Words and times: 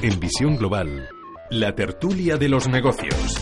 En 0.00 0.20
Visión 0.20 0.56
Global, 0.56 1.08
la 1.50 1.74
tertulia 1.74 2.36
de 2.36 2.48
los 2.48 2.68
negocios. 2.68 3.34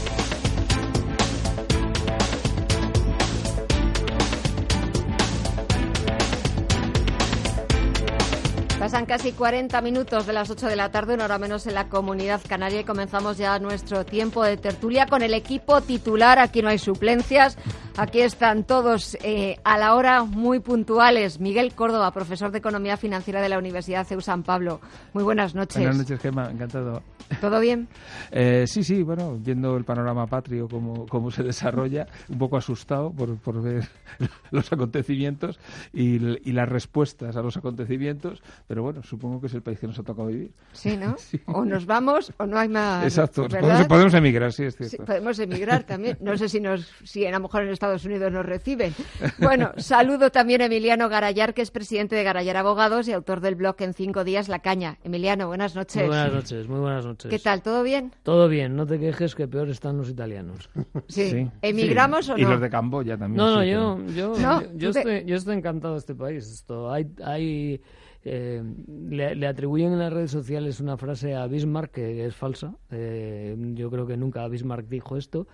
Pasan 8.79 9.05
casi 9.05 9.33
40 9.33 9.83
minutos 9.83 10.27
de 10.27 10.33
las 10.33 10.49
8 10.49 10.69
de 10.69 10.77
la 10.77 10.91
tarde, 10.91 11.13
una 11.13 11.27
hora 11.27 11.39
menos 11.39 11.67
en 11.67 11.75
la 11.75 11.91
comunidad 11.91 12.41
canaria 12.49 12.81
y 12.81 12.85
comenzamos 12.85 13.37
ya 13.37 13.59
nuestro 13.59 14.07
tiempo 14.07 14.43
de 14.43 14.57
tertulia 14.57 15.07
con 15.07 15.21
el 15.21 15.35
equipo 15.35 15.83
titular. 15.83 16.39
Aquí 16.39 16.63
no 16.63 16.71
hay 16.71 16.79
suplencias, 16.79 17.59
aquí 17.97 18.21
están 18.21 18.65
todos 18.65 19.17
eh, 19.23 19.57
a 19.65 19.79
la 19.79 19.95
hora 19.95 20.25
muy 20.25 20.61
puntuales. 20.61 21.41
Miguel 21.41 21.75
Córdoba, 21.75 22.13
profesor 22.13 22.51
de 22.51 22.59
Economía 22.59 22.97
Financiera 22.97 23.41
de 23.41 23.49
la 23.49 23.59
Universidad 23.59 24.07
CEU 24.07 24.21
San 24.21 24.43
Pablo. 24.43 24.81
Muy 25.13 25.25
buenas 25.25 25.55
noches. 25.55 25.79
Buenas 25.79 25.99
noches, 25.99 26.21
Gemma, 26.21 26.51
encantado. 26.51 27.03
¿Todo 27.41 27.61
bien? 27.61 27.89
Eh, 28.33 28.65
sí, 28.67 28.83
sí, 28.83 29.03
bueno, 29.03 29.39
viendo 29.39 29.77
el 29.77 29.85
panorama 29.85 30.27
patrio, 30.27 30.69
cómo, 30.69 31.07
cómo 31.07 31.31
se 31.31 31.43
desarrolla, 31.43 32.07
un 32.29 32.39
poco 32.39 32.57
asustado 32.57 33.11
por, 33.13 33.37
por 33.39 33.63
ver 33.63 33.89
los 34.51 34.73
acontecimientos 34.73 35.59
y, 35.93 36.17
y 36.49 36.53
las 36.53 36.69
respuestas 36.69 37.37
a 37.37 37.41
los 37.41 37.57
acontecimientos, 37.57 38.43
pero 38.67 38.83
bueno, 38.83 39.03
supongo 39.03 39.41
que 39.41 39.47
es 39.47 39.55
el 39.55 39.63
país 39.63 39.79
que 39.79 39.87
nos 39.87 39.99
ha 39.99 40.03
tocado 40.03 40.29
vivir. 40.29 40.51
Sí, 40.73 40.97
¿no? 40.97 41.17
O 41.47 41.65
nos 41.65 41.87
vamos 41.87 42.33
o 42.37 42.47
no 42.47 42.59
hay 42.59 42.69
más. 42.69 43.05
Exacto, 43.05 43.49
podemos, 43.49 43.87
podemos, 43.87 44.15
emigrar, 44.15 44.53
sí, 44.53 44.65
es 44.65 44.77
cierto. 44.77 44.97
Sí, 44.97 45.03
podemos 45.03 45.39
emigrar 45.39 45.85
también. 45.85 46.19
No 46.21 46.37
sé 46.37 46.49
si, 46.49 46.61
nos, 46.61 46.91
si 47.05 47.25
a 47.25 47.31
lo 47.31 47.41
mejor 47.41 47.63
en 47.63 47.71
Estados 47.87 48.05
Unidos 48.05 48.33
nos 48.33 48.45
reciben. 48.45 48.93
Bueno, 49.39 49.71
saludo 49.77 50.31
también 50.31 50.61
a 50.61 50.67
Emiliano 50.67 51.09
Garayar, 51.09 51.55
que 51.55 51.63
es 51.63 51.71
presidente 51.71 52.17
de 52.17 52.25
Garayar 52.25 52.57
Abogados 52.57 53.07
y 53.07 53.13
autor 53.13 53.41
del 53.41 53.55
blog 53.55 53.77
En 53.79 53.95
Cinco 53.95 54.25
Días 54.25 54.49
La 54.49 54.59
Caña. 54.59 54.99
Emiliano, 55.05 55.47
buenas 55.47 55.77
noches. 55.77 56.03
Muy 56.03 56.09
buenas 56.09 56.33
noches, 56.33 56.69
muy 56.69 56.81
buenas 56.81 57.07
noches. 57.07 57.31
¿Qué 57.31 57.39
tal? 57.39 57.63
¿Todo 57.63 57.85
bien? 57.85 58.13
Todo 58.25 58.49
bien, 58.49 58.75
no 58.75 58.87
te 58.87 58.99
quejes 58.99 59.37
que 59.37 59.47
peor 59.47 59.69
están 59.69 59.97
los 59.99 60.11
italianos. 60.11 60.69
Sí. 61.09 61.31
sí. 61.31 61.51
¿Emigramos 61.63 62.27
sí. 62.27 62.33
o 62.33 62.37
no? 62.37 62.43
Y 62.43 62.45
los 62.47 62.61
de 62.61 62.71
Camboya 62.71 63.17
también. 63.17 63.37
No, 63.37 63.55
no, 63.55 63.63
sí, 63.63 63.71
yo, 63.71 63.99
yo, 64.15 64.39
No, 64.41 64.63
yo, 64.63 64.69
yo 64.75 64.91
estoy, 64.91 65.25
yo 65.25 65.37
estoy 65.37 65.57
encantado 65.57 65.95
de 65.95 66.01
este 66.01 66.15
país. 66.15 66.51
Esto, 66.51 66.91
hay, 66.91 67.07
hay 67.25 67.81
eh, 68.25 68.61
le, 68.89 69.37
le 69.37 69.47
atribuyen 69.47 69.93
en 69.93 70.01
las 70.01 70.13
redes 70.13 70.33
sociales 70.33 70.81
una 70.81 70.97
frase 70.97 71.37
a 71.37 71.47
Bismarck 71.47 71.93
que 71.93 72.27
es 72.27 72.35
falsa. 72.35 72.75
Eh, 72.91 73.55
yo 73.75 73.89
creo 73.89 74.07
que 74.07 74.17
nunca 74.17 74.49
Bismarck 74.49 74.89
dijo 74.89 75.17
esto. 75.17 75.47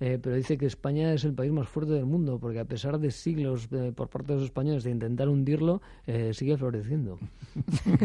Eh, 0.00 0.18
pero 0.22 0.36
dice 0.36 0.58
que 0.58 0.66
España 0.66 1.12
es 1.12 1.24
el 1.24 1.32
país 1.34 1.52
más 1.52 1.68
fuerte 1.68 1.92
del 1.92 2.04
mundo, 2.06 2.38
porque 2.38 2.58
a 2.60 2.64
pesar 2.64 2.98
de 2.98 3.10
siglos 3.10 3.68
eh, 3.72 3.92
por 3.94 4.08
parte 4.08 4.32
de 4.32 4.38
los 4.40 4.44
españoles 4.44 4.84
de 4.84 4.90
intentar 4.90 5.28
hundirlo, 5.28 5.80
eh, 6.06 6.32
sigue 6.34 6.56
floreciendo. 6.56 7.18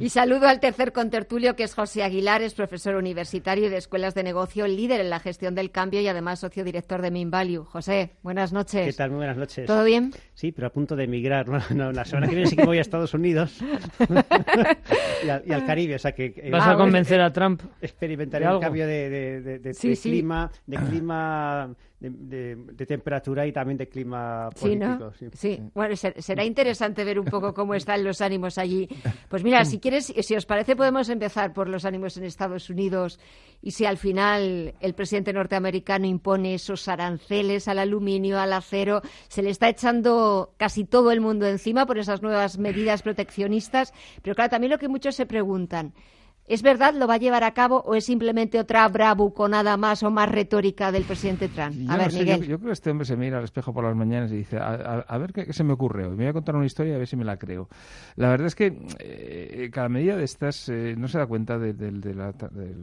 Y 0.00 0.08
saludo 0.08 0.48
al 0.48 0.58
tercer 0.58 0.92
contertulio, 0.92 1.54
que 1.54 1.62
es 1.62 1.74
José 1.74 2.02
Aguilar, 2.02 2.42
es 2.42 2.54
profesor 2.54 2.96
universitario 2.96 3.66
y 3.66 3.68
de 3.68 3.76
escuelas 3.76 4.14
de 4.14 4.24
negocio, 4.24 4.66
líder 4.66 5.00
en 5.00 5.10
la 5.10 5.20
gestión 5.20 5.54
del 5.54 5.70
cambio 5.70 6.00
y 6.00 6.08
además 6.08 6.40
socio 6.40 6.64
director 6.64 7.02
de 7.02 7.10
Minvalue. 7.12 7.64
José, 7.64 8.10
buenas 8.22 8.52
noches. 8.52 8.84
¿Qué 8.86 8.92
tal? 8.94 9.10
Muy 9.10 9.18
buenas 9.18 9.36
noches. 9.36 9.66
¿Todo 9.66 9.84
bien? 9.84 10.12
Sí, 10.34 10.50
pero 10.50 10.66
a 10.66 10.70
punto 10.70 10.96
de 10.96 11.04
emigrar. 11.04 11.46
No, 11.48 11.60
no, 11.74 11.92
la 11.92 12.04
semana 12.04 12.26
que 12.26 12.34
viene 12.34 12.50
sí 12.50 12.56
que 12.56 12.64
voy 12.64 12.78
a 12.78 12.80
Estados 12.80 13.14
Unidos 13.14 13.58
y, 15.24 15.28
al, 15.28 15.42
y 15.46 15.52
al 15.52 15.64
Caribe. 15.66 15.94
O 15.94 15.98
sea 15.98 16.12
que 16.12 16.34
eh, 16.36 16.50
¿Vas 16.50 16.64
Ah, 16.66 16.72
a 16.72 16.76
convencer 16.76 17.20
a 17.20 17.32
Trump? 17.32 17.62
experimentaré 17.80 18.46
¿De 18.46 18.54
un 18.54 18.60
cambio 18.60 18.86
de, 18.86 19.08
de- 19.10 19.40
de- 19.42 19.58
de- 19.60 19.74
Sí, 19.74 19.90
de 19.90 19.96
sí. 19.96 20.10
clima, 20.10 20.50
de 20.66 20.76
clima, 20.78 21.01
de, 21.02 22.10
de- 22.10 22.56
de 22.56 22.86
temperatura 22.86 23.46
y 23.46 23.52
también 23.52 23.78
de 23.78 23.88
clima 23.88 24.48
Sí, 24.54 24.60
político. 24.62 24.86
¿no? 24.98 25.12
sí. 25.12 25.26
Sí. 25.34 25.62
Bueno, 25.74 25.94
ser- 25.96 26.20
será 26.20 26.44
interesante 26.44 27.04
ver 27.04 27.18
un 27.18 27.26
poco 27.26 27.52
cómo 27.54 27.74
están 27.74 28.02
los 28.04 28.20
ánimos 28.20 28.58
allí. 28.58 28.88
Pues 29.28 29.44
mira, 29.44 29.64
si 29.64 29.78
quieres, 29.78 30.06
si 30.06 30.34
os 30.34 30.46
parece, 30.46 30.74
podemos 30.76 31.08
empezar 31.08 31.52
por 31.52 31.68
los 31.68 31.84
ánimos 31.84 32.16
en 32.16 32.24
Estados 32.24 32.68
Unidos 32.70 33.20
y 33.62 33.70
si 33.70 33.84
al 33.86 33.96
final 33.98 34.74
el 34.80 34.94
presidente 34.94 35.32
norteamericano 35.32 36.06
impone 36.06 36.54
esos 36.54 36.88
aranceles 36.88 37.68
al 37.68 37.78
aluminio, 37.78 38.40
al 38.40 38.52
acero, 38.52 39.02
se 39.28 39.42
le 39.42 39.50
está 39.50 39.68
echando 39.68 40.54
casi 40.56 40.84
todo 40.84 41.12
el 41.12 41.20
mundo 41.20 41.46
encima 41.46 41.86
por 41.86 41.98
esas 41.98 42.22
nuevas 42.22 42.58
medidas 42.58 43.02
proteccionistas. 43.02 43.92
Pero 44.22 44.34
claro, 44.34 44.50
también 44.50 44.72
lo 44.72 44.78
que 44.78 44.88
muchos 44.88 45.14
se 45.14 45.26
preguntan. 45.26 45.92
¿Es 46.48 46.62
verdad 46.62 46.94
lo 46.94 47.06
va 47.06 47.14
a 47.14 47.18
llevar 47.18 47.44
a 47.44 47.54
cabo 47.54 47.82
o 47.86 47.94
es 47.94 48.04
simplemente 48.04 48.58
otra 48.58 48.86
bravuconada 48.88 49.76
más 49.76 50.02
o 50.02 50.10
más 50.10 50.28
retórica 50.30 50.90
del 50.92 51.04
presidente 51.04 51.48
Trump? 51.48 51.72
Yo 51.76 51.90
A 51.90 51.96
no 51.96 52.02
ver, 52.02 52.10
sé, 52.12 52.18
Miguel. 52.18 52.40
Yo, 52.40 52.46
yo 52.46 52.58
creo 52.58 52.66
que 52.68 52.72
este 52.72 52.90
hombre 52.90 53.06
se 53.06 53.16
mira 53.16 53.38
al 53.38 53.44
espejo 53.44 53.72
por 53.72 53.84
las 53.84 53.94
mañanas 53.94 54.32
y 54.32 54.36
dice, 54.36 54.58
a, 54.58 54.70
a- 54.70 55.00
a 55.06 55.18
ver 55.18 55.32
qué, 55.32 55.46
qué 55.46 55.52
se 55.52 55.62
me 55.64 55.72
ocurre 55.72 56.04
hoy. 56.04 56.10
Me 56.10 56.24
voy 56.24 56.26
a 56.26 56.32
contar 56.32 56.56
una 56.56 56.66
historia 56.66 56.92
y 56.92 56.94
a 56.96 56.98
ver 56.98 57.06
si 57.06 57.16
me 57.16 57.24
la 57.24 57.36
creo. 57.38 57.68
La 58.16 58.28
verdad 58.28 58.48
es 58.48 58.54
que 58.56 58.76
eh, 58.98 59.70
cada 59.72 59.88
medida 59.88 60.16
de 60.16 60.24
estas 60.24 60.68
eh, 60.68 60.94
no 60.98 61.06
se 61.08 61.18
da 61.18 61.26
cuenta 61.26 61.58
de, 61.58 61.72
de- 61.74 61.92
de 61.92 62.14
la- 62.14 62.32
de 62.32 62.74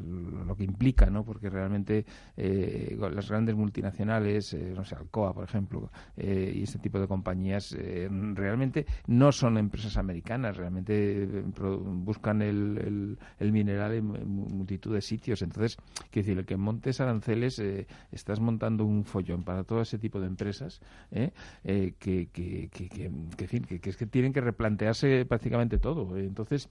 lo 0.45 0.55
que 0.55 0.63
implica, 0.63 1.07
¿no? 1.07 1.23
Porque 1.25 1.49
realmente 1.49 2.05
eh, 2.37 2.97
las 2.97 3.29
grandes 3.29 3.55
multinacionales, 3.55 4.53
eh, 4.53 4.73
no 4.75 4.85
sé, 4.85 4.95
Alcoa, 4.95 5.33
por 5.33 5.43
ejemplo, 5.43 5.91
eh, 6.17 6.53
y 6.55 6.63
este 6.63 6.79
tipo 6.79 6.99
de 6.99 7.07
compañías, 7.07 7.75
eh, 7.77 8.07
realmente 8.33 8.85
no 9.07 9.31
son 9.31 9.57
empresas 9.57 9.97
americanas, 9.97 10.55
realmente 10.57 11.27
buscan 11.57 12.41
el, 12.41 12.77
el- 12.83 13.19
el 13.39 13.48
mineral 13.51 13.93
en, 13.93 14.05
multitud 14.05 14.93
de 14.93 15.01
sitios. 15.01 15.41
Entonces, 15.41 15.77
quiero 16.11 16.25
decir, 16.25 16.37
el 16.39 16.45
que 16.45 16.57
montes 16.57 16.99
aranceles, 17.01 17.59
eh, 17.59 17.87
estás 18.11 18.39
montando 18.39 18.85
un 18.85 19.03
follón 19.05 19.43
para 19.43 19.63
todo 19.63 19.81
ese 19.81 19.97
tipo 19.97 20.19
de 20.19 20.27
empresas 20.27 20.81
¿eh? 21.11 21.31
Eh, 21.63 21.93
que, 21.99 22.27
que, 22.31 22.69
que, 22.71 22.89
que- 22.89 23.11
que, 23.37 23.47
fin, 23.47 23.63
que, 23.63 23.79
que 23.79 23.89
es 23.89 23.97
que 23.97 24.05
tienen 24.05 24.33
que 24.33 24.41
replantearse 24.41 25.25
prácticamente 25.25 25.77
todo. 25.77 26.17
Entonces, 26.17 26.69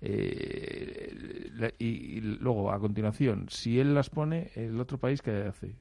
eh, 0.00 1.50
la- 1.54 1.72
y, 1.78 1.86
y 1.86 2.20
luego, 2.20 2.72
a 2.72 2.78
continuación, 2.78 3.46
si 3.48 3.78
él 3.80 3.94
las 3.94 4.10
pone, 4.10 4.50
el 4.54 4.78
otro 4.80 4.98
país, 4.98 5.22
¿qué 5.22 5.30
hace? 5.48 5.74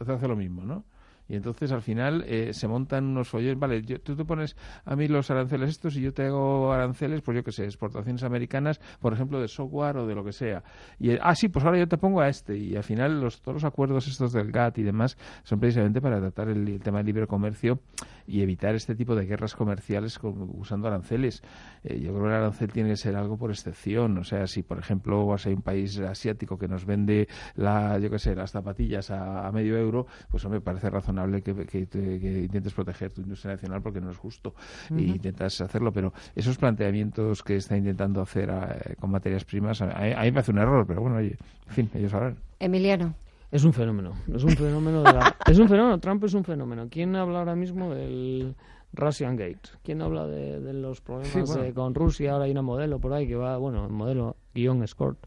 Hace 0.00 0.28
lo 0.28 0.36
mismo, 0.36 0.64
¿no? 0.64 0.84
Y 1.28 1.36
entonces 1.36 1.70
al 1.72 1.82
final 1.82 2.24
eh, 2.26 2.52
se 2.54 2.66
montan 2.68 3.04
unos 3.06 3.28
follones. 3.28 3.58
Vale, 3.58 3.82
yo- 3.82 4.00
tú 4.00 4.16
te 4.16 4.24
pones 4.24 4.56
a 4.84 4.96
mí 4.96 5.08
los 5.08 5.30
aranceles 5.30 5.70
estos 5.70 5.96
y 5.96 6.00
yo 6.02 6.12
te 6.14 6.26
hago 6.26 6.72
aranceles, 6.72 7.20
pues 7.22 7.36
yo 7.36 7.44
qué 7.44 7.52
sé, 7.52 7.64
exportaciones 7.64 8.22
americanas, 8.22 8.80
por 9.00 9.12
ejemplo, 9.12 9.40
de 9.40 9.48
software 9.48 9.98
o 9.98 10.06
de 10.06 10.14
lo 10.14 10.24
que 10.24 10.32
sea. 10.32 10.62
Y 10.98 11.10
ah, 11.20 11.34
sí, 11.34 11.48
pues 11.48 11.64
ahora 11.64 11.78
yo 11.78 11.86
te 11.88 11.98
pongo 11.98 12.20
a 12.20 12.28
este. 12.28 12.56
Y 12.56 12.76
al 12.76 12.82
final 12.84 13.20
los, 13.20 13.40
todos 13.42 13.56
los 13.56 13.64
acuerdos 13.64 14.06
estos 14.08 14.32
del 14.32 14.50
GATT 14.50 14.78
y 14.78 14.82
demás 14.82 15.18
son 15.44 15.60
precisamente 15.60 16.00
para 16.00 16.18
tratar 16.20 16.48
el 16.48 16.80
tema 16.80 16.98
del 16.98 17.06
libre 17.06 17.26
comercio 17.26 17.80
y 18.28 18.42
evitar 18.42 18.74
este 18.74 18.94
tipo 18.94 19.14
de 19.16 19.24
guerras 19.24 19.54
comerciales 19.54 20.18
con- 20.18 20.50
usando 20.54 20.86
aranceles. 20.88 21.42
Eh, 21.82 21.98
yo 21.98 22.10
creo 22.10 22.22
que 22.24 22.28
el 22.28 22.34
arancel 22.34 22.70
tiene 22.72 22.90
que 22.90 22.96
ser 22.96 23.16
algo 23.16 23.38
por 23.38 23.50
excepción. 23.50 24.18
O 24.18 24.24
sea, 24.24 24.46
si 24.46 24.62
por 24.62 24.78
ejemplo 24.78 25.26
vas 25.26 25.46
a 25.46 25.48
un 25.50 25.62
país 25.62 25.98
asiático 25.98 26.58
que 26.58 26.68
nos 26.68 26.84
vende 26.84 27.26
la, 27.56 27.98
yo 27.98 28.10
qué 28.10 28.18
sé, 28.18 28.34
las 28.34 28.50
zapatillas 28.50 29.10
a, 29.10 29.46
a 29.48 29.52
medio 29.52 29.78
euro, 29.78 30.06
pues 30.30 30.44
hombre, 30.44 30.60
parece 30.60 30.90
razonable 30.90 31.40
que, 31.42 31.54
que 31.66 31.86
te- 31.86 32.20
que 32.20 32.42
intentes 32.42 32.74
proteger 32.74 33.12
tu 33.12 33.22
industria 33.22 33.52
nacional 33.54 33.80
porque 33.80 34.00
no 34.00 34.10
es 34.10 34.16
justo 34.18 34.54
y 34.90 35.04
intentas 35.12 35.60
hacerlo. 35.62 35.90
Pero 35.92 36.12
esos 36.36 36.58
planteamientos 36.58 37.42
que 37.42 37.56
está 37.56 37.76
intentando 37.76 38.20
hacer 38.20 38.50
eh, 38.50 38.94
con 39.00 39.10
materias 39.10 39.44
primas, 39.44 39.80
a, 39.80 39.90
a 39.90 40.22
mí 40.24 40.30
me 40.32 40.40
hace 40.40 40.50
un 40.50 40.58
error, 40.58 40.86
pero 40.86 41.00
bueno, 41.00 41.16
oye, 41.16 41.36
en 41.68 41.74
fin, 41.74 41.90
ellos 41.94 42.10
sabrán. 42.10 42.36
Emiliano. 42.60 43.14
Es 43.50 43.64
un 43.64 43.72
fenómeno, 43.72 44.12
es 44.34 44.44
un 44.44 44.50
fenómeno 44.50 45.02
de 45.02 45.12
la- 45.12 45.36
es 45.46 45.58
un 45.58 45.68
fenómeno, 45.68 45.98
Trump 46.00 46.22
es 46.24 46.34
un 46.34 46.44
fenómeno. 46.44 46.88
¿Quién 46.90 47.16
habla 47.16 47.38
ahora 47.38 47.54
mismo 47.56 47.94
del 47.94 48.54
Russian 48.92 49.36
Gate? 49.36 49.70
¿Quién 49.82 50.02
habla 50.02 50.26
de, 50.26 50.60
de 50.60 50.72
los 50.74 51.00
problemas 51.00 51.32
Sí, 51.32 51.40
bueno. 51.40 51.74
con 51.74 51.94
Rusia? 51.94 52.32
Ahora 52.32 52.44
hay 52.44 52.50
una 52.50 52.60
modelo 52.62 52.98
por 52.98 53.14
ahí 53.14 53.26
que 53.26 53.36
va, 53.36 53.56
bueno, 53.56 53.88
modelo 53.88 54.36
guion 54.54 54.82
escort, 54.82 55.18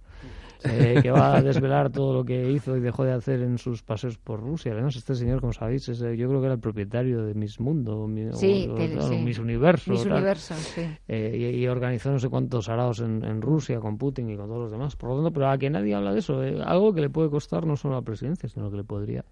eh, 0.66 1.00
que 1.02 1.12
va 1.12 1.38
a 1.38 1.42
desvelar 1.42 1.92
todo 1.92 2.14
lo 2.14 2.24
que 2.24 2.52
hizo 2.52 2.76
y 2.78 2.80
dejó 2.80 3.04
de 3.04 3.14
hacer 3.14 3.42
en 3.42 3.58
sus 3.58 3.82
paseos 3.84 4.18
por 4.18 4.40
Rusia. 4.40 4.74
Además, 4.74 4.96
este 4.96 5.16
señor, 5.16 5.40
como 5.42 5.54
sabéis, 5.54 5.90
es, 5.90 6.02
eh, 6.02 6.16
yo 6.18 6.28
creo 6.28 6.40
que 6.40 6.46
era 6.46 6.54
el 6.56 6.60
propietario 6.60 7.24
de 7.26 7.34
Miss 7.34 7.60
Mundo, 7.60 8.08
mi- 8.08 8.26
o- 8.28 8.34
Sí, 8.34 8.68
o, 8.70 8.76
del- 8.76 8.92
claro, 8.94 9.08
sí. 9.10 9.16
Miss 9.18 9.40
Universo. 9.40 9.92
Miss 9.92 10.04
tal. 10.04 10.12
Universo, 10.14 10.54
sí. 10.56 10.82
Eh, 11.08 11.52
y, 11.56 11.64
y 11.64 11.68
organizó 11.68 12.12
no 12.12 12.20
sé 12.20 12.30
cuántos 12.30 12.70
araos 12.70 13.00
en, 13.00 13.24
en 13.24 13.42
Rusia 13.42 13.80
con 13.80 13.98
Putin 13.98 14.30
y 14.30 14.38
con 14.38 14.48
todos 14.48 14.62
los 14.62 14.72
demás. 14.72 14.96
Por 14.96 15.10
lo 15.10 15.16
tanto, 15.18 15.32
pero 15.32 15.50
a 15.50 15.58
que 15.58 15.70
nadie 15.70 15.96
habla 15.96 16.14
de 16.14 16.20
eso, 16.20 16.44
eh, 16.44 16.62
algo 16.64 16.94
que 16.94 17.02
le 17.02 17.10
puede 17.10 17.30
costar 17.30 17.66
no 17.66 17.76
solo 17.76 17.96
la 17.96 18.02
presidencia, 18.02 18.48
sino 18.50 18.70
que 18.70 18.78
le 18.78 18.84
podría, 18.84 19.26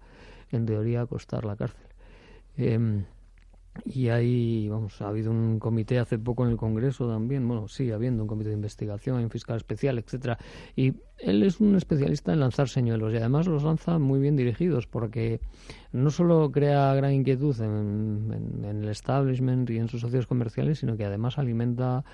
en 0.50 0.66
teoría, 0.66 1.06
costar 1.06 1.44
la 1.44 1.56
cárcel. 1.56 1.86
Y 3.84 4.08
ahí, 4.08 4.68
vamos, 4.68 5.00
ha 5.02 5.08
habido 5.08 5.30
un 5.30 5.58
comité 5.58 5.98
hace 5.98 6.18
poco 6.18 6.44
en 6.44 6.52
el 6.52 6.56
Congreso 6.56 7.08
también, 7.08 7.46
bueno, 7.46 7.68
sigue 7.68 7.92
habiendo 7.92 8.22
un 8.22 8.28
comité 8.28 8.50
de 8.50 8.56
investigación, 8.56 9.18
hay 9.18 9.24
un 9.24 9.30
fiscal 9.30 9.56
especial, 9.56 9.98
etcétera. 9.98 10.38
Y 10.76 10.94
él 11.18 11.42
es 11.42 11.60
un 11.60 11.76
especialista 11.76 12.32
en 12.32 12.40
lanzar 12.40 12.68
señuelos 12.68 13.12
y 13.12 13.16
además 13.16 13.46
los 13.46 13.62
lanza 13.62 13.98
muy 13.98 14.20
bien 14.20 14.36
dirigidos 14.36 14.86
porque 14.86 15.40
no 15.92 16.10
solo 16.10 16.50
crea 16.50 16.94
gran 16.94 17.12
inquietud 17.12 17.58
en 17.60 18.64
el 18.64 18.88
establishment 18.88 19.68
y 19.70 19.78
en 19.78 19.88
sus 19.88 20.00
socios 20.00 20.26
comerciales, 20.26 20.78
sino 20.78 20.96
que 20.96 21.04
además 21.04 21.38
alimenta 21.38 22.04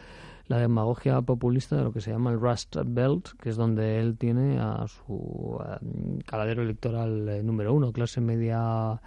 la 0.48 0.58
demagogia 0.58 1.20
populista 1.22 1.76
de 1.76 1.84
lo 1.84 1.92
que 1.92 2.00
se 2.00 2.10
llama 2.10 2.30
el 2.30 2.40
Rust 2.40 2.76
Belt, 2.86 3.30
que 3.40 3.50
es 3.50 3.56
donde 3.56 3.98
él 3.98 4.16
tiene 4.16 4.58
a 4.60 4.86
su 4.88 5.58
eh, 5.64 6.22
caladero 6.24 6.62
electoral 6.62 7.28
eh, 7.28 7.42
número 7.42 7.74
uno, 7.74 7.92
clase 7.92 8.20
media 8.20 9.00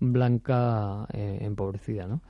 blanca 0.00 1.06
eh, 1.12 1.38
empobrecida, 1.42 2.06
¿no? 2.06 2.22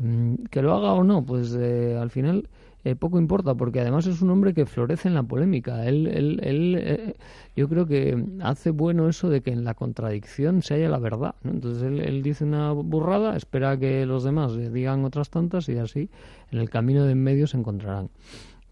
Mm, 0.00 0.46
Que 0.50 0.62
lo 0.62 0.72
haga 0.74 0.92
o 0.94 1.04
no, 1.04 1.24
pues 1.24 1.54
eh, 1.58 1.96
al 2.00 2.10
final 2.10 2.48
eh, 2.84 2.96
poco 2.96 3.18
importa, 3.18 3.54
porque 3.54 3.80
además 3.80 4.06
es 4.06 4.22
un 4.22 4.30
hombre 4.30 4.54
que 4.54 4.64
florece 4.64 5.08
en 5.08 5.14
la 5.14 5.22
polémica. 5.22 5.84
Él, 5.86 6.06
él, 6.06 6.40
él 6.42 6.76
eh, 6.78 7.16
yo 7.54 7.68
creo 7.68 7.86
que 7.86 8.24
hace 8.42 8.70
bueno 8.70 9.08
eso 9.10 9.28
de 9.28 9.42
que 9.42 9.50
en 9.52 9.64
la 9.64 9.74
contradicción 9.74 10.62
se 10.62 10.74
haya 10.74 10.88
la 10.88 10.98
verdad. 10.98 11.34
Entonces 11.44 11.82
él, 11.82 12.22
dice 12.22 12.44
una 12.44 12.72
burrada, 12.72 13.36
espera 13.36 13.76
que 13.78 14.06
los 14.06 14.24
demás 14.24 14.56
digan 14.72 15.04
otras 15.04 15.28
tantas 15.28 15.68
y 15.68 15.76
así 15.76 16.08
en 16.50 16.58
el 16.60 16.70
camino 16.70 17.04
de 17.04 17.12
en 17.12 17.22
medio 17.22 17.46
se 17.46 17.58
encontrarán. 17.58 18.08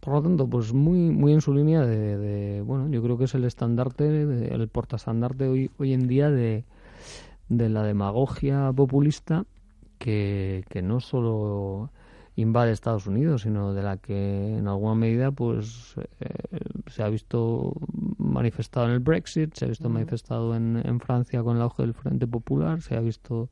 Por 0.00 0.14
lo 0.14 0.22
tanto, 0.22 0.46
pues 0.46 0.72
muy, 0.72 1.10
muy 1.10 1.34
en 1.34 1.42
su 1.42 1.52
línea 1.52 1.84
de, 1.84 2.16
de 2.16 2.62
bueno, 2.62 2.88
yo 2.88 3.02
creo 3.02 3.18
que 3.18 3.24
es 3.24 3.34
el 3.34 3.44
estandarte, 3.44 4.22
el 4.54 4.68
portaestandarte 4.68 5.46
hoy, 5.48 5.70
hoy 5.78 5.92
en 5.92 6.08
día 6.08 6.30
de, 6.30 6.64
de 7.50 7.68
la 7.68 7.82
demagogia 7.82 8.72
populista 8.74 9.44
que, 9.98 10.64
que 10.68 10.82
no 10.82 11.00
solo 11.00 11.90
invade 12.40 12.70
Estados 12.70 13.06
Unidos, 13.06 13.42
sino 13.42 13.74
de 13.74 13.82
la 13.82 13.96
que 13.96 14.58
en 14.58 14.68
alguna 14.68 14.94
medida 14.94 15.32
pues 15.32 15.94
eh, 16.20 16.28
se 16.86 17.02
ha 17.02 17.08
visto 17.08 17.74
manifestado 18.16 18.86
en 18.86 18.92
el 18.92 19.00
Brexit, 19.00 19.54
se 19.54 19.64
ha 19.64 19.68
visto 19.68 19.88
manifestado 19.88 20.54
en, 20.54 20.80
en, 20.84 21.00
Francia 21.00 21.42
con 21.42 21.56
el 21.56 21.62
auge 21.62 21.82
del 21.82 21.94
Frente 21.94 22.28
Popular, 22.28 22.80
se 22.80 22.96
ha 22.96 23.00
visto 23.00 23.48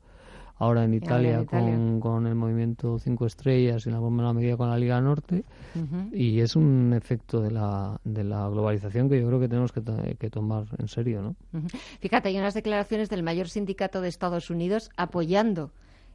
ahora 0.55 0.85
en 0.85 0.93
Italia. 0.93 1.45
Con, 1.45 1.99
con, 1.99 2.27
el 2.27 2.35
movimiento 2.35 2.97
Cinco 2.97 3.25
Estrellas 3.25 3.85
y 3.85 3.89
en 3.89 3.95
alguna 3.95 4.33
medida 4.33 4.55
con 4.55 4.69
la 4.69 4.77
Liga 4.77 5.01
Norte, 5.01 5.43
uh 5.75 5.79
-huh. 5.79 6.13
y 6.13 6.39
es 6.39 6.55
un 6.55 6.93
efecto 6.93 7.41
de 7.41 7.51
la, 7.51 7.99
de 8.05 8.23
la 8.23 8.47
globalización 8.47 9.09
que 9.09 9.19
yo 9.19 9.27
creo 9.27 9.39
que 9.39 9.49
tenemos 9.49 9.73
que, 9.73 9.81
que 10.17 10.29
tomar 10.29 10.65
en 10.77 10.87
serio. 10.87 11.21
¿no? 11.21 11.35
Uh 11.51 11.59
-huh. 11.63 11.77
Fíjate, 11.99 12.29
hay 12.29 12.37
unas 12.37 12.53
declaraciones 12.53 13.09
del 13.09 13.21
mayor 13.21 13.49
sindicato 13.49 13.99
de 13.99 14.07
Estados 14.07 14.49
Unidos 14.49 14.89
apoyando 14.95 15.71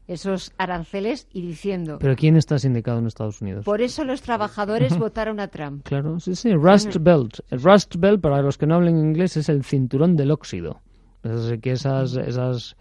esos 0.06 0.52
aranceles 0.58 1.28
y 1.32 1.42
diciendo. 1.42 1.98
¿Pero 2.00 2.16
quién 2.16 2.36
está 2.36 2.58
sindicado 2.58 2.98
en 2.98 3.06
Estados 3.06 3.40
Unidos? 3.40 3.64
Por 3.64 3.80
eso 3.80 4.04
los 4.04 4.22
trabajadores 4.22 4.98
votaron 4.98 5.40
a 5.40 5.48
Trump. 5.48 5.84
Claro, 5.84 6.20
sí, 6.20 6.34
sí. 6.34 6.52
Rust 6.54 6.96
Belt. 7.00 7.40
El 7.50 7.62
Rust 7.62 7.96
Belt, 7.96 8.20
para 8.20 8.42
los 8.42 8.58
que 8.58 8.66
no 8.66 8.74
hablen 8.76 8.98
inglés, 8.98 9.36
es 9.36 9.48
el 9.48 9.64
cinturón 9.64 10.16
del 10.16 10.30
óxido. 10.30 10.80
Es 11.22 11.58
que 11.60 11.72
esas, 11.72 12.16
esas, 12.16 12.76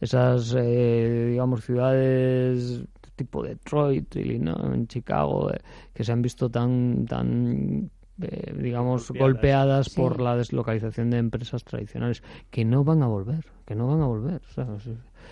esas 0.00 0.54
eh, 0.56 1.28
digamos, 1.30 1.64
ciudades 1.64 2.84
tipo 3.16 3.42
Detroit, 3.42 4.16
Illinois, 4.16 4.86
Chicago, 4.88 5.52
eh, 5.52 5.60
que 5.92 6.04
se 6.04 6.12
han 6.12 6.22
visto 6.22 6.50
tan, 6.50 7.06
tan 7.06 7.90
eh, 8.20 8.52
digamos, 8.56 9.08
golpeadas, 9.08 9.32
golpeadas 9.32 9.86
sí. 9.86 10.00
por 10.00 10.20
la 10.20 10.36
deslocalización 10.36 11.10
de 11.10 11.18
empresas 11.18 11.64
tradicionales, 11.64 12.22
que 12.50 12.64
no 12.64 12.84
van 12.84 13.02
a 13.02 13.06
volver, 13.06 13.46
que 13.66 13.74
no 13.74 13.86
van 13.86 14.02
a 14.02 14.06
volver. 14.06 14.42
O 14.48 14.52
sea, 14.52 14.68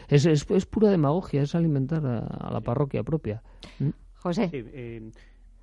es, 0.09 0.27
es, 0.27 0.51
es, 0.51 0.67
pura 0.67 0.91
demagogia, 0.91 1.43
es 1.43 1.55
alimentar 1.55 2.05
a, 2.07 2.19
a 2.19 2.53
la 2.53 2.61
parroquia 2.61 3.03
propia. 3.03 3.43
¿Mm? 3.79 3.91
José. 4.15 4.49
Sí, 4.51 4.65
eh, 4.73 5.11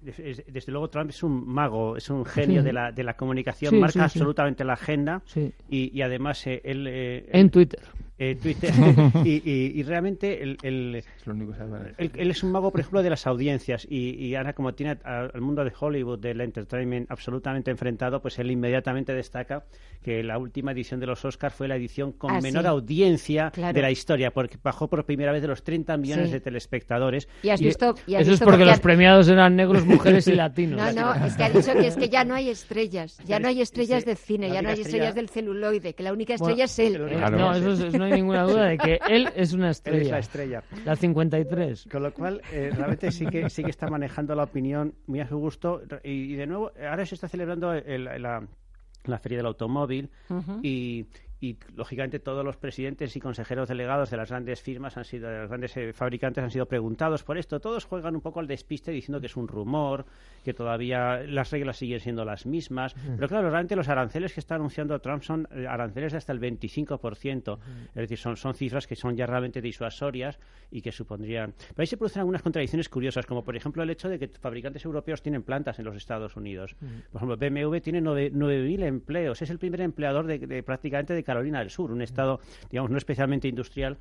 desde 0.02 0.72
luego 0.72 0.90
Trump 0.90 1.10
es 1.10 1.24
un 1.24 1.48
mago, 1.48 1.98
es 1.98 2.10
un 2.10 2.24
genio 2.24 2.62
sí. 2.62 2.68
de, 2.68 2.74
la, 2.74 2.92
de 2.92 3.04
la 3.04 3.16
comunicación, 3.16 3.72
sí, 3.72 3.80
marca 3.80 4.04
absolutamente 4.04 4.64
la 4.64 4.74
agenda 4.74 5.24
y, 5.69 5.98
y, 5.98 6.02
además 6.02 6.46
eh, 6.46 6.62
él... 6.64 6.86
Eh, 6.88 7.30
en 7.31 7.50
Twitter. 7.50 7.81
Eh, 8.19 8.36
Twitter. 8.36 8.74
y, 9.24 9.42
y, 9.50 9.80
y, 9.80 9.84
realmente 9.84 10.42
él, 10.42 10.58
él, 10.64 10.96
es 10.96 11.06
él, 11.98 12.12
él, 12.16 12.31
es 12.31 12.44
un 12.44 12.52
mago, 12.52 12.72
por 12.72 12.80
ejemplo, 12.80 13.04
de 13.04 13.12
las 13.12 13.28
audiencias. 13.28 13.86
Y, 13.90 14.34
ahora, 14.34 14.54
como 14.54 14.74
tiene 14.74 14.98
al 15.04 15.40
mundo 15.40 15.64
de 15.64 15.72
Hollywood, 15.80 16.19
del 16.19 16.42
entertainment, 16.42 17.12
absolutamente 17.12 17.69
enfrentado, 17.69 18.19
pues 18.22 18.40
él 18.40 18.50
inmediatamente 18.50 19.14
destaca 19.14 19.66
que 20.02 20.24
la 20.24 20.40
última 20.40 20.72
edición 20.72 21.00
de 21.00 21.06
los 21.06 21.24
Oscars 21.25 21.54
fue 21.54 21.68
la 21.68 21.75
edición 21.75 22.12
con 22.12 22.31
ah, 22.31 22.42
menor 22.42 22.64
sí. 22.64 22.68
audiencia 22.68 23.52
claro. 23.52 23.74
de 23.74 23.81
la 23.81 23.92
historia, 23.92 24.31
porque 24.31 24.58
bajó 24.64 24.88
por 24.88 25.06
primera 25.06 25.31
vez 25.31 25.42
de 25.44 25.50
los 25.50 25.64
30 25.64 25.98
millones 25.98 26.28
sí. 26.28 26.34
de 26.34 26.40
telespectadores. 26.40 27.28
¿Y 27.44 27.50
has 27.50 27.62
visto, 27.62 27.96
y 28.08 28.16
has 28.16 28.22
eso 28.22 28.31
visto 28.31 28.46
es 28.46 28.50
porque 28.50 28.64
que 28.64 28.69
los 28.72 28.80
premiados 28.80 29.28
eran 29.28 29.56
negros, 29.56 29.86
mujeres 29.86 30.28
y 30.28 30.34
latinos. 30.34 30.81
No, 30.98 31.14
no, 31.14 31.25
es 31.25 31.36
que 31.36 31.44
ha 31.44 31.50
dicho 31.50 31.74
que 31.74 31.88
es 31.88 31.96
que 31.98 32.10
ya 32.10 32.24
no 32.24 32.34
hay 32.34 32.50
estrellas, 32.50 33.19
ya 33.25 33.40
no 33.40 33.50
hay 33.50 33.62
estrellas 33.62 34.04
Sí, 34.04 34.10
de 34.10 34.16
cine, 34.16 34.50
ya 34.50 34.62
no 34.62 34.69
hay 34.69 34.80
estrellas 34.80 35.10
estrella- 35.10 35.14
del 35.14 35.30
celuloide, 35.30 35.94
que 35.94 36.04
la 36.04 36.14
única 36.14 36.34
estrella 36.36 36.54
Bueno, 36.56 36.66
es 36.66 36.80
él. 36.80 36.96
el 36.96 37.02
¿eh? 37.02 37.04
único- 37.04 37.18
Claro. 37.19 37.38
No, 37.38 37.54
eso, 37.54 37.88
es- 37.88 37.94
no 37.94 38.06
hay 38.07 38.13
ninguna 38.21 38.44
duda 38.44 38.65
de 38.65 38.77
que 38.77 39.00
él 39.09 39.30
es 39.36 39.54
una 39.54 39.65
Él 39.68 39.71
estrella. 39.71 40.01
es 40.04 40.09
la 40.12 40.19
estrella. 40.19 40.63
La 40.86 40.95
53. 40.95 41.88
Con 41.92 42.04
lo 42.04 42.13
cual, 42.13 42.42
eh, 42.51 42.71
realmente 42.75 43.12
sí 43.12 43.25
que, 43.27 43.50
sí 43.50 43.63
que 43.63 43.69
está 43.69 43.88
manejando 43.89 44.36
la 44.36 44.44
opinión 44.44 44.94
muy 45.07 45.19
a 45.19 45.27
su 45.27 45.38
gusto. 45.38 45.81
Y, 46.04 46.33
y 46.33 46.36
de 46.36 46.48
nuevo, 46.48 46.71
ahora 46.89 47.06
se 47.06 47.15
está 47.15 47.27
celebrando 47.27 47.74
el- 47.74 48.06
la, 48.06 48.45
la 49.06 49.19
Feria 49.19 49.38
del 49.38 49.48
Automóvil 49.48 50.09
y, 50.63 51.06
y, 51.39 51.57
lógicamente, 51.75 52.19
todos 52.19 52.44
los 52.44 52.57
presidentes 52.57 53.16
y 53.16 53.19
consejeros 53.19 53.68
delegados 53.69 54.10
de 54.10 54.18
las 54.18 54.30
grandes 54.30 54.62
firmas 54.62 54.98
han 54.98 55.06
sido, 55.06 55.30
de 55.30 55.39
los 55.39 55.50
grandes 55.50 55.78
eh, 55.78 55.94
fabricantes 55.94 56.44
han 56.44 56.50
sido 56.51 56.66
preguntados 56.66 57.24
por 57.24 57.38
esto. 57.38 57.60
Todos 57.60 57.86
juegan 57.86 58.16
un 58.16 58.22
poco 58.22 58.39
al 58.39 58.48
despiste 58.48 58.92
diciendo 58.92 59.19
que 59.19 59.28
es 59.28 59.38
un 59.38 59.48
rumor, 59.48 60.06
que 60.44 60.54
todavía 60.54 61.19
las 61.19 61.51
reglas 61.51 61.78
siguen 61.78 62.00
siendo 62.00 62.25
las 62.25 62.45
mismas. 62.45 62.95
Pero 63.16 63.28
claro, 63.28 63.50
realmente 63.50 63.75
los 63.75 63.88
aranceles 63.88 64.34
que 64.34 64.39
está 64.39 64.56
anunciando 64.56 65.00
Trump 65.00 65.22
son 65.22 65.48
eh, 65.51 65.68
aranceles 65.68 66.13
de 66.13 66.18
hasta 66.18 66.31
el 66.34 66.39
25%. 66.39 67.60
Es 67.90 67.95
decir, 67.95 68.18
son, 68.18 68.36
son 68.38 68.54
cifras 68.56 68.88
que 68.88 68.95
son 68.95 69.16
ya 69.16 69.25
realmente 69.28 69.62
disuasorias 69.62 70.40
y 70.72 70.81
que 70.81 70.92
supondrían... 70.92 71.54
Pero 71.69 71.81
ahí 71.81 71.88
se 71.88 71.98
producen 71.98 72.22
algunas 72.22 72.42
contradicciones 72.42 72.90
curiosas, 72.90 73.25
como 73.25 73.44
por 73.44 73.56
ejemplo 73.56 73.83
el 73.83 73.90
hecho 73.90 74.10
de 74.10 74.18
que 74.19 74.28
fabricantes 74.28 74.83
europeos 74.86 75.22
tienen 75.22 75.44
plantas 75.44 75.78
en 75.80 75.86
los 75.86 75.95
Estados 75.95 76.36
Unidos. 76.36 76.75
Por 77.12 77.22
ejemplo, 77.22 77.38
BMW 77.38 77.78
tiene 77.78 78.01
nueve- 78.01 78.31
9.000 78.33 78.83
empleos. 78.83 79.42
Es 79.42 79.50
el 79.50 79.60
primer 79.60 79.81
empleador 79.81 80.25
de, 80.25 80.40
de 80.40 80.63
prácticamente 80.63 81.13
de 81.13 81.24
Carolina 81.28 81.60
del 81.60 81.70
Sur, 81.70 81.92
un 81.92 82.02
estado, 82.02 82.40
digamos, 82.72 82.90
no 82.90 82.98
especialmente 82.98 83.48
industrial. 83.50 83.98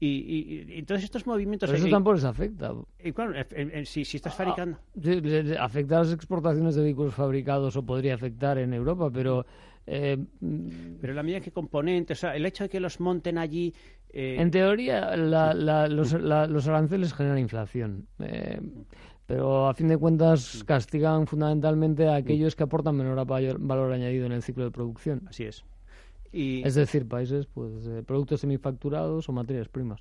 Y, 0.00 0.06
y- 0.08 0.74
y 0.74 0.78
entonces 0.80 1.04
estos 1.04 1.26
movimientos... 1.28 1.68
Pero 1.70 1.78
eso 1.78 1.88
tampoco 1.88 2.14
les 2.14 2.24
afecta. 2.24 2.72
y 3.04 3.12
claro, 3.12 3.34
eh, 3.36 3.84
si, 3.86 4.04
si 4.04 4.16
estás 4.16 4.34
fabricando... 4.34 4.78
Sí, 5.00 5.20
le- 5.20 5.44
le 5.44 5.58
afecta 5.58 5.96
a 5.96 5.98
las 6.00 6.12
exportaciones 6.12 6.74
de 6.74 6.82
vehículos 6.82 7.14
fabricados 7.14 7.76
o 7.76 7.84
podría 7.86 8.14
afectar 8.14 8.58
en 8.58 8.72
Europa, 8.74 9.10
pero 9.12 9.46
eh, 9.86 10.16
Pero 11.00 11.12
en 11.12 11.16
la 11.16 11.22
medida 11.22 11.40
que 11.40 11.52
componentes, 11.52 12.18
o 12.18 12.20
sea, 12.22 12.34
el 12.34 12.44
hecho 12.46 12.64
de 12.64 12.70
que 12.70 12.80
los 12.80 12.98
monten 12.98 13.38
allí... 13.38 13.72
eh, 14.08 14.36
en 14.40 14.50
teoría 14.50 15.16
la- 15.16 15.54
la- 15.54 15.86
los, 15.86 16.12
la- 16.14 16.46
los 16.48 16.66
aranceles 16.66 17.12
generan 17.14 17.38
inflación. 17.38 18.06
eh, 18.18 18.60
pero 19.24 19.68
a 19.68 19.72
fin 19.74 19.86
de 19.88 19.96
cuentas 19.96 20.64
castigan 20.66 21.26
fundamentalmente 21.28 22.08
a 22.08 22.16
aquellos 22.16 22.56
que 22.56 22.64
aportan 22.64 22.96
menor 22.96 23.24
valor 23.24 23.92
añadido 23.92 24.26
en 24.26 24.32
el 24.32 24.42
ciclo 24.42 24.64
de 24.64 24.72
producción. 24.72 25.22
Así 25.28 25.44
es. 25.44 25.64
Y, 26.32 26.62
Es 26.66 26.74
decir, 26.74 27.06
países, 27.06 27.46
pues, 27.46 27.86
eh, 27.86 28.02
productos 28.06 28.40
semifacturados 28.40 29.28
o 29.28 29.32
materias 29.32 29.68
primas. 29.68 30.00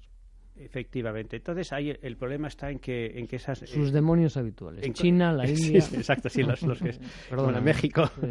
Efectivamente. 0.56 1.38
Entonces 1.38 1.72
ahí 1.74 1.94
el, 2.02 2.18
problema 2.18 2.48
está 2.48 2.70
en 2.70 2.80
que, 2.80 3.18
en 3.18 3.28
que 3.28 3.38
esas... 3.38 3.60
Sus 3.60 3.90
eh, 3.90 3.92
demonios 3.92 4.38
habituales. 4.38 4.86
en- 4.86 4.94
China, 4.94 5.34
la 5.34 5.46
India. 5.50 5.82
sí, 5.82 5.96
exacto, 5.96 6.30
sí, 6.30 6.44
los, 6.44 6.62
los 6.62 6.80
que... 6.80 6.92
Perdona, 7.30 7.52
bueno, 7.54 7.62
México. 7.62 8.10
sí. 8.20 8.28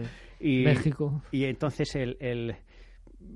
Y, 0.61 0.65
México. 0.65 1.23
Y 1.33 1.45
entonces 1.45 1.95
el... 1.97 2.17
el- 2.21 2.57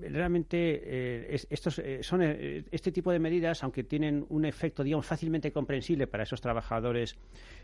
realmente 0.00 0.56
eh, 0.84 1.26
es- 1.30 1.46
estos 1.50 1.78
eh, 1.78 2.02
son 2.02 2.22
eh, 2.22 2.64
este 2.70 2.92
tipo 2.92 3.10
de 3.12 3.18
medidas 3.18 3.62
aunque 3.62 3.84
tienen 3.84 4.24
un 4.28 4.44
efecto 4.44 4.82
digamos 4.82 5.06
fácilmente 5.06 5.52
comprensible 5.52 6.06
para 6.06 6.22
esos 6.24 6.40
trabajadores 6.40 7.16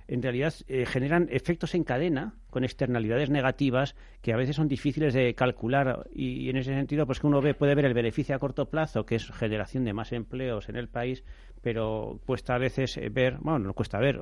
en 0.08 0.22
realidad 0.22 0.52
eh, 0.66 0.86
generan 0.86 1.28
efectos 1.30 1.74
en 1.74 1.84
cadena 1.84 2.34
con 2.50 2.64
externalidades 2.64 3.30
negativas 3.30 3.94
que 4.22 4.32
a 4.32 4.36
veces 4.36 4.56
son 4.56 4.66
difíciles 4.66 5.14
de 5.14 5.34
calcular. 5.34 6.08
Y, 6.12 6.50
en 6.50 6.56
ese 6.56 6.74
sentido 6.74 7.06
pues 7.06 7.20
que 7.20 7.26
uno 7.28 7.40
ve 7.40 7.54
puede 7.54 7.74
ver 7.76 7.84
el 7.84 7.94
beneficio 7.94 8.34
a 8.34 8.38
corto 8.40 8.68
plazo 8.68 9.06
que 9.06 9.14
es 9.16 9.30
generación 9.30 9.84
de 9.84 9.92
más 9.92 10.12
empleos 10.12 10.68
en 10.68 10.76
el 10.76 10.88
país 10.88 11.22
pero 11.62 12.18
cuesta 12.26 12.54
a 12.54 12.58
veces 12.58 12.96
eh, 12.96 13.08
ver, 13.10 13.36
bueno, 13.40 13.58
no 13.58 13.74
cuesta 13.74 13.98
ver, 13.98 14.18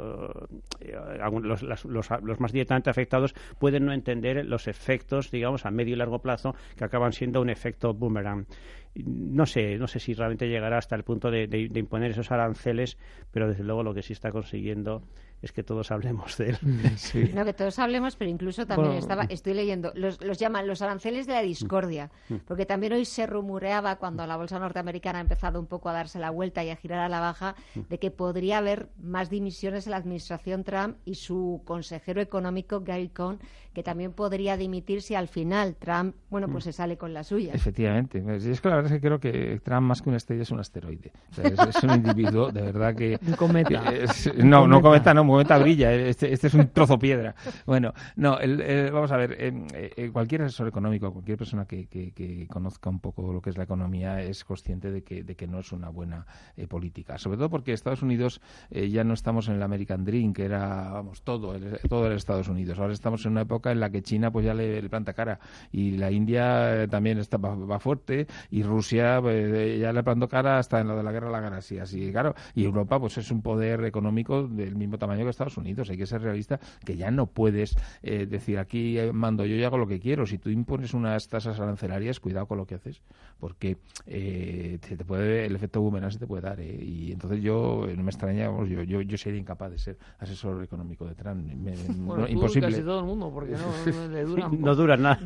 los, 1.43 1.63
las- 1.63 1.85
los- 1.85 2.09
los 2.23 2.41
más 2.41 2.53
directamente 2.53 2.91
afectados 2.91 3.35
pueden 3.59 3.85
no 3.87 3.93
entender 3.93 4.45
los 4.45 4.67
efectos, 4.69 5.31
digamos, 5.31 5.65
a 5.65 5.71
medio 5.71 5.95
y 5.95 5.97
largo 5.99 6.21
plazo 6.21 6.55
que 6.77 6.85
acaban 6.85 7.13
siendo 7.13 7.41
un 7.41 7.51
efecto 7.51 7.95
boomerang. 7.99 8.47
No 8.95 9.47
sé, 9.47 9.79
no 9.79 9.87
sé 9.87 10.01
si 10.01 10.13
realmente 10.15 10.49
llegará 10.49 10.79
hasta 10.79 10.97
el 10.97 11.05
punto 11.05 11.31
de, 11.31 11.47
de- 11.47 11.69
de 11.69 11.81
imponer 11.81 12.11
esos 12.11 12.33
aranceles, 12.33 12.97
pero 13.31 13.47
desde 13.49 13.63
luego 13.63 13.83
lo 13.85 13.95
que 13.95 14.03
sí 14.03 14.13
está 14.13 14.33
consiguiendo 14.33 15.03
es 15.41 15.53
que 15.53 15.63
todos 15.63 15.93
hablemos 15.93 16.37
de 16.39 16.51
él. 16.51 16.59
Sí. 16.97 17.31
No, 17.33 17.45
que 17.45 17.53
todos 17.53 17.79
hablemos, 17.79 18.17
pero 18.17 18.29
incluso 18.29 18.67
también 18.67 18.89
Bueno. 18.89 18.99
estaba, 18.99 19.23
estoy 19.29 19.55
leyendo, 19.55 19.93
los, 19.95 20.21
los 20.25 20.39
llaman 20.39 20.67
los 20.67 20.83
aranceles 20.83 21.29
de 21.29 21.35
la 21.35 21.43
discordia, 21.43 22.11
porque 22.47 22.67
también 22.67 22.93
hoy 22.95 23.05
se 23.05 23.25
rumoreaba 23.27 23.97
cuando 23.97 24.27
la 24.27 24.37
bolsa 24.37 24.59
norteamericana 24.59 25.19
ha 25.19 25.23
empezado 25.23 25.61
un 25.61 25.67
poco 25.67 25.91
a 25.91 25.93
darse 25.93 26.19
la 26.19 26.31
vuelta 26.31 26.65
y 26.65 26.71
a 26.71 26.77
girar 26.77 26.99
a 26.99 27.09
la 27.09 27.21
baja, 27.21 27.55
de 27.89 27.99
que 28.01 28.11
podría 28.11 28.59
haber 28.59 28.89
más 29.01 29.31
dimisiones 29.31 29.87
en 29.87 29.93
la 29.93 29.99
administración 29.99 30.65
Trump 30.65 30.97
y 31.05 31.15
su 31.15 31.63
consejero 31.65 32.21
económico 32.21 32.81
Gary 32.81 33.11
Cohn, 33.11 33.39
que 33.79 33.85
también 33.85 34.11
podría 34.11 34.57
dimitir 34.57 35.03
si 35.03 35.15
al 35.15 35.29
final 35.29 35.77
Trump, 35.77 36.17
bueno, 36.31 36.49
pues 36.49 36.65
se 36.65 36.73
sale 36.73 36.97
con 36.97 37.15
la 37.15 37.23
suya. 37.23 37.53
Efectivamente. 37.55 38.19
Es 38.51 38.61
que 38.61 38.69
la 38.69 38.75
verdad 38.75 38.91
es 38.91 39.01
que 39.01 39.07
creo 39.07 39.21
que 39.21 39.61
Trump 39.63 39.83
más 39.83 40.03
que 40.03 40.09
una 40.09 40.17
estrella 40.17 40.43
es 40.43 40.51
un 40.51 40.59
asteroide. 40.59 41.13
O 41.31 41.35
sea, 41.35 41.45
es, 41.45 41.77
es 41.77 41.85
un 41.85 41.91
individuo 41.91 42.51
de 42.51 42.61
verdad 42.61 42.97
que... 42.97 43.21
Un 43.29 43.35
cometa. 43.35 43.85
es- 43.95 44.35
no, 44.35 44.67
no 44.67 44.83
cometa, 44.83 45.15
no, 45.15 45.23
un 45.23 45.29
cometa 45.29 45.59
brilla, 45.59 45.95
este, 45.95 46.33
este, 46.33 46.49
es 46.49 46.55
un 46.55 46.71
trozo 46.71 46.99
piedra. 46.99 47.37
Bueno, 47.67 47.93
no, 48.17 48.41
el, 48.41 48.91
vamos 48.91 49.13
a 49.13 49.17
ver, 49.17 49.37
eh, 49.39 50.11
cualquier 50.13 50.43
asesor 50.43 50.67
económico, 50.67 51.13
cualquier 51.13 51.39
persona 51.39 51.65
que, 51.65 51.87
que, 51.87 52.49
conozca 52.51 52.91
un 52.91 52.99
poco 52.99 53.33
lo 53.33 53.41
que 53.41 53.51
es 53.51 53.57
la 53.57 53.63
economía 53.63 54.21
es 54.23 54.43
consciente 54.45 54.91
de 54.91 55.05
que, 55.05 55.23
de 55.23 55.37
que 55.37 55.47
no 55.47 55.61
es 55.61 55.71
una 55.71 55.89
buena 55.89 56.27
política. 56.69 57.17
Sobre 57.17 57.37
todo 57.37 57.49
porque 57.49 57.73
Estados 57.73 58.03
Unidos 58.03 58.41
ya 58.71 59.05
no 59.05 59.15
estamos 59.15 59.47
en 59.47 59.55
el 59.55 59.63
American 59.63 60.05
Dream, 60.05 60.33
que 60.33 60.47
era, 60.47 60.91
vamos, 60.91 61.23
todo, 61.23 61.55
el, 61.55 61.79
todo 61.89 62.09
el 62.09 62.15
Estados 62.15 62.49
Unidos. 62.49 62.81
Ahora 62.81 62.93
estamos 62.93 63.25
en 63.25 63.33
una 63.33 63.43
época 63.43 63.68
en 63.73 63.81
la 63.81 63.91
que 63.91 64.03
China 64.03 64.31
pues 64.31 64.45
ya 64.45 64.55
le, 64.55 64.89
planta 64.89 65.13
cara 65.13 65.39
y 65.73 65.93
la 65.93 66.11
India 66.11 66.87
también 66.89 67.19
está 67.19 67.37
va, 67.37 67.79
fuerte 67.79 68.27
y 68.51 68.63
Rusia 68.63 69.19
pues, 69.21 69.79
ya 69.79 69.93
le 69.93 70.03
plantó 70.03 70.29
cara 70.29 70.59
hasta 70.59 70.81
en 70.81 70.89
lo 70.89 70.97
de 70.97 71.03
la 71.03 71.13
guerra 71.13 71.27
de 71.27 71.33
la 71.33 71.41
galaxia. 71.41 71.83
Así, 71.83 72.11
claro, 72.11 72.35
y 72.55 72.65
Europa 72.65 72.99
pues 72.99 73.19
es 73.19 73.31
un 73.31 73.43
poder 73.43 73.85
económico 73.85 74.47
del 74.47 74.77
mismo 74.77 74.99
tamaño 74.99 75.25
que 75.25 75.31
Estados 75.31 75.57
Unidos. 75.57 75.91
Hay 75.91 75.97
que 75.97 76.07
ser 76.07 76.23
realista 76.23 76.61
que 76.85 76.97
ya 76.97 77.11
no 77.11 77.27
puedes 77.27 77.77
eh, 78.03 78.27
decir 78.27 78.59
aquí 78.59 78.99
mando 79.13 79.45
yo 79.45 79.57
y 79.57 79.65
hago 79.65 79.79
lo 79.79 79.87
que 79.87 80.01
quiero. 80.01 80.27
Si 80.27 80.39
tú 80.39 80.51
impones 80.51 80.95
unas 80.95 81.29
tasas 81.29 81.59
arancelarias, 81.61 82.21
cuidado 82.21 82.47
con 82.47 82.59
lo 82.59 82.67
que 82.67 82.75
haces, 82.75 83.03
porque 83.39 83.79
eh, 84.07 84.79
te 84.81 85.05
puede, 85.05 85.47
el 85.47 85.55
efecto 85.55 85.81
boomerang 85.81 86.13
se 86.13 86.19
te 86.19 86.27
puede 86.27 86.43
dar. 86.43 86.61
¿eh? 86.61 86.79
Y 86.83 87.13
entonces 87.13 87.43
yo 87.43 87.87
no 87.95 88.03
me 88.03 88.11
extraña, 88.11 88.47
yo, 88.67 88.83
yo, 88.83 89.01
yo 89.03 89.19
sería 89.19 89.41
incapaz 89.41 89.71
de 89.71 89.79
ser 89.79 89.99
asesor 90.19 90.63
económico 90.63 91.07
de 91.07 91.15
Trump. 91.15 91.49
imposible. 92.29 92.71
Casi 92.71 92.83
todo 92.83 93.01
el 93.01 93.07
mundo, 93.07 93.31
porque 93.33 93.57
no, 93.59 94.09
le 94.09 94.25
dura, 94.25 94.49
no 94.59 94.75
dura 94.75 94.97
nada. 94.97 95.21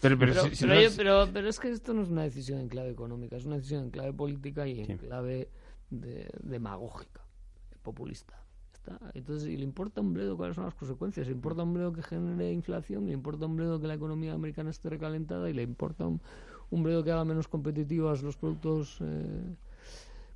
pero, 0.00 0.18
pero, 0.18 1.48
es 1.48 1.60
que 1.60 1.70
esto 1.70 1.94
no 1.94 2.02
es 2.02 2.08
una 2.08 2.22
decisión 2.22 2.60
en 2.60 2.68
clave 2.68 2.90
económica, 2.90 3.36
es 3.36 3.44
una 3.44 3.56
decisión 3.56 3.84
en 3.84 3.90
clave 3.90 4.12
política 4.12 4.66
y 4.66 4.80
en 4.80 4.98
clave 4.98 5.48
de, 5.90 6.28
demagógica, 6.42 7.22
populista. 7.82 8.36
Entonces, 9.14 9.46
le 9.48 9.62
importa 9.62 10.00
un 10.00 10.12
bledo 10.14 10.36
cuáles 10.36 10.56
son 10.56 10.64
las 10.64 10.74
consecuencias, 10.74 11.26
le 11.26 11.32
importa 11.32 11.62
un 11.62 11.74
bledo 11.74 11.92
que 11.92 12.02
genere 12.02 12.50
inflación, 12.50 13.06
le 13.06 13.12
importa 13.12 13.46
un 13.46 13.54
bledo 13.54 13.80
que 13.80 13.86
la 13.86 13.94
economía 13.94 14.32
americana 14.32 14.70
esté 14.70 14.88
recalentada 14.88 15.48
y 15.48 15.52
le 15.52 15.62
importa 15.62 16.06
un, 16.06 16.20
un 16.70 16.82
bledo 16.82 17.04
que 17.04 17.12
haga 17.12 17.24
menos 17.24 17.48
competitivas 17.48 18.22
los 18.22 18.36
productos 18.36 18.98
eh, 19.00 19.54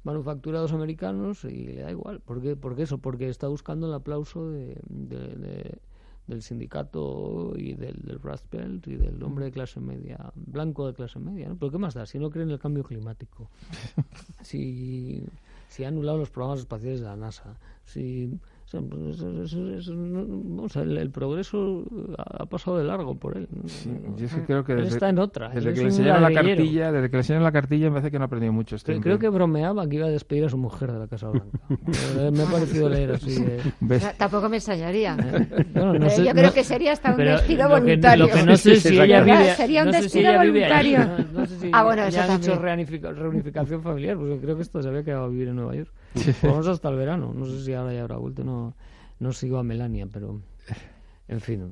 manufacturados 0.02 0.72
americanos 0.72 1.44
y 1.44 1.64
le 1.64 1.82
da 1.82 1.90
igual. 1.90 2.20
¿Por 2.20 2.42
qué? 2.42 2.56
Porque 2.56 2.82
eso, 2.82 2.98
porque 2.98 3.28
está 3.28 3.48
buscando 3.48 3.86
el 3.86 3.94
aplauso 3.94 4.50
de, 4.50 4.78
del 6.26 6.42
sindicato 6.42 7.52
y 7.56 7.74
del, 7.74 7.96
del 8.02 8.18
Rust 8.20 8.50
Belt 8.50 8.86
y 8.86 8.96
del 8.96 9.22
hombre 9.22 9.46
de 9.46 9.52
clase 9.52 9.80
media, 9.80 10.32
blanco 10.34 10.86
de 10.86 10.94
clase 10.94 11.18
media. 11.18 11.48
¿no? 11.48 11.56
¿Pero 11.56 11.70
qué 11.70 11.78
más 11.78 11.94
da? 11.94 12.06
Si 12.06 12.18
no 12.18 12.30
cree 12.30 12.44
en 12.44 12.50
el 12.50 12.58
cambio 12.58 12.82
climático, 12.82 13.50
si, 14.42 15.22
si 15.68 15.84
ha 15.84 15.88
anulado 15.88 16.18
los 16.18 16.30
programas 16.30 16.60
espaciales 16.60 17.00
de 17.00 17.06
la 17.06 17.16
NASA, 17.16 17.58
si 17.84 18.38
el, 20.76 21.10
progreso 21.10 21.84
ha 22.18 22.46
pasado 22.46 22.78
de 22.78 22.84
largo 22.84 23.14
por 23.14 23.36
él. 23.36 23.48
yo 24.16 24.26
creo 24.46 24.64
que 24.64 24.74
desde, 24.74 24.88
está 24.88 25.08
en 25.08 25.18
otra. 25.18 25.50
Desde 25.50 25.72
que 25.72 25.80
le 25.80 25.86
enseñaron 25.86 26.22
la 26.22 26.32
cartilla, 26.32 26.92
desde 26.92 27.10
que 27.10 27.16
le 27.16 27.20
enseñaron 27.20 27.44
la 27.44 27.52
cartilla, 27.52 27.86
me 27.86 27.92
parece 27.92 28.10
que 28.10 28.18
no 28.18 28.24
ha 28.24 28.26
aprendido 28.26 28.52
mucho. 28.52 28.76
Este 28.76 29.00
creo, 29.00 29.18
que 29.18 29.28
bromeaba 29.28 29.88
que 29.88 29.96
iba 29.96 30.06
a 30.06 30.10
despedir 30.10 30.44
a 30.44 30.48
su 30.48 30.58
mujer 30.58 30.92
de 30.92 30.98
la 30.98 31.06
Casa 31.06 31.28
Blanca. 31.28 31.58
me 32.32 32.42
ha 32.42 32.46
parecido 32.46 32.88
leer 32.88 33.12
así. 33.12 33.36
Eh. 33.36 33.60
Tampoco 34.18 34.48
me 34.48 34.56
ensayaría. 34.56 35.16
yo 35.74 36.32
creo 36.32 36.52
que 36.52 36.64
sería 36.64 36.92
hasta 36.92 37.12
un 37.12 37.18
despido 37.18 37.68
voluntario. 37.68 38.26
Lo 38.26 38.32
que 38.32 38.42
no 38.42 38.56
sé 38.56 38.76
si 38.76 38.98
ella 38.98 39.22
vive, 39.22 39.54
sería 39.54 39.84
un 39.84 39.90
despido 39.90 40.36
voluntario. 40.36 40.98
ah, 41.72 41.84
bueno, 41.84 42.04
eso 42.04 42.18
también. 42.18 42.52
hecho 42.52 43.12
reunificación 43.12 43.82
familiar, 43.82 44.16
porque 44.16 44.38
creo 44.38 44.56
que 44.56 44.62
esto 44.62 44.82
se 44.82 44.88
había 44.88 45.04
quedado 45.04 45.24
a 45.24 45.28
vivir 45.28 45.48
en 45.48 45.56
Nueva 45.56 45.74
York. 45.74 45.90
Vamos 46.42 46.66
hasta 46.66 46.88
el 46.88 46.96
verano. 46.96 47.32
No 47.34 47.46
sé 47.46 47.64
si 47.64 47.72
ahora 47.72 47.92
ya 47.92 48.02
habrá 48.02 48.16
vuelto. 48.16 48.44
No 48.44 48.74
no 49.20 49.32
sigo 49.32 49.58
a 49.58 49.62
Melania, 49.62 50.06
pero 50.10 50.40
en 51.28 51.40
fin, 51.40 51.70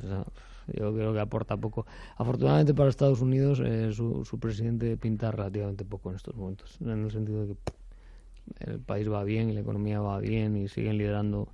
yo 0.67 0.95
creo 0.95 1.13
que 1.13 1.21
aporta 1.21 1.57
poco. 1.57 1.87
Afortunadamente 2.17 2.75
para 2.75 2.89
Estados 2.89 3.21
Unidos, 3.21 3.61
eh, 3.65 3.93
su, 3.93 4.25
su, 4.25 4.39
presidente 4.39 4.97
pinta 4.97 5.31
relativamente 5.31 5.85
poco 5.85 6.11
en 6.11 6.17
estos 6.17 6.35
momentos, 6.37 6.79
en 6.81 7.05
el 7.05 7.11
sentido 7.11 7.47
de 7.47 7.55
que 7.55 8.73
el 8.73 8.81
país 8.81 9.11
va 9.11 9.25
bien 9.25 9.51
y 9.51 9.53
la 9.53 9.61
economía 9.61 10.01
va 10.01 10.19
bien 10.19 10.57
y 10.57 10.69
siguen 10.69 10.99
liderando 10.99 11.49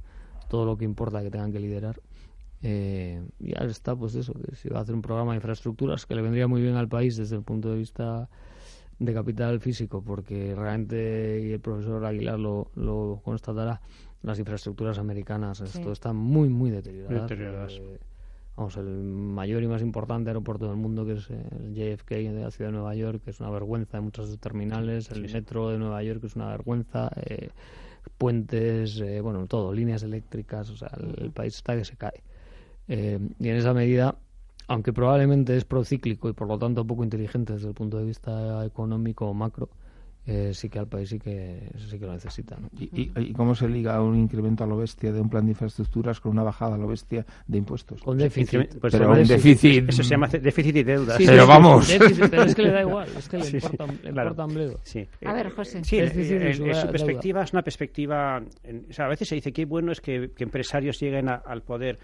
todo 0.49 0.65
lo 0.65 0.77
que 0.77 0.85
importa 0.85 1.23
que 1.23 1.31
tengan 1.31 1.53
que 1.53 1.61
liderar. 1.61 2.01
Eh, 2.63 3.23
y 3.39 3.57
ahora 3.57 3.71
está, 3.71 3.95
pues 3.95 4.15
eso, 4.15 4.35
que 4.35 4.57
si 4.57 4.69
va 4.69 4.81
a 4.81 4.83
hacer 4.83 4.95
un 4.95 5.03
programa 5.03 5.33
de 5.33 5.37
infraestructuras 5.37 6.07
que 6.07 6.15
le 6.15 6.23
vendría 6.23 6.49
muy 6.49 6.61
bien 6.61 6.75
al 6.75 6.89
país 6.89 7.17
desde 7.17 7.37
el 7.37 7.43
punto 7.43 7.71
de 7.71 7.77
vista 7.77 8.29
de 8.99 9.15
capital 9.15 9.61
físico, 9.61 10.03
porque 10.03 10.55
realmente, 10.55 11.41
y 11.47 11.53
el 11.53 11.61
profesor 11.61 12.05
Aguilar 12.05 12.39
lo, 12.39 12.71
lo 12.75 13.21
constatará, 13.25 13.81
las 14.23 14.39
infraestructuras 14.39 14.99
americanas, 14.99 15.61
esto 15.61 15.93
está 15.93 16.13
muy, 16.13 16.49
muy 16.49 16.71
deteriorado. 16.71 17.27
Eh, 17.31 17.99
vamos, 18.57 18.77
el 18.77 18.87
mayor 18.87 19.63
y 19.63 19.69
más 19.69 19.83
importante 19.83 20.31
aeropuerto 20.31 20.67
del 20.67 20.77
mundo, 20.77 21.07
que 21.07 21.13
es 21.13 21.31
el 21.31 21.75
JFK 21.75 22.11
de 22.11 22.43
la 22.43 22.51
ciudad 22.51 22.71
de 22.71 22.77
Nueva 22.77 22.95
York, 22.97 23.23
que 23.25 23.31
es 23.31 23.39
una 23.41 23.51
vergüenza 23.51 23.99
en 23.99 24.05
muchos 24.05 24.27
de 24.27 24.33
sus 24.33 24.41
terminales, 24.41 25.11
el 25.13 25.31
metro 25.33 25.71
de 25.71 25.79
Nueva 25.79 26.03
York, 26.03 26.21
que 26.21 26.27
es 26.27 26.37
una 26.37 26.49
vergüenza, 26.49 27.11
eh, 27.17 27.51
puentes, 28.17 29.01
eh, 29.01 29.21
bueno, 29.21 29.47
todo, 29.47 29.73
líneas 29.73 30.03
eléctricas, 30.03 30.71
o 30.71 30.77
sea, 30.77 30.91
el, 31.19 31.31
país 31.31 31.55
está 31.55 31.77
que 31.77 31.85
se 31.85 31.97
cae. 31.97 32.21
y 32.89 33.49
en 33.49 33.57
esa 33.57 33.73
medida, 33.73 34.17
aunque 34.69 34.93
probablemente 34.93 35.57
es 35.57 35.65
procíclico 35.65 36.29
y 36.29 36.35
por 36.35 36.47
lo 36.47 36.59
tanto 36.59 36.87
poco 36.87 37.03
inteligente 37.03 37.55
desde 37.55 37.69
el 37.69 37.75
punto 37.75 37.99
de 37.99 38.05
vista 38.05 38.65
económico 38.65 39.27
o 39.27 39.35
macro, 39.35 39.71
eh, 40.31 40.53
sí 40.53 40.69
que 40.69 40.79
al 40.79 40.87
país 40.87 41.09
sí 41.09 41.19
que, 41.19 41.71
sí 41.79 41.99
que 41.99 42.05
lo 42.05 42.13
necesita. 42.13 42.59
¿Y, 42.79 43.33
cómo 43.33 43.55
se 43.55 43.67
liga 43.67 44.03
un 44.03 44.15
incremento 44.15 44.63
a 44.63 44.67
lo 44.67 44.77
bestia 44.77 45.11
de 45.11 45.23
un 45.23 45.31
plan 45.31 45.47
de 45.47 45.53
infraestructuras 45.53 46.21
con 46.21 46.33
una 46.33 46.43
bajada 46.43 46.75
a 46.75 46.79
lo 46.79 46.87
bestia 46.87 47.25
de 47.47 47.57
impuestos? 47.57 48.03
Con 48.03 48.19
déficit. 48.19 48.79
Pues 48.79 48.93
pero 48.93 49.11
un 49.11 49.25
déficit. 49.27 49.89
Eso 49.89 50.03
se 50.03 50.11
llama 50.11 50.27
déficit 50.27 50.77
y 50.77 50.83
deuda. 50.83 51.17
pero 51.17 51.47
vamos. 51.47 51.91
pero 52.31 52.43
es 52.43 52.55
que 52.55 52.63
le 52.63 52.73
da 52.73 52.81
igual, 52.83 53.09
es 53.17 53.27
que 53.27 53.39
le 53.39 53.49
importa, 53.49 53.87
le 53.87 54.11
importa 54.11 54.45
un 54.45 54.55
bledo. 54.55 54.81
A 55.25 55.33
ver, 55.33 55.51
José. 55.51 55.83
Sí, 55.83 55.99
su 55.99 56.89
perspectiva 56.91 57.43
es 57.43 57.53
una 57.55 57.63
perspectiva. 57.63 58.39
o 58.39 58.93
sea, 58.93 59.07
a 59.07 59.09
veces 59.09 59.29
se 59.29 59.35
dice 59.35 59.51
que 59.51 59.65
bueno 59.65 59.93
es 59.93 60.03
que, 60.03 60.31
empresarios 60.37 61.01
lleguen 61.01 61.31
al 61.31 61.63
poder. 61.63 61.99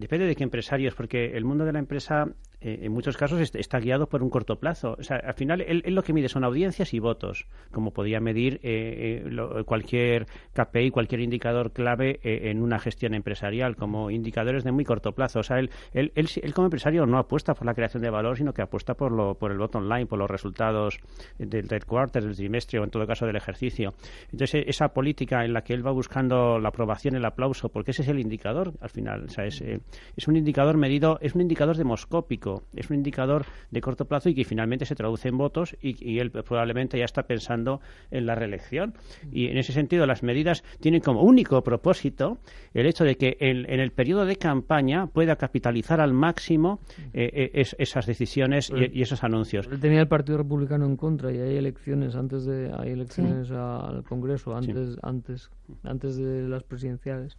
Depende 0.00 0.24
de 0.24 0.34
qué 0.34 0.44
empresarios, 0.44 0.94
porque 0.94 1.36
el 1.36 1.44
mundo 1.44 1.66
de 1.66 1.74
la 1.74 1.78
empresa 1.78 2.26
eh, 2.60 2.80
en 2.82 2.92
muchos 2.92 3.16
casos 3.16 3.40
está 3.54 3.80
guiado 3.80 4.06
por 4.08 4.22
un 4.22 4.28
corto 4.28 4.56
plazo. 4.56 4.96
O 4.98 5.02
sea, 5.02 5.16
al 5.16 5.34
final 5.34 5.62
él, 5.62 5.82
lo 5.86 6.02
que 6.02 6.12
mide 6.12 6.28
son 6.28 6.44
audiencias 6.44 6.92
y 6.92 6.98
votos, 6.98 7.46
como 7.70 7.92
podía 7.92 8.20
medir 8.20 8.60
eh, 8.62 9.24
eh, 9.26 9.64
cualquier 9.64 10.26
KPI, 10.52 10.90
cualquier 10.90 11.22
indicador 11.22 11.72
clave 11.72 12.20
en 12.22 12.62
una 12.62 12.78
gestión 12.78 13.14
empresarial, 13.14 13.76
como 13.76 14.10
indicadores 14.10 14.64
de 14.64 14.72
muy 14.72 14.84
corto 14.84 15.12
plazo. 15.12 15.40
O 15.40 15.42
sea, 15.42 15.58
él, 15.58 15.70
él, 15.92 16.12
él, 16.14 16.54
como 16.54 16.66
empresario 16.66 17.06
no 17.06 17.18
apuesta 17.18 17.54
por 17.54 17.66
la 17.66 17.74
creación 17.74 18.02
de 18.02 18.10
valor, 18.10 18.36
sino 18.36 18.52
que 18.52 18.62
apuesta 18.62 18.94
por, 18.94 19.12
lo, 19.12 19.34
por 19.34 19.52
el 19.52 19.58
voto 19.58 19.78
online, 19.78 20.06
por 20.06 20.18
los 20.18 20.30
resultados 20.30 21.00
del 21.38 21.66
third 21.66 21.84
quarter, 21.84 22.22
del 22.22 22.36
trimestre 22.36 22.78
o 22.78 22.84
en 22.84 22.90
todo 22.90 23.06
caso 23.06 23.26
del 23.26 23.36
ejercicio. 23.36 23.94
Entonces, 24.32 24.64
esa 24.66 24.88
política 24.88 25.44
en 25.44 25.54
la 25.54 25.62
que 25.62 25.72
él 25.72 25.86
va 25.86 25.92
buscando 25.92 26.58
la 26.58 26.68
aprobación, 26.68 27.14
el 27.14 27.24
aplauso, 27.24 27.70
porque 27.70 27.92
ese 27.92 28.02
es 28.02 28.08
el 28.08 28.18
indicador 28.18 28.74
al 28.80 28.90
final. 28.90 29.24
O 29.24 29.28
sea, 29.28 29.46
es, 29.46 29.62
es 29.62 30.28
un 30.28 30.36
indicador 30.36 30.76
medido, 30.76 31.18
es 31.22 31.34
un 31.34 31.40
indicador 31.40 31.76
demoscópico 31.76 32.49
es 32.74 32.90
un 32.90 32.96
indicador 32.96 33.44
de 33.70 33.80
corto 33.80 34.04
plazo 34.04 34.28
y 34.28 34.34
que 34.34 34.44
finalmente 34.44 34.84
se 34.84 34.94
traduce 34.94 35.28
en 35.28 35.38
votos 35.38 35.76
y, 35.80 36.18
él 36.18 36.30
probablemente 36.30 36.98
ya 36.98 37.04
está 37.04 37.22
pensando 37.22 37.80
en 38.10 38.26
la 38.26 38.34
reelección. 38.34 38.94
Y 39.32 39.46
en 39.46 39.58
ese 39.58 39.72
sentido 39.72 40.06
las 40.06 40.22
medidas 40.22 40.62
tienen 40.80 41.00
como 41.00 41.22
único 41.22 41.62
propósito 41.62 42.38
el 42.74 42.86
hecho 42.86 43.04
de 43.04 43.16
que 43.16 43.36
en, 43.40 43.66
el 43.68 43.92
periodo 43.92 44.24
de 44.24 44.36
campaña 44.36 45.06
pueda 45.06 45.36
capitalizar 45.36 46.00
al 46.00 46.12
máximo 46.12 46.80
eh, 47.12 47.50
eh, 47.54 47.64
esas 47.78 48.06
decisiones 48.06 48.70
y, 48.70 49.02
esos 49.02 49.24
anuncios. 49.24 49.68
Él 49.70 49.80
tenía 49.80 50.00
el 50.00 50.08
Partido 50.08 50.38
Republicano 50.38 50.86
en 50.86 50.96
contra 50.96 51.32
y 51.32 51.38
hay 51.38 51.56
elecciones 51.56 52.14
antes 52.14 52.44
de 52.44 52.70
hay 52.72 52.90
elecciones 52.90 53.50
al 53.50 54.04
Congreso 54.04 54.54
antes 54.54 54.96
antes 55.02 55.50
antes 55.82 56.16
de 56.16 56.48
las 56.48 56.62
presidenciales 56.62 57.36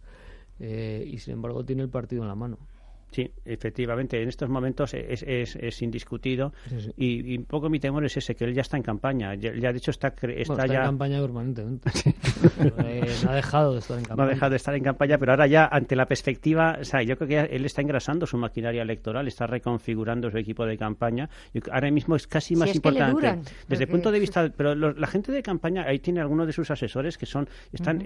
eh, 0.60 1.04
y 1.06 1.18
sin 1.18 1.34
embargo 1.34 1.64
tiene 1.64 1.82
el 1.82 1.88
partido 1.88 2.22
en 2.22 2.28
la 2.28 2.34
mano. 2.34 2.58
Sí, 3.12 3.30
efectivamente, 3.44 4.22
en 4.22 4.28
estos 4.28 4.48
momentos 4.48 4.94
es, 4.94 5.22
es, 5.22 5.54
es 5.56 5.82
indiscutido 5.82 6.54
Y, 6.96 7.36
un 7.36 7.44
poco 7.44 7.68
mi 7.68 7.78
temor 7.78 8.06
es 8.06 8.16
ese, 8.16 8.34
que 8.34 8.44
él 8.44 8.54
ya 8.54 8.62
está 8.62 8.78
en 8.78 8.82
campaña, 8.82 9.34
ya, 9.34 9.50
de 9.52 9.76
hecho 9.76 9.90
está, 9.90 10.08
está, 10.08 10.66
ya... 10.66 10.80
en 10.80 10.86
campaña 10.86 11.20
permanentemente. 11.20 11.90
Eh, 12.84 13.14
no 13.24 13.30
ha 13.30 13.34
dejado 13.34 13.72
de 13.72 13.78
estar 13.78 13.98
en 13.98 14.04
campaña. 14.04 14.24
No 14.24 14.30
ha 14.30 14.34
dejado 14.34 14.50
de 14.50 14.56
estar 14.56 14.74
en 14.74 14.82
campaña, 14.82 15.18
pero 15.18 15.32
ahora 15.32 15.46
ya 15.46 15.68
ante 15.70 15.94
la 15.94 16.06
perspectiva, 16.06 16.78
o 16.80 16.84
sea, 16.84 17.02
yo 17.02 17.16
creo 17.16 17.28
que 17.28 17.54
él 17.54 17.64
está 17.64 17.82
engrasando 17.82 18.26
su 18.26 18.36
maquinaria 18.36 18.82
electoral, 18.82 19.28
está 19.28 19.46
reconfigurando 19.46 20.30
su 20.30 20.38
equipo 20.38 20.64
de 20.64 20.76
campaña. 20.76 21.28
ahora 21.70 21.90
mismo 21.90 22.16
es 22.16 22.26
casi 22.26 22.56
más 22.56 22.74
importante. 22.74 23.40
desde 23.68 23.84
el 23.84 23.90
punto 23.90 24.10
de 24.10 24.18
vista, 24.18 24.50
pero 24.56 24.74
la 24.74 25.06
gente 25.06 25.32
de 25.32 25.42
campaña, 25.42 25.84
ahí 25.86 25.98
tiene 25.98 26.20
algunos 26.20 26.46
de 26.46 26.52
sus 26.52 26.70
asesores 26.70 27.18
que 27.18 27.26
son 27.26 27.48
están 27.72 28.02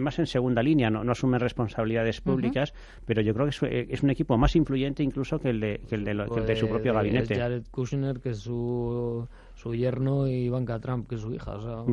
más 0.00 0.18
en 0.18 0.26
segunda 0.26 0.62
línea, 0.62 0.90
no, 0.90 1.02
no 1.02 1.12
asumen 1.12 1.40
responsabilidades 1.40 2.20
públicas, 2.20 2.72
pero 3.04 3.22
yo 3.22 3.34
creo 3.34 3.46
que 3.46 3.50
es, 3.50 3.88
es 3.90 4.02
un 4.02 4.10
equipo 4.10 4.17
más 4.26 4.56
influyente 4.56 5.02
incluso 5.02 5.38
que 5.38 5.50
el 5.50 5.60
de, 5.60 5.80
que 5.88 5.94
el 5.94 6.04
de, 6.04 6.14
lo- 6.14 6.28
que 6.28 6.40
el 6.40 6.46
de 6.46 6.56
su 6.56 6.68
propio 6.68 6.92
Pues, 6.92 7.04
gabinete. 7.04 7.34
Jared 7.36 7.62
Kushner, 7.70 8.20
que 8.20 8.30
es 8.30 8.38
su, 8.38 9.26
su 9.54 9.74
yerno, 9.74 10.26
y 10.26 10.32
Ivanka 10.46 10.78
Trump, 10.80 11.08
que 11.08 11.14
es 11.16 11.20
su 11.20 11.32
hija. 11.32 11.56
O 11.56 11.60
sea, 11.62 11.84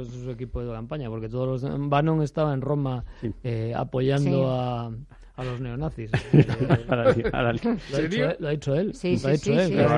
es, 0.00 0.08
es 0.08 0.14
su 0.14 0.30
equipo 0.30 0.62
de 0.62 0.72
campaña, 0.72 1.08
porque 1.08 1.28
todos 1.28 1.62
los. 1.62 1.88
Bannon 1.88 2.22
estaba 2.22 2.52
en 2.54 2.60
Roma 2.60 3.04
eh, 3.42 3.72
apoyando 3.76 4.30
Sí. 4.30 4.44
a, 4.48 4.90
a 5.36 5.44
los 5.44 5.60
neonazis. 5.60 6.10
Lo 6.88 6.94
ha, 6.98 7.12
dicho, 7.12 8.24
él- 8.30 8.36
lo 8.40 8.48
ha 8.48 8.50
dicho 8.50 8.74
él. 8.74 8.94
Sí, 8.94 9.18
lo 9.22 9.28
ha 9.28 9.36
sí, 9.36 9.50
dicho 9.50 9.52
sí, 9.52 9.52
él, 9.52 9.66
sí, 9.68 9.74
claro, 9.74 9.94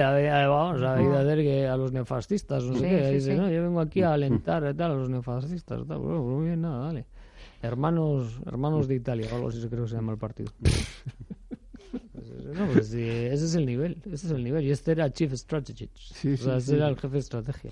a, 0.00 0.42
a- 0.44 0.48
vamos, 0.48 0.82
a 0.82 1.02
ir 1.02 1.08
a 1.10 1.22
ver 1.22 1.38
que 1.40 1.66
a 1.66 1.76
los 1.76 1.92
neofascistas, 1.92 2.64
no 2.64 2.74
sé 2.74 2.80
Sí, 2.80 2.88
qué. 2.88 3.08
sí, 3.08 3.14
dice, 3.14 3.32
sí. 3.32 3.36
no, 3.38 3.50
yo 3.50 3.62
vengo 3.62 3.80
aquí 3.80 4.02
a 4.02 4.12
alentar 4.14 4.66
y 4.70 4.74
tal, 4.74 4.92
a 4.92 4.94
los 4.94 5.08
neofascistas. 5.10 5.86
Tal. 5.86 5.98
Bueno, 5.98 6.22
muy 6.22 6.46
bien, 6.46 6.60
nada, 6.62 6.86
dale. 6.86 7.06
Hermanos, 7.62 8.40
hermanos 8.46 8.86
de 8.88 8.94
Italia, 8.94 9.28
o 9.32 9.36
algo 9.36 9.48
así 9.48 9.66
creo 9.68 9.84
que 9.84 9.90
se 9.90 9.96
llama 9.96 10.12
el 10.12 10.18
partido. 10.18 10.52
Pues 12.12 12.58
no, 12.58 12.66
pues 12.72 12.88
sí, 12.88 13.02
ese 13.02 13.44
es 13.44 13.54
el 13.54 13.66
nivel, 13.66 13.98
ese 14.04 14.26
es 14.26 14.32
el 14.32 14.44
nivel. 14.44 14.64
Y 14.64 14.70
este 14.70 14.92
era 14.92 15.10
Chief 15.10 15.32
Strategist. 15.32 15.96
Sí, 15.96 16.32
o 16.32 16.36
sí, 16.36 16.44
sea, 16.44 16.56
este 16.56 16.72
sí. 16.72 16.76
era 16.76 16.88
el 16.88 16.96
jefe 16.96 17.14
de 17.14 17.18
estrategia. 17.18 17.70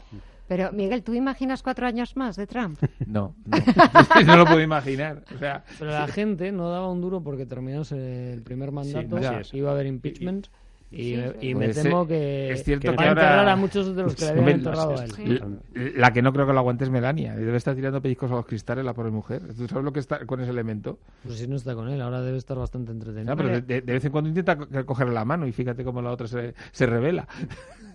Pero, 0.49 0.73
Miguel, 0.73 1.03
¿tú 1.03 1.15
imaginas 1.15 1.63
cuatro 1.63 1.87
años 1.87 2.17
más 2.17 2.37
de 2.37 2.47
Trump? 2.47 2.79
No, 3.07 3.35
no. 3.45 3.57
no 4.27 4.37
lo 4.37 4.45
puedo 4.45 4.61
imaginar. 4.61 5.25
O 5.35 5.39
sea, 5.39 5.65
Pero 5.79 5.91
la 5.91 6.07
gente 6.09 6.53
no 6.53 6.71
daba 6.71 6.91
un 6.91 7.01
duro 7.01 7.23
porque 7.23 7.47
terminase 7.47 8.33
el 8.33 8.43
primer 8.43 8.73
mandato, 8.73 9.19
iba 9.53 9.71
a 9.71 9.73
haber 9.73 9.87
impeachment. 9.87 10.47
Y, 10.47 10.66
y 10.91 11.55
me 11.55 11.67
Pues, 11.67 11.83
temo 11.83 12.03
eh, 12.05 12.07
que, 12.09 12.53
es 12.53 12.65
cierto 12.65 12.83
que 12.83 12.89
que 12.91 12.97
va 12.97 13.03
a 13.05 13.09
ahora- 13.09 13.23
enterrar 13.23 13.49
a 13.49 13.57
muchos 13.57 13.95
de 13.97 14.03
los 14.05 14.15
que 14.15 14.25
le 14.25 14.31
habían 14.31 14.49
enterrado 14.51 14.99
a 14.99 15.05
él. 15.05 15.41
la, 15.75 15.91
la 15.97 16.13
que 16.13 16.23
no 16.23 16.33
creo 16.33 16.47
que 16.47 16.53
lo 16.53 16.59
aguante 16.61 16.85
es 16.85 16.91
Melania. 16.91 17.35
Debe 17.37 17.57
estar 17.57 17.75
tirando 17.75 18.01
pellizcos 18.01 18.31
a 18.31 18.35
los 18.37 18.47
cristales 18.47 18.85
la 18.85 18.95
pobre 18.95 19.11
mujer. 19.11 19.43
¿Tú 19.57 19.67
sabes 19.67 19.85
lo 19.85 19.93
que 19.93 20.01
está 20.01 20.25
con 20.27 20.41
ese 20.41 20.51
elemento? 20.51 20.99
Pues 21.25 21.39
si 21.39 21.49
no 21.49 21.57
está 21.57 21.75
con 21.75 21.89
él, 21.89 22.01
ahora 22.01 22.21
debe 22.23 22.39
estar 22.39 22.57
bastante 22.57 22.93
entretenido. 22.93 23.35
No, 23.35 23.37
pero 23.37 23.61
de, 23.61 23.81
vez 23.81 24.05
en 24.05 24.13
cuando 24.13 24.29
intenta 24.29 24.57
co- 24.57 24.69
cogerle 24.87 25.13
la 25.15 25.25
mano 25.25 25.47
y 25.47 25.53
fíjate 25.53 25.83
cómo 25.85 26.01
la 26.03 26.11
otra 26.13 26.29
se, 26.29 26.55
se 26.73 26.87
revela. 26.87 27.27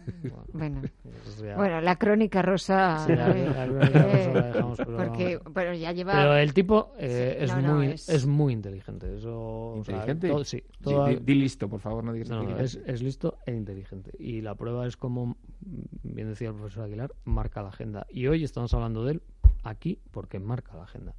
Bueno, 0.54 0.82
Pues 1.04 1.38
ya- 1.40 1.56
bueno 1.56 1.82
la 1.82 1.96
crónica 1.98 2.42
rosa. 2.42 3.06
Sí, 3.06 3.16
la- 3.16 3.30
eh, 3.38 3.46
la 3.54 3.66
crónica 3.68 4.04
rosa 4.04 4.18
eh, 4.32 4.34
la 4.34 4.48
dejamos, 4.48 4.78
pero 4.78 4.98
porque, 4.98 5.40
pero 5.54 5.74
ya 5.74 5.92
lleva. 5.92 6.14
Pero 6.14 6.36
el 6.38 6.54
tipo 6.54 6.94
eh, 6.98 7.36
Sí, 7.40 7.44
es, 7.46 7.56
no, 7.56 7.62
no, 7.62 7.76
muy, 7.76 7.88
es- 7.88 8.10
es... 8.10 8.26
muy 8.26 8.54
inteligente. 8.54 9.16
Eso, 9.18 9.40
o 9.74 9.84
sea, 9.84 9.96
¿Inteligente? 9.96 10.30
todo- 10.30 10.44
sí, 10.44 10.58
Di- 10.80 10.84
toda- 10.84 11.10
di, 11.10 11.16
di 11.22 11.36
listo, 11.36 11.70
por 11.70 11.80
favor, 11.80 12.04
no 12.04 12.14
digas 12.14 12.30
no, 12.30 12.58
es, 12.58 12.76
es 12.86 13.02
listo 13.02 13.38
e 13.46 13.54
inteligente. 13.54 14.12
Y 14.20 14.42
la 14.42 14.56
prueba 14.56 14.88
es 14.88 14.98
como, 14.98 15.38
bien 16.04 16.28
decía 16.30 16.50
el 16.50 16.56
profesor 16.56 16.84
Aguilar, 16.86 17.12
marca 17.26 17.62
la 17.62 17.70
agenda. 17.70 18.06
Y 18.10 18.28
hoy 18.28 18.44
estamos 18.44 18.74
hablando 18.74 19.06
de 19.06 19.14
él 19.14 19.22
aquí 19.64 20.00
porque 20.12 20.40
marca 20.40 20.76
la 20.76 20.84
agenda. 20.84 21.14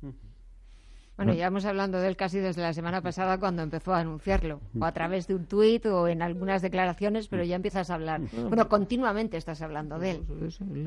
Bueno, 1.17 1.35
llevamos 1.35 1.65
hablando 1.67 2.01
de 2.01 2.09
él 2.09 2.17
casi 2.17 2.39
desde 2.39 2.63
la 2.63 2.73
semana 2.73 3.03
pasada 3.03 3.39
cuando 3.39 3.63
empezó 3.63 3.95
a 3.95 4.01
anunciarlo, 4.01 4.61
o 4.81 4.85
a 4.85 4.93
través 4.93 5.27
de 5.27 5.35
un 5.35 5.45
tuit 5.47 5.85
o 5.87 6.09
en 6.09 6.23
algunas 6.23 6.63
declaraciones, 6.63 7.29
pero 7.29 7.45
ya 7.45 7.55
empiezas 7.57 7.91
a 7.91 7.95
hablar. 7.95 8.23
Bueno, 8.49 8.69
continuamente 8.69 9.37
estás 9.37 9.61
hablando 9.63 9.99
de 9.99 10.13
él. 10.13 10.23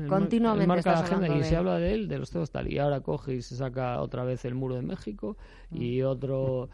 Continuamente 0.08 0.64
él 0.64 0.68
marca 0.68 0.90
la 0.90 0.96
estás 0.96 1.10
agenda 1.10 1.26
hablando 1.26 1.36
y 1.36 1.38
de 1.38 1.44
se 1.44 1.50
él. 1.54 1.58
habla 1.58 1.78
de 1.78 1.94
él, 1.94 2.08
de 2.08 2.18
los 2.18 2.30
temas 2.30 2.50
tal. 2.50 2.70
Y 2.70 2.78
ahora 2.78 3.00
coge 3.00 3.34
y 3.34 3.42
se 3.42 3.56
saca 3.56 4.00
otra 4.00 4.24
vez 4.24 4.44
el 4.44 4.54
muro 4.54 4.74
de 4.74 4.82
México 4.82 5.36
y 5.70 6.02
otro 6.02 6.68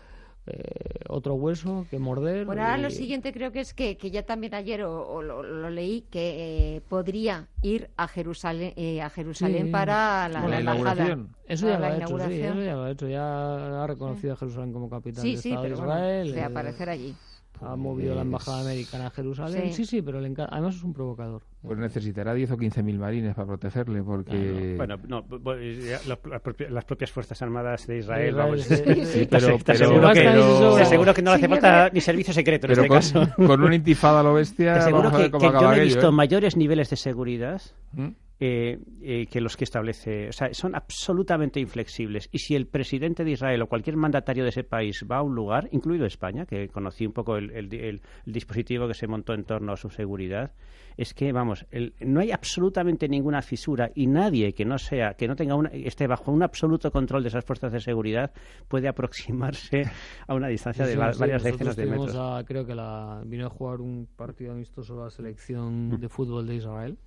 eh, 0.47 0.63
otro 1.09 1.35
hueso 1.35 1.87
que 1.91 1.99
morder. 1.99 2.47
Bueno, 2.47 2.63
ahora 2.63 2.79
y- 2.79 2.83
lo 2.83 2.91
siguiente 2.91 3.33
creo 3.33 3.53
que 3.53 3.61
es 3.61 3.75
que, 3.75 3.97
que 3.97 4.11
ya 4.11 4.25
también 4.25 4.55
ayer 4.55 4.83
o, 4.83 5.07
o 5.09 5.23
lo, 5.23 5.43
lo 5.43 5.71
leí 5.71 6.03
que 6.11 6.77
eh, 6.77 6.81
podría 6.81 7.49
ir 7.63 7.91
a 7.97 8.09
Jerusalén, 8.09 8.73
eh, 8.77 9.01
a 9.03 9.09
Jerusalén 9.11 9.67
Sí. 9.67 9.71
para 9.73 10.29
la, 10.29 10.61
inauguración. 10.61 11.37
Eso 11.47 11.69
ya 11.69 11.75
lo 11.75 11.81
la 11.81 11.87
ha 11.87 11.97
hecho, 11.97 12.07
sí, 12.07 12.13
inauguración. 12.15 12.53
eso 12.59 12.63
ya 12.65 12.75
lo 12.75 12.83
ha 12.83 12.91
hecho. 12.91 13.09
Ya 13.09 13.83
ha 13.83 13.87
reconocido 13.87 14.33
a 14.33 14.37
Jerusalén 14.37 14.73
como 14.73 14.91
capital 14.91 15.23
Sí, 15.23 15.37
de 15.37 15.57
bueno, 15.57 15.75
Israel. 15.75 16.33
de 16.33 16.39
eh, 16.41 16.45
aparecer 16.45 16.89
allí. 16.89 17.15
ha 17.61 17.77
movido 17.77 18.15
la 18.17 18.23
embajada 18.23 18.63
americana 18.63 19.07
a 19.07 19.11
Jerusalén. 19.11 19.69
Sí. 19.69 19.85
Sí, 19.85 19.85
sí, 19.87 20.03
pero 20.03 20.21
le 20.21 20.27
encanta. 20.29 20.53
Además 20.53 20.75
es 20.75 20.83
un 20.83 20.93
provocador. 20.93 21.43
Pues 21.63 21.79
necesitará 21.79 22.35
10 22.35 22.51
o 22.51 22.57
15 22.57 22.83
mil 22.83 22.99
marines 22.99 23.37
para 23.37 23.47
protegerle, 23.47 24.03
porque... 24.03 24.75
Bueno, 24.77 24.97
no, 25.07 25.25
ya 25.61 26.01
las, 26.09 26.19
propias- 26.43 26.71
las 26.71 26.85
propias 26.85 27.13
Fuerzas 27.13 27.41
Armadas 27.41 27.87
de 27.87 27.99
Israel, 27.99 28.35
vamos, 28.35 28.69
aseguro 28.69 30.13
que, 30.13 31.15
que 31.15 31.23
no 31.23 31.31
le 31.31 31.37
hace 31.37 31.49
falta 31.49 31.91
ni 31.93 32.01
servicio 32.01 32.35
secreto 32.35 32.67
en 32.67 32.73
pero 32.73 32.83
este 32.83 32.89
con, 32.89 33.25
caso. 33.27 33.35
con 33.47 33.63
una 33.63 33.75
intifada 33.77 34.21
a 34.21 34.23
lo 34.25 34.35
bestia, 34.35 34.75
Te 34.75 34.79
aseguro 34.81 35.05
vamos 35.05 35.15
a 35.15 35.17
que, 35.19 35.23
ver 35.23 35.31
cómo 35.31 35.41
que 35.53 35.55
yo 35.55 35.63
no 35.63 35.75
he 35.75 35.81
visto 35.85 36.09
¿eh? 36.09 36.13
mayores 36.13 36.57
niveles 36.57 36.91
de 36.91 36.97
seguridad 36.97 37.63
¿Mm? 37.93 38.09
Eh, 38.45 38.79
eh, 39.03 39.27
que 39.31 39.41
los 39.41 39.57
que 39.57 39.63
establece. 39.63 40.29
O 40.29 40.33
sea, 40.33 40.53
son 40.53 40.75
absolutamente 40.75 41.61
inflexibles. 41.61 42.29
Y 42.33 42.39
si 42.39 42.57
el 42.57 42.67
presidente 42.67 43.23
de 43.23 43.31
Israel 43.31 43.63
o 43.63 43.69
cualquier 43.69 43.97
mandatario 43.97 44.43
de 44.43 44.49
ese 44.51 44.65
país 44.65 45.05
va 45.09 45.19
a 45.19 45.23
un 45.23 45.35
lugar, 45.37 45.69
incluido 45.71 46.07
España, 46.07 46.45
que 46.45 46.67
conocí 46.69 47.07
un 47.07 47.13
poco 47.13 47.37
el, 47.37 47.51
el- 47.53 47.73
el- 47.73 48.01
el 48.27 48.33
dispositivo 48.33 48.89
que 48.89 48.95
se 48.95 49.07
montó 49.07 49.33
en 49.35 49.45
torno 49.45 49.73
a 49.73 49.77
su 49.77 49.91
seguridad, 49.91 50.51
es 50.97 51.15
que, 51.15 51.31
vamos, 51.33 51.67
el- 51.71 51.95
no 52.01 52.19
hay 52.21 52.33
absolutamente 52.33 53.09
ninguna 53.09 53.43
fisura 53.43 53.91
y 53.95 54.09
nadie 54.09 54.53
que 54.55 54.65
no 54.65 54.77
sea, 54.77 55.15
que 55.15 55.29
no 55.29 55.37
tenga 55.37 55.55
una, 55.55 55.69
esté 55.71 56.09
bajo 56.09 56.33
un 56.33 56.43
absoluto 56.43 56.91
control 56.91 57.23
de 57.23 57.29
esas 57.29 57.45
fuerzas 57.45 57.73
de 57.73 57.79
seguridad 57.81 58.33
puede 58.67 58.89
aproximarse 58.89 59.85
a 60.27 60.35
una 60.35 60.49
distancia 60.49 60.85
de 60.85 60.93
Sí, 60.95 60.99
va- 60.99 61.13
sí, 61.13 61.21
varias 61.21 61.43
decenas 61.45 61.77
de 61.77 61.87
metros. 61.87 62.17
a- 62.17 62.43
creo 62.45 62.67
que 62.67 62.75
la, 62.75 63.23
vino 63.25 63.47
a 63.47 63.51
jugar 63.51 63.81
un 63.81 64.09
partido 64.17 64.51
amistoso 64.53 65.01
a 65.01 65.05
la 65.05 65.11
selección 65.11 66.01
de 66.01 66.09
fútbol 66.09 66.47
de 66.47 66.57
Israel. 66.57 66.99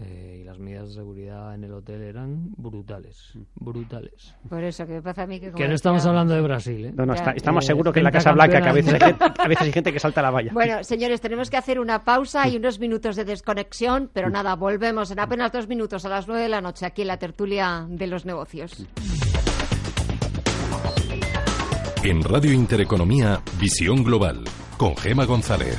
Eh, 0.00 0.38
y 0.40 0.44
las 0.44 0.58
medidas 0.58 0.88
de 0.88 0.94
seguridad 0.94 1.54
en 1.54 1.64
el 1.64 1.72
hotel 1.72 2.02
eran 2.02 2.50
brutales, 2.56 3.32
brutales. 3.54 4.34
Por 4.48 4.62
eso 4.62 4.86
que 4.86 4.94
me 4.94 5.02
pasa 5.02 5.22
a 5.22 5.26
mí 5.26 5.40
que... 5.40 5.46
como 5.46 5.56
Que 5.58 5.68
no 5.68 5.74
estamos 5.74 6.04
hablando 6.06 6.34
de 6.34 6.40
Brasil, 6.40 6.84
¿eh? 6.86 6.92
No, 6.94 7.06
no, 7.06 7.14
está- 7.14 7.32
estamos 7.32 7.64
eh, 7.64 7.66
seguros 7.68 7.92
que 7.92 8.00
en 8.00 8.04
la 8.04 8.10
Casa 8.12 8.32
Blanca 8.32 8.60
que 8.60 8.68
a 8.68 8.72
veces, 8.72 8.94
hay, 8.94 9.00
mundial. 9.00 9.18
gente- 9.30 9.42
a 9.42 9.48
veces 9.48 9.62
hay 9.66 9.72
gente 9.72 9.92
que 9.92 10.00
salta 10.00 10.22
la 10.22 10.30
valla. 10.30 10.52
Bueno, 10.52 10.84
señores, 10.84 11.20
tenemos 11.20 11.50
que 11.50 11.56
hacer 11.56 11.80
una 11.80 12.04
pausa 12.04 12.46
y 12.48 12.56
unos 12.56 12.78
minutos 12.78 13.16
de 13.16 13.24
desconexión, 13.24 14.10
pero 14.12 14.30
nada, 14.30 14.54
volvemos 14.56 15.10
en 15.10 15.20
apenas 15.20 15.52
dos 15.52 15.68
minutos 15.68 16.04
a 16.04 16.08
las 16.08 16.26
nueve 16.28 16.42
de 16.42 16.48
la 16.48 16.60
noche 16.60 16.86
aquí 16.86 17.02
en 17.02 17.08
la 17.08 17.18
tertulia 17.18 17.86
de 17.88 18.06
los 18.06 18.24
negocios. 18.26 18.86
En 22.02 22.22
Radio 22.22 22.52
Intereconomía, 22.52 23.40
Visión 23.58 24.04
Global, 24.04 24.44
con 24.76 24.94
Gema 24.96 25.24
González. 25.24 25.78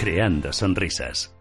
creando 0.00 0.50
sonrisas. 0.54 1.39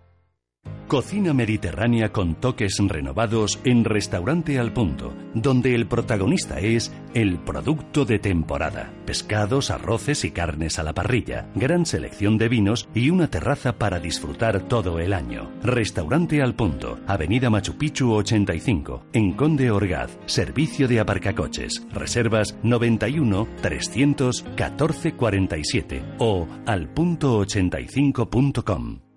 Cocina 0.89 1.34
mediterránea 1.36 2.12
con 2.12 2.34
toques 2.34 2.78
renovados 2.80 3.60
en 3.63 3.86
Restaurante 3.86 4.58
al 4.58 4.74
Punto, 4.74 5.13
donde 5.36 5.76
el 5.76 5.86
protagonista 5.86 6.60
es 6.60 6.91
el 7.13 7.38
producto 7.38 8.06
de 8.06 8.17
temporada. 8.17 8.91
Pescados, 9.06 9.69
arroces 9.69 10.26
y 10.26 10.32
carnes 10.32 10.80
a 10.80 10.84
la 10.84 10.95
parrilla, 10.95 11.48
gran 11.54 11.86
selección 11.86 12.39
de 12.39 12.50
vinos 12.50 12.89
y 12.95 13.12
una 13.12 13.30
terraza 13.30 13.78
para 13.78 14.00
disfrutar 14.00 14.67
todo 14.67 15.00
el 15.00 15.13
año. 15.13 15.52
Restaurante 15.62 16.41
al 16.41 16.56
Punto, 16.56 16.98
Avenida 17.06 17.52
Machu 17.52 17.78
Picchu 17.78 18.12
85, 18.12 19.06
en 19.13 19.34
Conde 19.34 19.69
Orgaz, 19.69 20.17
servicio 20.26 20.88
de 20.88 21.02
aparcacoches. 21.02 21.86
Reservas 21.93 22.58
91 22.63 23.48
300 23.62 24.43
14 24.56 25.13
47 25.13 26.02
o 26.17 26.48
alpunto85.com. 26.65 29.09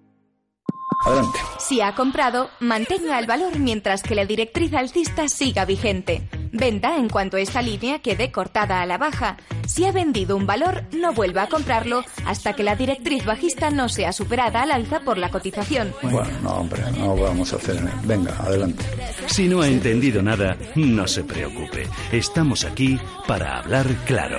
Adelante. 1.05 1.39
Si 1.59 1.81
ha 1.81 1.95
comprado, 1.95 2.51
mantenga 2.61 3.19
el 3.19 3.27
valor 3.27 3.59
mientras 3.59 4.03
que 4.03 4.15
la 4.15 4.25
directriz 4.25 4.75
alcista 4.75 5.29
siga 5.29 5.65
vigente. 5.65 6.29
Venda 6.53 6.97
en 6.97 7.09
cuanto 7.09 7.39
esta 7.39 7.63
línea 7.63 8.01
quede 8.01 8.31
cortada 8.31 8.83
a 8.83 8.87
la 8.87 8.99
baja. 8.99 9.39
Si 9.67 9.87
ha 9.87 9.93
vendido 9.93 10.37
un 10.37 10.47
valor, 10.47 10.85
no 10.93 11.13
vuelva 11.15 11.45
a 11.45 11.49
comprarlo 11.49 12.05
hasta 12.27 12.53
que 12.53 12.63
la 12.63 12.77
directriz 12.77 13.25
bajista 13.25 13.71
no 13.71 13.89
sea 13.89 14.13
superada 14.13 14.63
al 14.63 14.71
alza 14.71 15.01
por 15.01 15.17
la 15.17 15.31
cotización. 15.31 15.95
Bueno, 16.03 16.29
no, 16.43 16.51
hombre, 16.51 16.83
no 16.99 17.17
vamos 17.17 17.53
a 17.53 17.57
hacer. 17.57 17.81
Venga, 18.05 18.37
adelante. 18.39 18.85
Si 19.29 19.49
no 19.49 19.63
ha 19.63 19.69
entendido 19.69 20.23
nada, 20.23 20.57
no 20.75 21.07
se 21.07 21.25
preocupe. 21.25 21.89
Estamos 22.11 22.65
aquí 22.65 22.99
para 23.27 23.59
hablar 23.59 23.87
claro. 24.05 24.37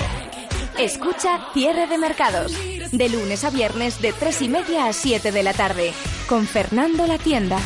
Escucha 0.80 1.52
Cierre 1.54 1.86
de 1.88 1.98
Mercados. 2.00 2.52
De 2.92 3.08
lunes 3.08 3.44
a 3.44 3.52
viernes 3.52 4.02
de 4.02 4.12
3 4.12 4.42
y 4.42 4.50
media 4.50 4.88
a 4.88 4.94
7 4.94 5.32
de 5.32 5.44
la 5.44 5.54
tarde. 5.54 5.94
Con 6.28 6.48
Fernando 6.48 7.06
La 7.06 7.20
Tienda. 7.20 7.60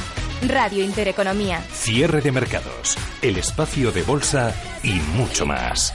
Radio 0.45 0.83
Intereconomía. 0.83 1.61
Cierre 1.71 2.21
de 2.21 2.31
mercados. 2.31 2.97
El 3.21 3.37
espacio 3.37 3.91
de 3.91 4.03
bolsa 4.03 4.53
y 4.83 4.93
mucho 5.15 5.45
más. 5.45 5.93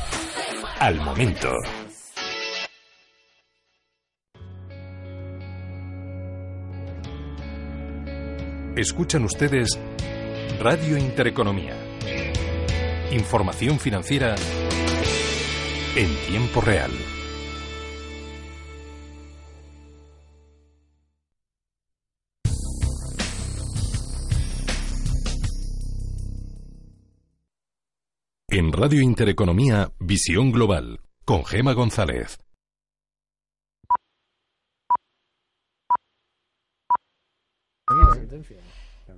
Al 0.81 1.01
momento. 1.01 1.53
Escuchan 8.75 9.25
ustedes 9.25 9.79
Radio 10.59 10.97
Intereconomía. 10.97 11.77
Información 13.13 13.79
financiera 13.79 14.35
en 15.95 16.09
tiempo 16.27 16.61
real. 16.63 16.91
En 28.49 28.73
Radio 28.73 29.01
Intereconomía, 29.03 29.93
Visión 29.99 30.51
Global, 30.53 31.01
con 31.25 31.45
Gema 31.45 31.73
González. 31.73 32.39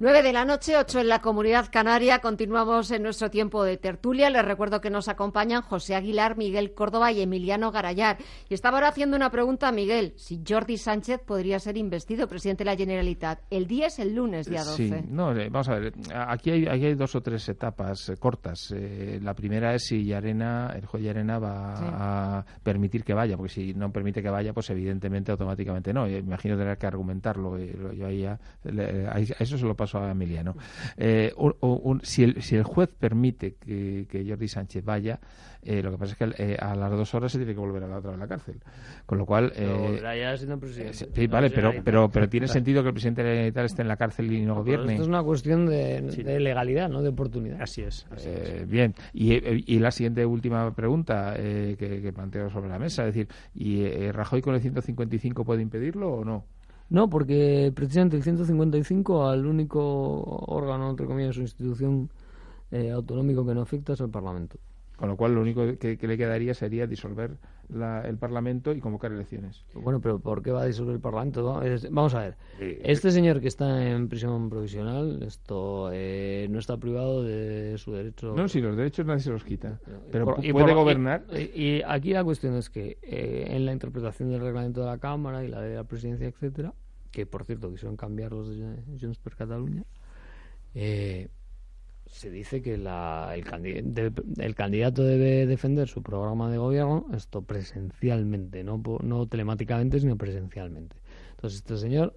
9 0.01 0.23
de 0.23 0.33
la 0.33 0.45
noche, 0.45 0.77
8 0.77 1.01
en 1.01 1.09
la 1.09 1.21
Comunidad 1.21 1.67
Canaria. 1.71 2.19
Continuamos 2.19 2.91
en 2.91 3.03
nuestro 3.03 3.31
tiempo 3.31 3.63
de 3.65 3.77
tertulia. 3.77 4.29
Les 4.29 4.45
recuerdo 4.45 4.81
que 4.81 4.91
nos 4.91 5.09
acompañan 5.09 5.63
José 5.63 5.95
Aguilar, 5.95 6.37
Miguel 6.37 6.75
Córdoba 6.75 7.13
y 7.13 7.23
Emiliano 7.23 7.71
Garayar. 7.71 8.19
Y 8.49 8.55
estaba 8.55 8.79
ahora 8.79 8.89
haciendo 8.89 9.17
una 9.17 9.31
pregunta 9.31 9.69
a 9.69 9.73
Miguel. 9.73 10.13
Si 10.17 10.43
Jordi 10.47 10.77
Sánchez 10.79 11.21
podría 11.25 11.59
ser 11.61 11.77
investido 11.77 12.27
presidente 12.29 12.65
de 12.65 12.71
la 12.71 12.77
Generalitat. 12.77 13.41
El 13.51 13.67
día 13.67 13.87
es 13.87 13.99
el 13.99 14.15
lunes, 14.15 14.49
día 14.51 14.65
12. 14.65 14.77
Sí, 14.89 14.95
no, 15.09 15.33
eh, 15.37 15.49
vamos 15.49 15.69
a 15.69 15.79
ver. 15.79 15.93
Aquí 16.13 16.51
hay, 16.51 16.67
aquí 16.67 16.87
hay 16.87 16.95
dos 16.95 17.15
o 17.15 17.23
tres 17.23 17.49
etapas 17.49 18.09
eh, 18.09 18.17
cortas. 18.17 18.73
Eh, 18.77 19.21
la 19.23 19.35
primera 19.35 19.75
es 19.75 19.85
si 19.87 20.05
Yarena, 20.05 20.73
el 20.77 20.87
juez 20.87 21.03
Yarena 21.05 21.39
va 21.39 21.77
Sí. 21.77 21.85
a 21.89 22.45
permitir 22.63 23.05
que 23.05 23.15
vaya, 23.15 23.37
porque 23.37 23.53
si 23.53 23.75
no 23.75 23.91
permite 23.93 24.23
que 24.23 24.31
vaya, 24.31 24.53
pues 24.53 24.69
evidentemente 24.71 25.31
automáticamente 25.31 25.93
no. 25.93 26.09
Imagino 26.09 26.57
tener 26.57 26.77
que 26.79 26.87
argumentarlo. 26.87 27.57
lo- 27.57 27.93
Yo 27.93 28.07
ahí 28.07 28.27
le- 28.65 29.07
a 29.09 29.19
eso 29.19 29.57
se 29.59 29.65
lo 29.65 29.75
paso 29.77 29.84
a 29.95 30.11
Emiliano. 30.11 30.55
Eh, 30.97 31.33
un- 31.37 31.55
un- 31.61 32.01
si, 32.05 32.23
el, 32.25 32.43
si 32.43 32.57
el 32.57 32.63
juez 32.63 32.89
permite 32.99 33.55
que, 33.57 34.07
que 34.09 34.25
Jordi 34.29 34.49
Sánchez 34.49 34.85
vaya, 34.85 35.19
eh, 35.63 35.83
lo 35.83 35.91
que 35.91 35.97
pasa 35.99 36.13
es 36.13 36.19
que 36.19 36.43
eh, 36.53 36.57
a 36.61 36.75
las 36.75 36.91
dos 36.91 37.15
horas 37.15 37.33
se 37.33 37.39
tiene 37.39 37.55
que 37.55 37.59
volver 37.61 37.83
a 37.85 37.89
la 37.89 37.97
otra 37.99 38.11
vez 38.11 38.19
a 38.19 38.23
la 38.23 38.29
cárcel. 38.29 38.57
Con 39.07 39.19
lo 39.19 39.25
cual. 39.27 39.53
Pero 39.57 39.95
eh, 40.13 40.37
siendo 40.37 40.59
presidente. 40.59 40.95
Sí, 40.95 41.27
No, 41.27 41.33
vale, 41.33 41.51
pero, 41.51 41.73
pero, 41.83 42.09
pero 42.11 42.29
tiene 42.29 42.49
sentido 42.49 42.83
que 42.83 42.89
el 42.89 42.95
presidente 42.95 43.23
de 43.23 43.29
la 43.29 43.33
Generalitat 43.35 43.65
esté 43.65 43.83
en 43.83 43.89
la 43.89 43.97
cárcel 43.97 44.31
y 44.33 44.43
no 44.45 44.55
gobierne. 44.57 44.93
Esto 44.93 45.03
es 45.05 45.09
una 45.09 45.23
cuestión 45.23 45.67
de, 45.67 46.05
Sí. 46.11 46.23
de 46.23 46.39
legalidad, 46.41 46.89
no 46.91 47.03
de 47.03 47.09
oportunidad. 47.09 47.61
Así 47.63 47.83
es. 47.83 48.07
así 48.11 48.29
es. 48.29 48.49
Eh, 48.51 48.67
bien, 48.69 48.95
y, 49.13 49.33
eh, 49.33 49.63
y 49.67 49.79
la 49.79 49.91
siguiente 49.91 50.25
última 50.27 50.75
pregunta 50.75 51.35
eh, 51.39 51.77
que, 51.79 52.03
que 52.03 52.13
planteo 52.13 52.51
sobre 52.51 52.69
la 52.69 52.79
mesa, 52.79 53.07
es 53.07 53.15
decir, 53.15 53.29
¿y 53.55 53.83
eh, 53.85 54.13
Rajoy 54.13 54.43
con 54.43 54.55
el 54.55 54.61
155 54.61 55.45
puede 55.45 55.63
impedirlo 55.63 56.13
o 56.13 56.25
no? 56.25 56.45
No, 56.91 57.09
porque 57.09 57.73
precisamente 57.75 58.17
el 58.17 58.23
155 58.23 59.27
al 59.27 59.47
único 59.47 59.81
órgano, 60.47 60.91
entre 60.91 61.07
comillas, 61.07 61.37
o 61.39 61.41
institución 61.41 62.11
eh, 62.71 62.91
autonómico 62.91 63.45
que 63.47 63.55
no 63.55 63.63
afecta 63.63 63.95
es 63.95 64.01
el 64.01 64.11
Parlamento. 64.11 64.59
Con 64.97 65.09
lo 65.09 65.17
cual, 65.17 65.35
lo 65.35 65.41
único 65.41 65.77
que, 65.79 65.99
que 65.99 66.07
le 66.07 66.17
quedaría 66.17 66.55
sería 66.55 66.87
disolver 66.87 67.37
la- 67.69 68.03
el 68.03 68.17
Parlamento 68.17 68.73
y 68.73 68.79
convocar 68.81 69.11
elecciones. 69.11 69.65
Bueno, 69.75 70.01
pero 70.01 70.21
¿por 70.21 70.41
qué 70.41 70.53
va 70.53 70.63
a 70.63 70.67
disolver 70.67 70.95
el 70.95 71.01
Parlamento? 71.01 71.61
Es- 71.63 71.91
Vamos 71.91 72.15
a 72.15 72.21
ver. 72.21 72.37
Eh, 72.61 72.81
Este 72.85 73.11
señor 73.11 73.41
que 73.41 73.49
está 73.49 73.85
en 73.91 74.09
prisión 74.09 74.49
provisional, 74.49 75.21
esto 75.25 75.91
eh, 75.93 76.47
no 76.49 76.61
está 76.61 76.77
privado 76.77 77.25
de 77.25 77.77
su 77.79 77.93
derecho. 77.93 78.35
No, 78.37 78.47
si 78.47 78.61
los 78.61 78.77
derechos 78.77 79.05
nadie 79.05 79.21
se 79.21 79.31
los 79.31 79.43
quita, 79.43 79.81
pero 80.13 80.27
Por- 80.27 80.37
puede 80.37 80.53
por- 80.53 80.75
gobernar. 80.75 81.25
Y, 81.33 81.61
y 81.79 81.83
aquí 81.85 82.13
la 82.13 82.23
cuestión 82.23 82.55
es 82.55 82.71
que 82.71 82.99
eh, 83.03 83.47
en 83.49 83.67
la 83.67 83.73
interpretación 83.73 84.31
del 84.31 84.43
reglamento 84.43 84.81
de 84.81 84.87
la 84.87 84.99
Cámara 84.99 85.43
y 85.45 85.49
la 85.49 85.61
de 85.61 85.75
la 85.75 85.85
presidencia, 85.85 86.29
etcétera, 86.29 86.73
que 87.11 87.27
por 87.27 87.45
cierto 87.45 87.69
quisieron 87.73 87.97
cambiar 87.97 88.31
los 88.33 88.49
de 88.49 88.77
Junts 89.01 89.19
per 89.19 89.35
Catalunya, 89.35 89.83
eh, 90.75 91.29
se 92.15 92.31
dice 92.31 92.63
que 92.63 92.79
la- 92.79 93.35
el, 93.35 93.93
de- 93.93 94.13
el 94.39 94.55
candidato 94.55 95.03
debe 95.03 95.47
defender 95.47 95.89
su 95.89 96.01
programa 96.03 96.49
de 96.51 96.59
gobierno, 96.59 97.07
esto 97.13 97.43
presencialmente, 97.43 98.63
no, 98.63 98.81
no 99.03 99.27
telemáticamente, 99.27 99.99
sino 99.99 100.17
presencialmente. 100.17 100.97
Entonces, 101.33 101.59
este 101.59 101.77
señor 101.77 102.17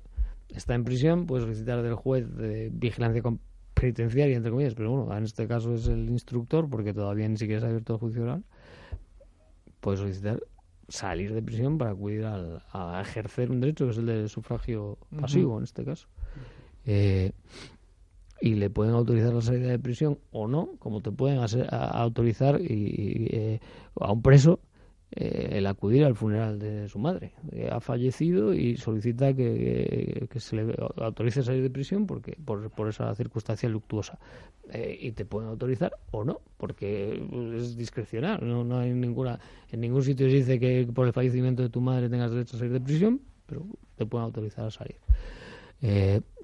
está 0.50 0.76
en 0.76 0.84
prisión, 0.84 1.26
puede 1.26 1.44
solicitar 1.44 1.82
del 1.82 1.96
juez 1.96 2.32
de 2.38 2.70
vigilancia 2.72 3.24
penitenciaria, 3.74 4.36
entre 4.38 4.52
comillas, 4.52 4.76
pero 4.76 4.92
bueno, 4.92 5.18
en 5.18 5.24
este 5.24 5.48
caso 5.48 5.74
es 5.74 5.88
el 5.88 6.08
instructor, 6.10 6.70
porque 6.70 6.94
todavía 6.94 7.28
ni 7.28 7.38
siquiera 7.38 7.62
se 7.62 7.66
ha 7.66 7.70
abierto 7.70 7.94
el 7.94 8.00
juicio 8.00 8.22
oral, 8.24 8.44
puede 9.80 9.98
solicitar 9.98 10.40
salir 10.90 11.34
de 11.34 11.42
prisión 11.42 11.78
para 11.78 11.92
acudir 11.92 12.24
al- 12.26 12.62
a 12.72 13.02
ejercer 13.02 13.50
un 13.52 13.60
derecho 13.62 13.86
que 13.86 13.92
es 13.92 13.98
el 13.98 14.06
de 14.06 14.30
sufragio 14.30 14.98
pasivo 15.20 15.58
en 15.58 15.64
este 15.64 15.84
caso. 15.84 16.08
Eh, 16.86 17.32
y 18.48 18.56
le 18.56 18.70
pueden 18.70 18.94
autorizar 18.94 19.34
la 19.34 19.42
salida 19.42 19.70
de 19.70 19.80
prisión 19.80 20.18
o 20.32 20.48
no, 20.48 20.76
como 20.80 21.02
te 21.02 21.12
pueden 21.12 21.40
hacer- 21.40 21.68
autorizar 21.72 22.62
y, 22.62 23.28
eh, 23.32 23.60
a 24.00 24.12
un 24.12 24.22
preso 24.22 24.60
eh, 25.12 25.50
el 25.58 25.66
acudir 25.68 26.04
al 26.04 26.16
funeral 26.16 26.60
de 26.60 26.88
su 26.90 27.00
madre. 27.00 27.32
Eh, 27.52 27.70
ha 27.72 27.80
fallecido 27.80 28.54
y 28.54 28.76
solicita 28.78 29.34
que, 29.34 30.28
que 30.30 30.40
se 30.40 30.56
le 30.58 30.76
autorice 30.98 31.44
salir 31.44 31.62
de 31.64 31.70
prisión 31.70 32.06
porque 32.06 32.38
por, 32.44 32.70
por 32.72 32.90
esa 32.90 33.14
circunstancia 33.16 33.70
luctuosa. 33.70 34.20
Eh, 34.74 34.98
y 35.00 35.12
te 35.14 35.24
pueden 35.26 35.50
autorizar 35.50 35.94
o 36.12 36.24
no, 36.26 36.42
porque 36.58 37.22
es 37.56 37.78
discrecional. 37.78 38.40
No, 38.42 38.64
no 38.66 38.80
hay 38.80 38.92
ninguna 38.94 39.40
en 39.72 39.80
ningún 39.80 40.04
sitio 40.04 40.30
se 40.30 40.36
dice 40.36 40.60
que 40.60 40.88
por 40.94 41.08
el 41.08 41.14
fallecimiento 41.14 41.64
de 41.64 41.70
tu 41.70 41.80
madre 41.82 42.10
tengas 42.10 42.32
derecho 42.32 42.56
a 42.58 42.60
salir 42.60 42.74
de 42.74 42.82
prisión, 42.82 43.22
pero 43.46 43.66
te 43.96 44.06
pueden 44.06 44.26
autorizar 44.26 44.66
a 44.66 44.72
salir. 44.72 44.98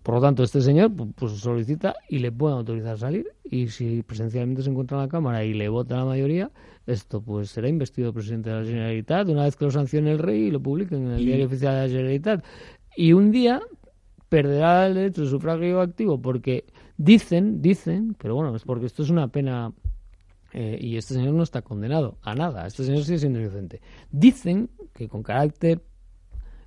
Por 0.04 0.16
lo 0.16 0.22
tanto, 0.22 0.44
este 0.44 0.62
señor 0.62 0.92
pu- 0.92 1.14
pues 1.16 1.32
solicita 1.34 1.96
y 2.10 2.20
le 2.20 2.32
pueden 2.32 2.58
autorizar 2.58 2.96
a 2.96 2.98
salir 2.98 3.26
y 3.44 3.68
si 3.70 4.04
presencialmente 4.04 4.62
se 4.62 4.70
encuentra 4.70 4.98
en 4.98 5.04
la 5.04 5.08
Cámara 5.10 5.44
y 5.46 5.54
le 5.54 5.70
vota 5.70 5.96
la 5.98 6.06
mayoría, 6.06 6.52
esto 6.86 7.22
pues 7.22 7.50
será 7.50 7.70
investido 7.70 8.12
presidente 8.14 8.50
de 8.50 8.60
la 8.60 8.66
Generalitat 8.66 9.30
una 9.30 9.44
vez 9.46 9.56
que 9.56 9.64
lo 9.66 9.72
sancione 9.72 10.12
el 10.12 10.20
rey 10.20 10.44
y 10.48 10.52
lo 10.52 10.60
publiquen 10.62 11.06
en 11.06 11.12
el 11.14 11.26
diario 11.26 11.46
oficial 11.46 11.76
de 11.76 11.82
la 11.84 11.88
Generalitat. 11.88 12.44
Y 12.98 13.14
un 13.14 13.32
día 13.32 13.62
perderá 14.28 14.88
el 14.88 14.96
derecho 14.96 15.22
de 15.22 15.30
sufragio 15.30 15.80
activo 15.80 16.22
porque 16.22 16.66
dicen, 16.98 17.62
dicen, 17.62 18.16
pero 18.20 18.36
bueno, 18.36 18.56
es 18.56 18.64
porque 18.64 18.88
esto 18.88 19.04
es 19.04 19.10
una 19.10 19.30
pena 19.30 19.72
eh, 20.52 20.78
y 20.82 20.98
este 20.98 21.14
señor 21.14 21.34
no 21.34 21.44
está 21.44 21.62
condenado 21.62 22.18
a 22.24 22.36
nada, 22.36 22.68
este 22.68 22.84
señor 22.84 23.04
sigue 23.06 23.20
siendo 23.20 23.40
inocente. 23.40 23.80
Dicen 24.12 24.70
que 24.94 25.08
con 25.08 25.24
carácter 25.24 25.82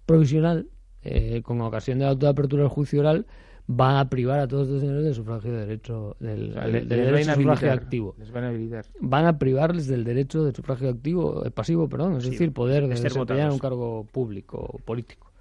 provisional, 0.06 0.68
eh, 1.06 1.42
con 1.42 1.60
ocasión 1.60 1.98
de 1.98 2.04
la 2.04 2.10
autoapertura 2.12 2.62
del 2.62 2.70
juicio 2.70 3.00
oral, 3.00 3.26
van 3.66 3.96
a 3.96 4.08
privar 4.08 4.40
a 4.40 4.46
todos 4.46 4.66
estos 4.66 4.80
señores 4.80 5.04
del 5.04 5.14
sufragio 5.14 5.52
de 5.52 5.58
derecho, 5.66 6.16
del, 6.20 6.50
O 6.50 6.52
sea, 6.52 6.62
van 6.62 6.74
a 6.76 6.80
derecho 6.80 7.34
sufragio 7.34 7.72
activo. 7.72 8.14
Les 8.18 8.30
van 8.30 8.44
a 8.44 8.48
habilitar. 8.48 8.84
Van 9.00 9.26
a 9.26 9.38
privarles 9.38 9.86
del 9.86 10.04
derecho 10.04 10.44
de 10.44 10.52
sufragio 10.52 10.88
activo, 10.88 11.44
eh, 11.44 11.50
pasivo, 11.50 11.88
perdón, 11.88 12.16
es 12.16 12.24
Sí, 12.24 12.30
decir, 12.30 12.52
poder 12.52 12.86
de 12.86 13.00
desempeñar 13.00 13.50
un 13.50 13.58
cargo 13.58 14.04
público 14.12 14.58
o 14.58 14.78
político. 14.78 15.32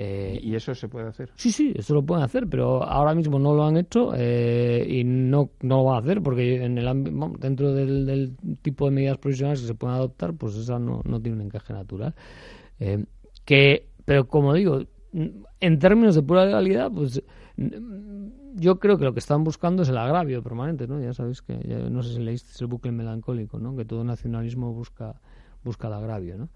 Eh, 0.00 0.38
Y, 0.40 0.54
eso 0.54 0.76
se 0.76 0.88
puede 0.88 1.08
hacer. 1.08 1.28
Sí, 1.34 1.50
sí, 1.50 1.72
eso 1.76 1.92
lo 1.92 2.04
pueden 2.04 2.22
hacer, 2.22 2.46
pero 2.48 2.84
ahora 2.84 3.16
mismo 3.16 3.40
no 3.40 3.52
lo 3.52 3.64
han 3.66 3.76
hecho 3.76 4.12
eh, 4.14 4.86
y 4.88 5.02
no, 5.02 5.50
no 5.60 5.78
lo 5.78 5.84
van 5.84 5.96
a 5.96 5.98
hacer 5.98 6.22
porque 6.22 6.64
en 6.64 6.78
el 6.78 6.84
vamos, 6.84 7.40
dentro 7.40 7.72
del, 7.74 8.06
del 8.06 8.36
tipo 8.62 8.84
de 8.84 8.92
medidas 8.92 9.18
provisionales 9.18 9.60
que 9.60 9.66
se 9.66 9.74
pueden 9.74 9.96
adoptar, 9.96 10.34
pues 10.34 10.54
esa 10.54 10.78
no, 10.78 11.02
no 11.04 11.20
tiene 11.20 11.38
un 11.38 11.46
encaje 11.46 11.72
natural. 11.72 12.14
Eh, 12.78 13.04
que, 13.44 13.88
pero 14.04 14.28
como 14.28 14.54
digo, 14.54 14.82
en 15.12 15.78
términos 15.78 16.14
de 16.14 16.22
pura 16.22 16.44
legalidad, 16.46 16.90
pues 16.90 17.22
yo 18.54 18.78
creo 18.78 18.98
que 18.98 19.04
lo 19.04 19.12
que 19.12 19.20
están 19.20 19.44
buscando 19.44 19.82
es 19.82 19.88
el 19.88 19.96
agravio 19.98 20.42
permanente, 20.42 20.86
¿no? 20.86 21.00
Ya 21.00 21.12
sabéis 21.14 21.42
que, 21.42 21.58
ya- 21.66 21.78
no 21.90 22.02
sé 22.02 22.14
si 22.14 22.20
leíste 22.20 22.52
el 22.60 22.66
bucle 22.68 22.92
melancólico, 22.92 23.58
¿no? 23.58 23.76
Que 23.76 23.84
todo 23.84 24.04
nacionalismo 24.04 24.72
busca, 24.72 25.20
busca 25.64 25.88
el 25.88 25.94
agravio, 25.94 26.36
¿no? 26.38 26.48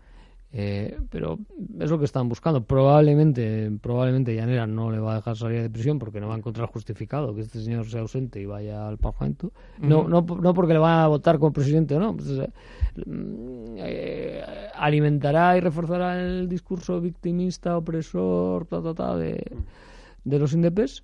Eh, 0.54 0.98
pero 1.08 1.38
es 1.80 1.90
lo 1.90 1.98
que 1.98 2.04
están 2.04 2.28
buscando. 2.28 2.62
Probablemente, 2.62 3.70
probablemente 3.80 4.34
Llanera 4.34 4.66
no 4.66 4.90
le 4.90 4.98
va 4.98 5.12
a 5.12 5.16
dejar 5.16 5.36
salir 5.36 5.62
de 5.62 5.70
prisión 5.70 5.98
porque 5.98 6.20
no 6.20 6.28
va 6.28 6.34
a 6.34 6.38
encontrar 6.38 6.68
justificado 6.68 7.34
que 7.34 7.40
este 7.40 7.62
señor 7.62 7.86
sea 7.86 8.02
ausente 8.02 8.38
y 8.38 8.44
vaya 8.44 8.86
al 8.86 8.98
Parlamento. 8.98 9.52
No, 9.80 10.06
no, 10.06 10.20
no 10.20 10.54
porque 10.54 10.74
le 10.74 10.78
van 10.78 10.98
a 10.98 11.08
votar 11.08 11.38
como 11.38 11.52
presidente 11.52 11.94
o 11.96 12.00
no. 12.00 12.14
Pues, 12.14 12.28
eh, 12.28 12.50
eh, 13.78 14.44
alimentará 14.74 15.56
y 15.56 15.60
reforzará 15.60 16.20
el 16.20 16.48
discurso 16.48 17.00
victimista, 17.00 17.78
opresor, 17.78 18.66
ta, 18.66 18.82
ta, 18.82 18.92
ta, 18.92 19.16
de, 19.16 19.42
de 20.24 20.38
los 20.38 20.52
indepes. 20.52 21.02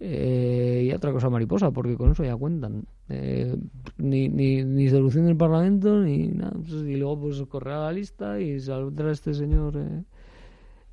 Eh, 0.00 0.86
y 0.86 0.92
otra 0.92 1.12
cosa 1.12 1.28
mariposa, 1.28 1.70
porque 1.72 1.96
con 1.96 2.12
eso 2.12 2.24
ya 2.24 2.36
cuentan. 2.36 2.84
Eh, 3.08 3.56
ni, 3.96 4.28
ni, 4.28 4.62
ni 4.64 4.88
solución 4.88 5.26
del 5.26 5.36
Parlamento, 5.36 6.00
ni 6.00 6.28
nada. 6.28 6.52
Pues, 6.52 6.82
y 6.84 6.96
luego 6.96 7.20
pues 7.20 7.42
correrá 7.48 7.80
la 7.80 7.92
lista 7.92 8.40
y 8.40 8.60
saldrá 8.60 9.10
este 9.10 9.34
señor 9.34 9.76
eh, 9.76 10.04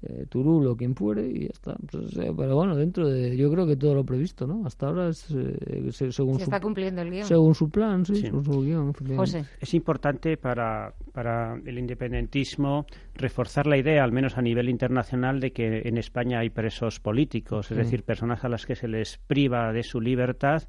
eh, 0.04 0.26
Turul 0.30 0.68
o 0.68 0.76
quien 0.76 0.96
fuere 0.96 1.28
y 1.28 1.42
ya 1.42 1.50
está. 1.54 1.76
Pues, 1.92 2.16
eh, 2.18 2.32
pero 2.38 2.56
bueno, 2.56 2.76
dentro 2.76 3.08
de... 3.10 3.36
Yo 3.36 3.50
creo 3.52 3.66
que 3.66 3.76
todo 3.76 3.96
lo 3.96 4.04
previsto, 4.04 4.46
¿no? 4.46 4.66
Hasta 4.66 4.88
ahora 4.88 5.10
es 5.10 5.30
eh, 5.32 5.92
se- 5.92 6.12
según, 6.12 6.36
Se 6.36 6.40
su, 6.40 6.44
está 6.44 6.60
cumpliendo 6.60 7.02
el 7.02 7.10
guion. 7.12 7.26
según 7.26 7.56
su 7.56 7.70
plan, 7.70 8.06
sí, 8.06 8.16
Sí. 8.16 8.22
según 8.24 8.44
su 8.46 8.62
guion. 8.62 8.94
José. 9.16 9.46
Es 9.60 9.74
importante 9.74 10.38
para, 10.38 10.94
para 11.14 11.56
el 11.66 11.80
independentismo 11.80 12.86
reforzar 13.16 13.66
la 13.68 13.78
idea, 13.78 14.04
al 14.04 14.12
menos 14.12 14.38
a 14.38 14.42
nivel 14.42 14.70
internacional, 14.70 15.40
de 15.40 15.52
que 15.52 15.82
en 15.86 15.98
España 15.98 16.40
hay 16.40 16.50
presos 16.50 17.00
políticos, 17.00 17.72
es 17.72 17.78
decir, 17.78 18.04
personas 18.04 18.44
a 18.44 18.50
las 18.50 18.66
que 18.66 18.76
se 18.76 18.88
les 18.88 19.18
priva 19.28 19.72
de 19.72 19.84
su 19.84 20.00
libertad 20.02 20.64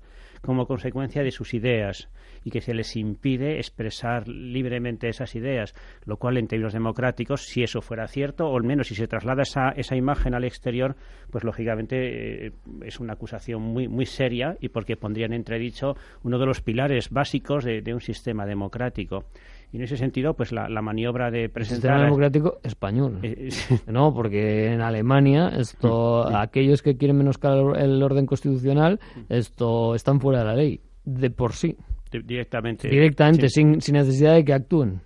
como 0.47 0.67
consecuencia 0.67 1.23
de 1.23 1.31
sus 1.31 1.53
ideas 1.53 2.09
y 2.45 2.51
que 2.51 2.61
se 2.61 2.73
les 2.73 2.97
impide 2.97 3.57
expresar 3.57 4.29
libremente 4.29 5.09
esas 5.09 5.35
ideas, 5.35 5.75
lo 6.05 6.17
cual 6.17 6.39
en 6.39 6.47
términos 6.47 6.73
democráticos, 6.73 7.43
si 7.43 7.63
eso 7.63 7.83
fuera 7.83 8.09
cierto, 8.09 8.47
o 8.47 8.57
al 8.57 8.65
menos 8.65 8.89
si 8.89 8.95
se 8.95 9.09
traslada 9.09 9.43
esa, 9.43 9.71
esa 9.71 9.97
imagen 9.97 10.35
al 10.35 10.45
exterior, 10.45 10.97
pues 11.31 11.45
lógicamente 11.45 12.47
eh, 12.47 12.53
es 12.83 13.01
una 13.01 13.15
acusación 13.15 13.61
muy, 13.63 13.89
muy 13.89 14.07
seria 14.07 14.57
y 14.61 14.69
porque 14.69 14.97
pondría 14.97 15.27
en 15.27 15.33
entredicho 15.33 15.97
uno 16.23 16.39
de 16.39 16.47
los 16.47 16.63
pilares 16.63 17.11
básicos 17.11 17.65
de, 17.65 17.83
de 17.83 17.93
un 17.93 18.01
sistema 18.01 18.47
democrático. 18.47 19.25
Y 19.73 19.77
en 19.79 19.83
ese 19.83 19.97
sentido, 19.97 20.35
pues 20.35 20.53
la, 20.53 20.69
la 20.69 20.81
maniobra 20.81 21.31
de 21.31 21.45
El 21.45 21.51
presentar... 21.51 21.77
sistema 21.93 22.05
democrático 22.05 22.59
español. 22.63 23.19
Eh, 23.23 23.49
No, 23.87 24.15
porque 24.15 24.73
en 24.73 24.81
Alemania 24.81 25.49
esto, 25.49 26.27
aquellos 26.37 26.83
que 26.83 26.97
quieren 26.97 27.17
menoscabar 27.19 27.77
el 27.81 28.03
orden 28.03 28.27
constitucional, 28.27 29.01
esto 29.29 29.95
están 29.95 30.21
fuera 30.21 30.39
de 30.41 30.45
la 30.45 30.55
ley, 30.55 30.81
de 31.05 31.31
por 31.31 31.53
sí, 31.53 31.77
di- 32.11 32.23
directamente... 32.23 32.89
directamente, 32.89 33.49
sí, 33.49 33.61
sin, 33.63 33.81
sin 33.81 33.95
necesidad 33.95 34.35
de 34.35 34.45
que 34.45 34.53
actúen. 34.55 35.01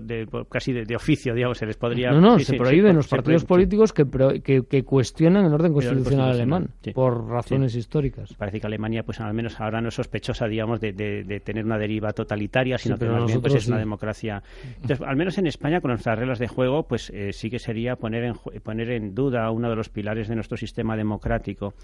De- 0.00 0.26
casi 0.48 0.72
de, 0.72 0.84
de 0.84 0.96
oficio, 0.96 1.34
digamos, 1.34 1.58
se 1.58 1.66
les 1.66 1.76
podría... 1.76 2.10
No, 2.12 2.20
no, 2.20 2.38
sí, 2.38 2.44
se 2.44 2.52
sí, 2.52 2.58
prohíben 2.58 2.92
sí, 2.92 2.96
los 2.96 3.08
partidos 3.08 3.44
políticos 3.44 3.92
que, 3.92 4.06
pro- 4.06 4.32
que, 4.42 4.62
que 4.68 4.84
cuestionan 4.84 5.44
el 5.46 5.52
orden 5.54 5.72
constitucional 5.72 6.30
constitucional, 6.30 6.30
alemán 6.32 6.68
por 6.94 7.28
razones 7.28 7.74
históricas. 7.74 8.34
Parece 8.34 8.60
que 8.60 8.66
Alemania, 8.66 9.02
pues 9.02 9.20
al 9.20 9.34
menos 9.34 9.60
ahora 9.60 9.80
no 9.80 9.88
es 9.88 9.94
sospechosa, 9.94 10.46
digamos, 10.46 10.80
de, 10.80 10.92
de- 10.92 11.24
de 11.24 11.40
tener 11.40 11.64
una 11.64 11.78
deriva 11.78 12.12
totalitaria, 12.12 12.78
sino 12.78 12.96
que 12.96 13.06
más 13.06 13.26
bien 13.26 13.40
pues, 13.40 13.54
es 13.54 13.66
una 13.68 13.78
democracia. 13.78 14.42
Entonces, 14.76 15.00
al 15.06 15.16
menos 15.16 15.36
en 15.38 15.46
España, 15.46 15.80
con 15.80 15.90
nuestras 15.90 16.18
reglas 16.18 16.38
de 16.38 16.48
juego, 16.48 16.84
pues 16.86 17.10
eh, 17.14 17.32
sí 17.32 17.50
que 17.50 17.58
sería 17.58 17.96
poner 17.96 18.24
en, 18.24 18.34
poner 18.62 18.90
en 18.90 19.14
duda 19.14 19.50
uno 19.50 19.68
de 19.70 19.76
los 19.76 19.88
pilares 19.88 20.28
de 20.28 20.34
nuestro 20.34 20.56
sistema 20.56 20.96
democrático. 20.96 21.74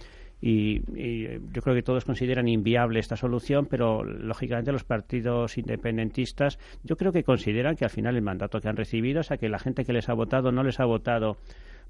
Y, 0.40 0.82
y, 0.94 1.24
eh, 1.24 1.40
yo 1.52 1.62
creo 1.62 1.74
que 1.74 1.82
todos 1.82 2.04
consideran 2.04 2.46
inviable 2.46 3.00
esta 3.00 3.16
solución, 3.16 3.66
pero 3.66 4.04
lógicamente 4.04 4.70
los 4.70 4.84
partidos 4.84 5.56
independentistas, 5.56 6.58
yo 6.84 6.96
creo 6.96 7.10
que 7.12 7.24
consideran 7.24 7.74
que 7.76 7.84
al 7.84 7.90
final 7.90 8.16
el 8.16 8.22
mandato 8.22 8.60
que 8.60 8.68
han 8.68 8.76
recibido, 8.76 9.20
o 9.20 9.22
sea, 9.22 9.38
que 9.38 9.48
la 9.48 9.58
gente 9.58 9.84
que 9.84 9.92
les 9.94 10.08
ha 10.08 10.14
votado 10.14 10.52
no 10.52 10.62
les 10.62 10.78
ha 10.78 10.84
votado 10.84 11.38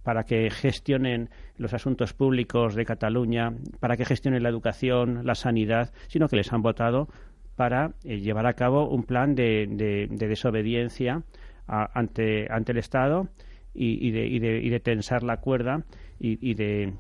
para 0.04 0.22
que 0.22 0.48
gestionen 0.50 1.28
los 1.58 1.74
asuntos 1.74 2.12
públicos 2.12 2.76
de 2.76 2.84
Cataluña, 2.84 3.52
para 3.80 3.96
que 3.96 4.04
gestionen 4.04 4.44
la 4.44 4.48
educación, 4.50 5.26
la 5.26 5.34
sanidad, 5.34 5.92
sino 6.06 6.28
que 6.28 6.36
les 6.36 6.52
han 6.52 6.62
votado 6.62 7.08
para 7.56 7.94
eh, 8.04 8.20
llevar 8.20 8.46
a 8.46 8.52
cabo 8.52 8.88
un 8.88 9.02
plan 9.02 9.34
de, 9.34 9.66
de- 9.68 10.06
de 10.08 10.28
desobediencia 10.28 11.22
ante, 11.66 12.46
ante 12.48 12.70
el 12.72 12.78
Estado 12.78 13.28
y, 13.74 14.10
de, 14.12 14.26
y, 14.28 14.38
de, 14.38 14.60
y 14.62 14.68
de 14.70 14.78
tensar 14.78 15.24
la 15.24 15.38
cuerda 15.38 15.84
y 16.20 16.54
de 16.54 16.94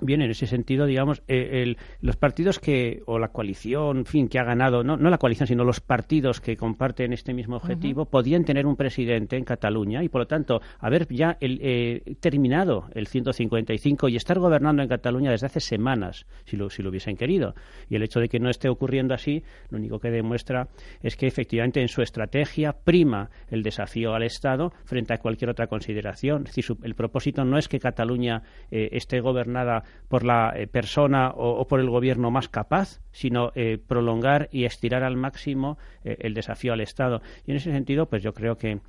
Bien, 0.00 0.20
en 0.22 0.30
ese 0.32 0.46
sentido, 0.48 0.86
digamos, 0.86 1.22
eh, 1.28 1.62
el- 1.62 1.76
los 2.00 2.16
partidos 2.16 2.58
que, 2.58 3.02
o 3.06 3.20
la 3.20 3.28
coalición, 3.28 3.98
en 3.98 4.04
fin, 4.06 4.28
que 4.28 4.40
ha 4.40 4.42
ganado, 4.44 4.82
no, 4.82 4.96
no 4.96 5.10
la 5.10 5.18
coalición, 5.18 5.46
sino 5.46 5.62
los 5.64 5.80
partidos 5.80 6.40
que 6.40 6.56
comparten 6.56 7.12
este 7.12 7.32
mismo 7.34 7.56
objetivo, 7.56 8.06
podían 8.06 8.44
tener 8.44 8.66
un 8.66 8.74
presidente 8.74 9.36
en 9.36 9.44
Cataluña 9.44 10.02
y, 10.02 10.08
por 10.08 10.22
lo 10.22 10.26
tanto, 10.26 10.60
haber 10.80 11.06
ya 11.08 11.36
el, 11.40 11.60
eh, 11.62 12.16
terminado 12.20 12.88
el 12.94 13.06
155 13.06 14.08
y 14.08 14.16
estar 14.16 14.40
gobernando 14.40 14.82
en 14.82 14.88
Cataluña 14.88 15.30
desde 15.30 15.46
hace 15.46 15.60
semanas, 15.60 16.26
si 16.46 16.56
lo, 16.56 16.68
si 16.68 16.82
lo 16.82 16.88
hubiesen 16.90 17.16
querido. 17.16 17.54
Y 17.88 17.94
el 17.94 18.02
hecho 18.02 18.18
de 18.18 18.28
que 18.28 18.40
no 18.40 18.50
esté 18.50 18.68
ocurriendo 18.68 19.14
así, 19.14 19.44
lo 19.70 19.78
único 19.78 20.00
que 20.00 20.10
demuestra 20.10 20.68
es 21.02 21.16
que, 21.16 21.28
efectivamente, 21.28 21.80
en 21.80 21.88
su 21.88 22.02
estrategia 22.02 22.72
prima 22.72 23.30
el 23.50 23.62
desafío 23.62 24.14
al 24.14 24.24
Estado 24.24 24.72
frente 24.84 25.14
a 25.14 25.18
cualquier 25.18 25.50
otra 25.50 25.68
consideración. 25.68 26.38
Es 26.42 26.46
decir, 26.56 26.64
su- 26.64 26.78
el 26.82 26.94
propósito 26.96 27.44
no 27.44 27.56
es 27.56 27.68
que 27.68 27.78
Cataluña 27.78 28.42
eh, 28.70 28.88
esté 28.92 29.20
gobernada 29.20 29.81
por 30.08 30.24
la 30.24 30.52
eh, 30.54 30.66
persona 30.66 31.30
o, 31.30 31.58
o 31.58 31.66
por 31.66 31.80
el 31.80 31.88
gobierno 31.88 32.30
más 32.30 32.48
capaz, 32.48 33.00
sino 33.12 33.52
eh, 33.54 33.78
prolongar 33.78 34.48
y 34.52 34.64
estirar 34.64 35.02
al 35.02 35.16
máximo 35.16 35.78
eh, 36.04 36.16
el 36.20 36.34
desafío 36.34 36.72
al 36.72 36.80
Estado. 36.80 37.22
Y 37.46 37.52
en 37.52 37.56
ese 37.56 37.72
sentido, 37.72 38.06
pues 38.06 38.22
yo 38.22 38.34
creo 38.34 38.56
que 38.56 38.80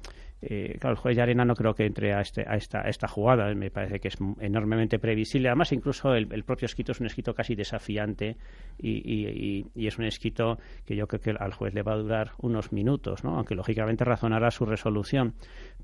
eh, 0.50 0.78
claro, 0.80 0.96
el 0.96 1.00
juez 1.02 1.18
Arena 1.20 1.46
no 1.46 1.56
creo 1.56 1.74
que 1.74 1.86
entre 1.86 2.14
a, 2.14 2.22
este, 2.22 2.44
a, 2.48 2.56
esta, 2.56 2.80
a 2.82 2.90
esta 2.90 3.08
jugada, 3.08 3.54
me 3.56 3.72
parece 3.72 4.00
que 4.00 4.08
es 4.10 4.18
enormemente 4.40 5.00
previsible. 5.00 5.50
Además, 5.50 5.72
incluso 5.72 6.14
el, 6.14 6.28
propio 6.44 6.66
escrito 6.66 6.92
es 6.92 7.00
un 7.00 7.06
escrito 7.08 7.34
casi 7.34 7.56
desafiante 7.56 8.36
y, 8.78 8.90
y- 8.92 9.28
y- 9.28 9.66
y 9.76 9.88
es 9.88 9.98
un 9.98 10.06
escrito 10.06 10.58
que 10.86 10.96
yo 10.96 11.08
creo 11.08 11.22
que 11.22 11.32
al 11.32 11.54
juez 11.54 11.74
le 11.74 11.82
va 11.84 11.94
a 11.94 11.98
durar 11.98 12.32
unos 12.40 12.72
minutos, 12.72 13.24
¿no? 13.24 13.36
aunque 13.38 13.56
lógicamente 13.56 14.04
razonará 14.04 14.52
su 14.52 14.66
resolución. 14.66 15.34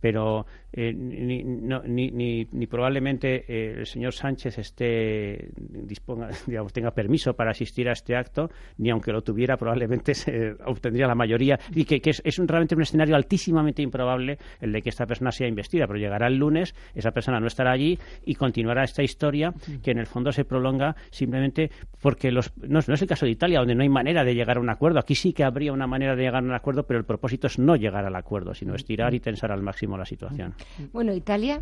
Pero 0.01 0.45
eh, 0.73 0.93
ni, 0.93 1.43
no- 1.43 1.81
ni, 1.83 2.09
ni- 2.11 2.47
ni 2.51 2.67
probablemente 2.67 3.45
eh, 3.47 3.75
el 3.79 3.85
señor 3.85 4.13
Sánchez 4.13 4.57
esté 4.57 5.49
disponga, 5.57 6.29
digamos, 6.47 6.73
tenga 6.73 6.91
permiso 6.91 7.33
para 7.33 7.51
asistir 7.51 7.89
a 7.89 7.93
este 7.93 8.15
acto, 8.15 8.49
ni 8.77 8.89
aunque 8.89 9.11
lo 9.11 9.21
tuviera 9.21 9.57
probablemente 9.57 10.13
se 10.13 10.53
obtendría 10.65 11.07
la 11.07 11.15
mayoría 11.15 11.59
y 11.73 11.85
que, 11.85 11.99
que 12.01 12.11
es, 12.11 12.21
es 12.25 12.39
un- 12.39 12.47
realmente 12.47 12.75
un 12.75 12.81
escenario 12.81 13.15
altísimamente 13.15 13.81
improbable 13.81 14.37
el 14.61 14.71
de 14.71 14.81
que 14.81 14.89
esta 14.89 15.05
persona 15.05 15.31
sea 15.31 15.47
investida, 15.47 15.87
pero 15.87 15.99
llegará 15.99 16.27
el 16.27 16.35
lunes, 16.37 16.75
esa 16.95 17.11
persona 17.11 17.39
no 17.39 17.47
estará 17.47 17.71
allí 17.71 17.97
y 18.25 18.35
continuará 18.35 18.83
esta 18.83 19.03
historia 19.03 19.53
que 19.83 19.91
en 19.91 19.99
el 19.99 20.05
fondo 20.07 20.31
se 20.31 20.45
prolonga 20.45 20.95
simplemente 21.11 21.71
porque 22.01 22.31
los, 22.31 22.51
no, 22.57 22.79
es- 22.79 22.87
no 22.87 22.95
es 22.95 23.01
el 23.01 23.07
caso 23.07 23.25
de 23.25 23.31
Italia, 23.31 23.59
donde 23.59 23.75
no 23.75 23.83
hay 23.83 23.89
manera 23.89 24.23
de 24.23 24.33
llegar 24.35 24.57
a 24.57 24.59
un 24.59 24.69
acuerdo. 24.69 24.99
Aquí 24.99 25.15
sí 25.15 25.33
que 25.33 25.43
habría 25.43 25.73
una 25.73 25.87
manera 25.87 26.15
de 26.15 26.23
llegar 26.23 26.43
a 26.43 26.45
un 26.45 26.53
acuerdo, 26.53 26.83
pero 26.87 26.99
el 26.99 27.05
propósito 27.05 27.47
es 27.47 27.59
no 27.59 27.75
llegar 27.75 28.05
al 28.05 28.15
acuerdo, 28.15 28.53
sino 28.53 28.75
estirar 28.75 29.13
y 29.13 29.19
tensar 29.19 29.51
al 29.51 29.61
máximo 29.61 29.97
la 29.97 30.05
situación. 30.05 30.53
Bueno, 30.93 31.13
Italia, 31.13 31.61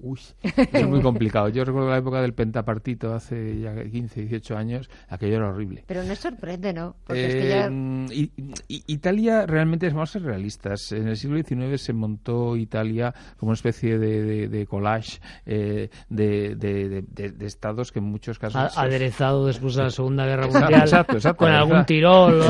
Uy, 0.00 0.20
es 0.42 0.86
muy 0.86 1.00
complicado. 1.00 1.48
Yo 1.48 1.64
recuerdo 1.64 1.88
la 1.90 1.98
época 1.98 2.20
del 2.20 2.34
pentapartito 2.34 3.14
hace 3.14 3.60
ya 3.60 3.74
15, 3.84 4.20
18 4.22 4.56
años, 4.56 4.90
aquello 5.08 5.36
era 5.36 5.48
horrible. 5.48 5.84
pero 5.86 6.02
no 6.04 6.14
sorprende, 6.14 6.72
¿no? 6.72 6.96
Porque 7.06 7.26
es 7.26 7.34
que 7.34 7.48
ya... 7.48 7.66
Eh, 7.66 8.30
I- 8.68 8.84
Italia 8.86 9.46
realmente, 9.46 9.88
vamos 9.88 10.10
a 10.10 10.12
ser 10.14 10.22
realistas, 10.22 10.92
en 10.92 11.08
el 11.08 11.16
siglo 11.16 11.42
XIX 11.42 11.80
se 11.80 11.92
montó 11.92 12.56
Italia 12.56 13.14
como 13.38 13.50
una 13.50 13.54
especie 13.54 13.98
de, 13.98 14.22
de- 14.22 14.48
de 14.48 14.66
collage 14.66 15.20
eh, 15.46 15.88
de, 16.08 16.54
de- 16.56 16.88
de- 16.88 17.04
de- 17.08 17.30
de 17.32 17.46
estados 17.46 17.90
que 17.92 18.00
en 18.00 18.04
muchos 18.06 18.38
casos... 18.38 18.76
A- 18.76 18.82
aderezado 18.82 19.46
después 19.46 19.74
de 19.76 19.84
la 19.84 19.90
Segunda 19.90 20.26
Guerra 20.26 20.46
Mundial 20.46 20.74
exacto, 20.74 21.14
exacto, 21.16 21.36
con 21.38 21.48
exacto. 21.48 21.68
algún 21.72 21.86
tirol 21.86 22.42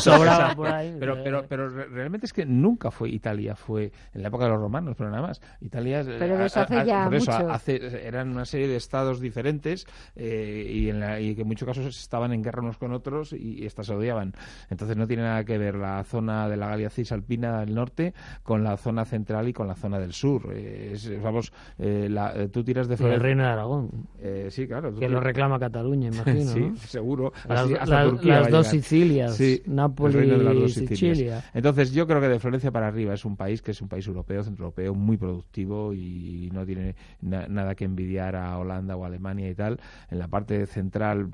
sobraba 0.00 0.54
por 0.54 0.66
ahí. 0.68 0.96
Pero, 0.98 1.22
pero, 1.22 1.44
pero 1.48 1.68
re- 1.68 1.86
realmente 1.86 2.26
es 2.26 2.32
que 2.32 2.44
nunca 2.46 2.90
fue 2.90 3.10
Italia, 3.10 3.54
fue 3.54 3.92
en 4.14 4.22
la 4.22 4.28
época 4.28 4.44
de 4.44 4.50
los 4.50 4.60
romanos, 4.60 4.94
pero 4.96 5.10
nada 5.10 5.22
más. 5.22 5.40
Italia, 5.60 6.00
eh, 6.00 6.18
Pero 6.40 6.46
eso 6.46 6.60
hace 6.60 6.86
ya 6.86 7.04
por 7.04 7.14
eso, 7.14 7.32
mucho. 7.32 7.50
hace- 7.50 8.06
eran 8.06 8.30
una 8.30 8.44
serie 8.44 8.68
de 8.68 8.76
estados 8.76 9.20
diferentes 9.20 9.86
eh, 10.16 10.70
y, 10.70 10.88
en 10.88 11.00
la- 11.00 11.20
y 11.20 11.34
que 11.34 11.42
en 11.42 11.48
muchos 11.48 11.66
casos 11.66 11.86
estaban 11.98 12.32
en 12.32 12.42
guerra 12.42 12.62
unos 12.62 12.78
con 12.78 12.92
otros 12.92 13.32
y, 13.32 13.60
y 13.62 13.66
estas 13.66 13.86
se 13.86 13.94
odiaban. 13.94 14.32
Entonces 14.68 14.96
no 14.96 15.06
tiene 15.06 15.22
nada 15.22 15.44
que 15.44 15.58
ver 15.58 15.74
la 15.76 16.02
zona 16.04 16.48
de 16.48 16.56
la 16.56 16.68
Galia 16.68 16.90
Cisalpina 16.90 17.60
del 17.60 17.74
norte 17.74 18.14
con 18.42 18.62
la 18.64 18.76
zona 18.76 19.04
central 19.04 19.48
y 19.48 19.52
con 19.52 19.66
la 19.66 19.74
zona 19.74 19.98
del 19.98 20.12
sur. 20.12 20.48
Eh, 20.52 20.92
es- 20.94 21.22
vamos, 21.22 21.52
eh, 21.78 22.08
la- 22.10 22.34
eh, 22.34 22.48
tú 22.48 22.62
tiras 22.64 22.88
de 22.88 22.96
Y 23.00 23.04
el. 23.06 23.20
Reino 23.20 23.42
de 23.44 23.48
Aragón, 23.50 23.90
Eh, 24.18 24.48
sí, 24.50 24.66
claro. 24.66 24.92
tú 24.92 25.00
que 25.00 25.08
lo 25.08 25.20
reclama 25.20 25.58
Cataluña, 25.58 26.08
imagino. 26.44 26.52
Sí, 26.52 26.60
¿no? 26.60 26.76
seguro. 26.76 27.32
Las, 27.48 27.60
Así 27.60 27.74
hasta 27.74 27.86
las- 28.04 28.10
Turquía 28.10 28.40
las 28.40 28.50
dos. 28.50 28.66
Sicilias, 28.66 29.34
Sí, 29.36 29.62
Nápoles 29.66 30.24
y 30.26 30.68
Sicilias. 30.68 30.88
Sicilia. 30.98 31.44
Entonces, 31.54 31.92
yo 31.92 32.06
creo 32.06 32.20
que 32.20 32.28
de 32.28 32.38
Florencia 32.38 32.70
para 32.70 32.88
arriba 32.88 33.14
es 33.14 33.24
un 33.24 33.36
país 33.36 33.62
que 33.62 33.72
es 33.72 33.80
un 33.82 33.88
país 33.88 34.06
europeo, 34.06 34.42
centroeuropeo, 34.42 34.94
muy 34.94 35.16
productivo 35.16 35.92
y 35.92 36.29
no 36.52 36.64
tiene 36.64 36.94
na- 37.20 37.46
nada 37.48 37.74
que 37.74 37.84
envidiar 37.84 38.36
a 38.36 38.56
Holanda 38.58 38.96
o 38.96 39.04
Alemania 39.04 39.48
y 39.50 39.54
tal. 39.54 39.80
En 40.10 40.18
la 40.18 40.28
parte 40.28 40.66
central, 40.66 41.30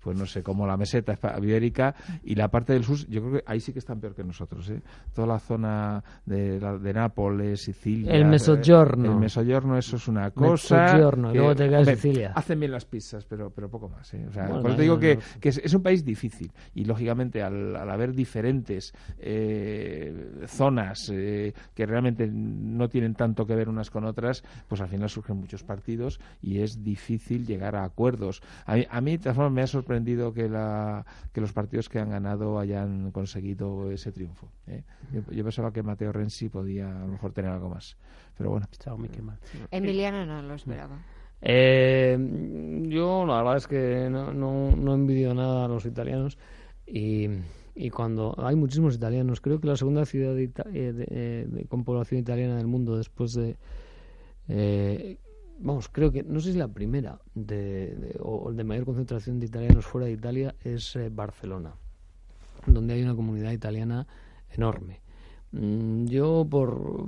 pues 0.00 0.16
no 0.16 0.26
sé, 0.26 0.42
como 0.42 0.66
la 0.66 0.76
meseta 0.76 1.18
ibérica 1.40 1.94
y 2.22 2.34
la 2.34 2.48
parte 2.48 2.72
del 2.72 2.84
sur, 2.84 2.98
yo 3.08 3.20
creo 3.20 3.32
que 3.34 3.42
ahí 3.46 3.60
sí 3.60 3.72
que 3.72 3.78
están 3.78 4.00
peor 4.00 4.14
que 4.14 4.24
nosotros, 4.24 4.68
¿eh? 4.70 4.80
Toda 5.14 5.26
la 5.26 5.38
zona 5.38 6.02
de, 6.24 6.58
de 6.58 6.92
Nápoles, 6.92 7.62
Sicilia. 7.62 8.12
El 8.12 8.26
Mesogiorno. 8.26 9.12
El 9.12 9.18
Mesogiorno, 9.18 9.76
eso 9.76 9.96
es 9.96 10.08
una 10.08 10.30
cosa. 10.30 10.82
Mesogiorno, 10.84 11.32
luego 11.32 11.54
te 11.54 11.68
quedas 11.68 11.88
Sicilia. 11.88 12.32
Hacen 12.34 12.60
bien 12.60 12.72
las 12.72 12.84
pizzas, 12.84 13.24
pero, 13.24 13.50
pero 13.50 13.68
poco 13.68 13.88
más, 13.88 14.12
¿eh? 14.14 14.26
O 14.28 14.32
sea, 14.32 14.48
por 14.48 14.66
eso 14.66 14.76
te 14.76 14.82
digo 14.82 14.98
que, 14.98 15.18
que 15.40 15.50
es, 15.50 15.74
un 15.74 15.82
país 15.82 16.04
difícil 16.04 16.50
y 16.74 16.84
lógicamente 16.84 17.42
al, 17.42 17.76
al 17.76 17.90
haber 17.90 18.14
diferentes 18.14 18.92
eh, 19.18 20.44
zonas 20.46 21.10
eh, 21.12 21.52
que 21.74 21.86
realmente 21.86 22.26
no 22.26 22.88
tienen 22.88 23.14
tanto 23.14 23.46
que 23.46 23.54
ver 23.54 23.68
unas 23.68 23.90
con 23.90 24.04
otras, 24.04 24.42
pues 24.68 24.80
al 24.80 24.88
final 24.88 25.08
surgen 25.08 25.36
muchos 25.36 25.62
partidos 25.62 26.20
y 26.40 26.60
es 26.60 26.82
difícil 26.82 27.46
llegar 27.46 27.76
a 27.76 27.84
acuerdos. 27.84 28.42
A 28.66 28.74
mí, 28.74 28.86
a 28.88 29.00
mí 29.00 29.12
de 29.12 29.18
todas 29.18 29.36
formas, 29.36 29.52
me 29.52 29.62
ha 29.62 29.66
sorprendido 29.66 29.89
que, 30.34 30.48
la, 30.48 31.04
que 31.32 31.40
los 31.40 31.52
partidos 31.52 31.88
que 31.88 31.98
han 31.98 32.10
ganado 32.10 32.58
hayan 32.58 33.10
conseguido 33.10 33.90
ese 33.90 34.12
triunfo. 34.12 34.50
¿eh? 34.66 34.84
Yo, 35.12 35.44
pensaba 35.44 35.72
que 35.72 35.82
Mateo 35.82 36.12
Renzi 36.12 36.48
podía 36.48 36.88
a 36.88 37.00
lo 37.00 37.08
mejor 37.08 37.32
tener 37.32 37.50
algo 37.50 37.68
más, 37.68 37.96
pero 38.36 38.50
bueno. 38.50 38.66
Emiliano 39.70 40.24
no 40.26 40.42
lo 40.42 40.54
esperaba. 40.54 40.98
Eh, 41.42 42.18
yo 42.88 43.24
la 43.26 43.38
verdad 43.38 43.56
es 43.56 43.66
que 43.66 44.08
no, 44.10 44.32
no, 44.32 44.76
no 44.76 44.94
envidio 44.94 45.34
nada 45.34 45.64
a 45.64 45.68
los 45.68 45.86
italianos 45.86 46.38
y 46.86 47.28
y 47.74 47.88
cuando 47.88 48.34
hay 48.38 48.56
muchísimos 48.56 48.96
italianos, 48.96 49.40
creo 49.40 49.58
que 49.58 49.66
la 49.66 49.76
segunda 49.76 50.04
ciudad 50.04 50.34
de, 50.34 50.50
eh, 50.74 50.92
de, 51.48 51.64
con 51.68 51.84
población 51.84 52.20
italiana 52.20 52.56
del 52.56 52.66
mundo 52.66 52.96
después 52.96 53.32
de, 53.32 53.56
eh, 54.48 55.18
creo 55.88 56.12
que, 56.12 56.22
no 56.22 56.40
sé 56.40 56.52
si 56.52 56.58
la 56.58 56.68
primera 56.68 57.20
de, 57.34 58.16
o 58.20 58.52
de 58.52 58.64
mayor 58.64 58.84
concentración 58.84 59.40
de 59.40 59.46
italianos 59.46 59.86
fuera 59.86 60.06
de 60.06 60.12
Italia 60.12 60.54
es 60.62 60.96
eh, 60.96 61.10
Barcelona, 61.10 61.74
donde 62.66 62.94
hay 62.94 63.02
una 63.02 63.14
comunidad 63.14 63.52
italiana 63.52 64.06
enorme. 64.50 65.00
Mm, 65.52 66.06
yo, 66.06 66.46
por, 66.48 67.06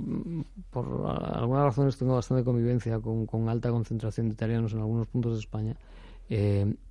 por 0.69 0.85
algunas 1.07 1.63
razones, 1.63 1.97
tengo 1.97 2.15
bastante 2.15 2.43
convivencia 2.43 2.99
con, 2.99 3.25
con 3.25 3.49
alta 3.49 3.69
concentración 3.69 4.27
de 4.27 4.33
italianos 4.33 4.73
en 4.73 4.79
algunos 4.79 5.07
puntos 5.07 5.33
de 5.33 5.39
España. 5.39 5.77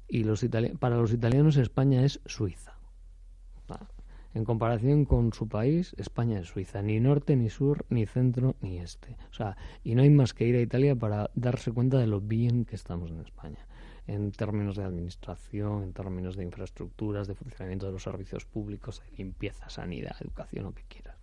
y 0.08 0.24
los 0.24 0.44
para 0.78 0.96
los 0.96 1.12
italianos 1.12 1.56
España 1.56 2.04
es 2.04 2.20
Suiza 2.26 2.81
en 4.34 4.44
comparación 4.44 5.04
con 5.04 5.32
su 5.32 5.48
país, 5.48 5.94
España 5.98 6.40
es 6.40 6.48
Suiza, 6.48 6.82
ni 6.82 7.00
norte, 7.00 7.36
ni 7.36 7.50
sur, 7.50 7.84
ni 7.90 8.06
centro, 8.06 8.56
ni 8.60 8.78
este. 8.78 9.16
O 9.30 9.34
sea, 9.34 9.56
y 9.84 9.94
no 9.94 10.02
hay 10.02 10.10
más 10.10 10.32
que 10.32 10.46
ir 10.46 10.56
a 10.56 10.60
Italia 10.60 10.96
para 10.96 11.30
darse 11.34 11.72
cuenta 11.72 11.98
de 11.98 12.06
lo 12.06 12.20
bien 12.20 12.64
que 12.64 12.76
estamos 12.76 13.10
en 13.10 13.20
España, 13.20 13.66
en 14.06 14.32
términos 14.32 14.76
de 14.76 14.84
administración, 14.84 15.82
en 15.82 15.92
términos 15.92 16.36
de 16.36 16.44
infraestructuras, 16.44 17.28
de 17.28 17.34
funcionamiento 17.34 17.86
de 17.86 17.92
los 17.92 18.02
servicios 18.02 18.46
públicos, 18.46 19.02
de 19.02 19.16
limpieza, 19.18 19.68
sanidad, 19.68 20.16
educación, 20.20 20.64
lo 20.64 20.72
que 20.72 20.84
quieras. 20.88 21.16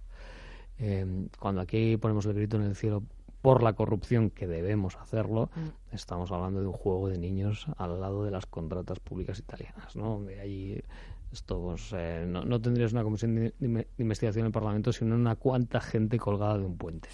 Eh, 0.78 1.28
cuando 1.40 1.62
aquí 1.62 1.98
ponemos 1.98 2.26
el 2.26 2.34
grito 2.34 2.58
en 2.58 2.64
el 2.64 2.76
cielo 2.76 3.04
por 3.42 3.64
la 3.64 3.74
corrupción 3.74 4.30
que 4.30 4.48
debemos 4.48 4.98
hacerlo, 4.98 5.50
mm. 5.56 5.96
estamos 5.96 6.32
hablando 6.32 6.62
de 6.62 6.68
un 6.68 6.74
juego 6.74 7.10
de 7.10 7.18
niños 7.18 7.68
al 7.78 8.00
lado 8.00 8.24
de 8.24 8.32
las 8.32 8.46
contratas 8.46 9.00
públicas 9.00 9.40
italianas, 9.40 9.96
¿no? 9.96 10.10
Donde 10.10 10.40
hay 10.40 10.84
esto 11.32 11.62
pues, 11.62 11.94
eh, 11.94 12.26
no, 12.28 12.44
no, 12.44 12.60
tendrías 12.60 12.92
una 12.92 13.04
comisión 13.04 13.36
de, 13.36 13.54
investigación 13.98 14.42
en 14.42 14.48
el 14.48 14.52
Parlamento, 14.52 14.92
sino 14.92 15.16
una 15.16 15.36
cuanta 15.36 15.80
gente 15.80 16.18
colgada 16.18 16.58
de 16.58 16.66
un 16.66 16.78
puente. 16.78 17.10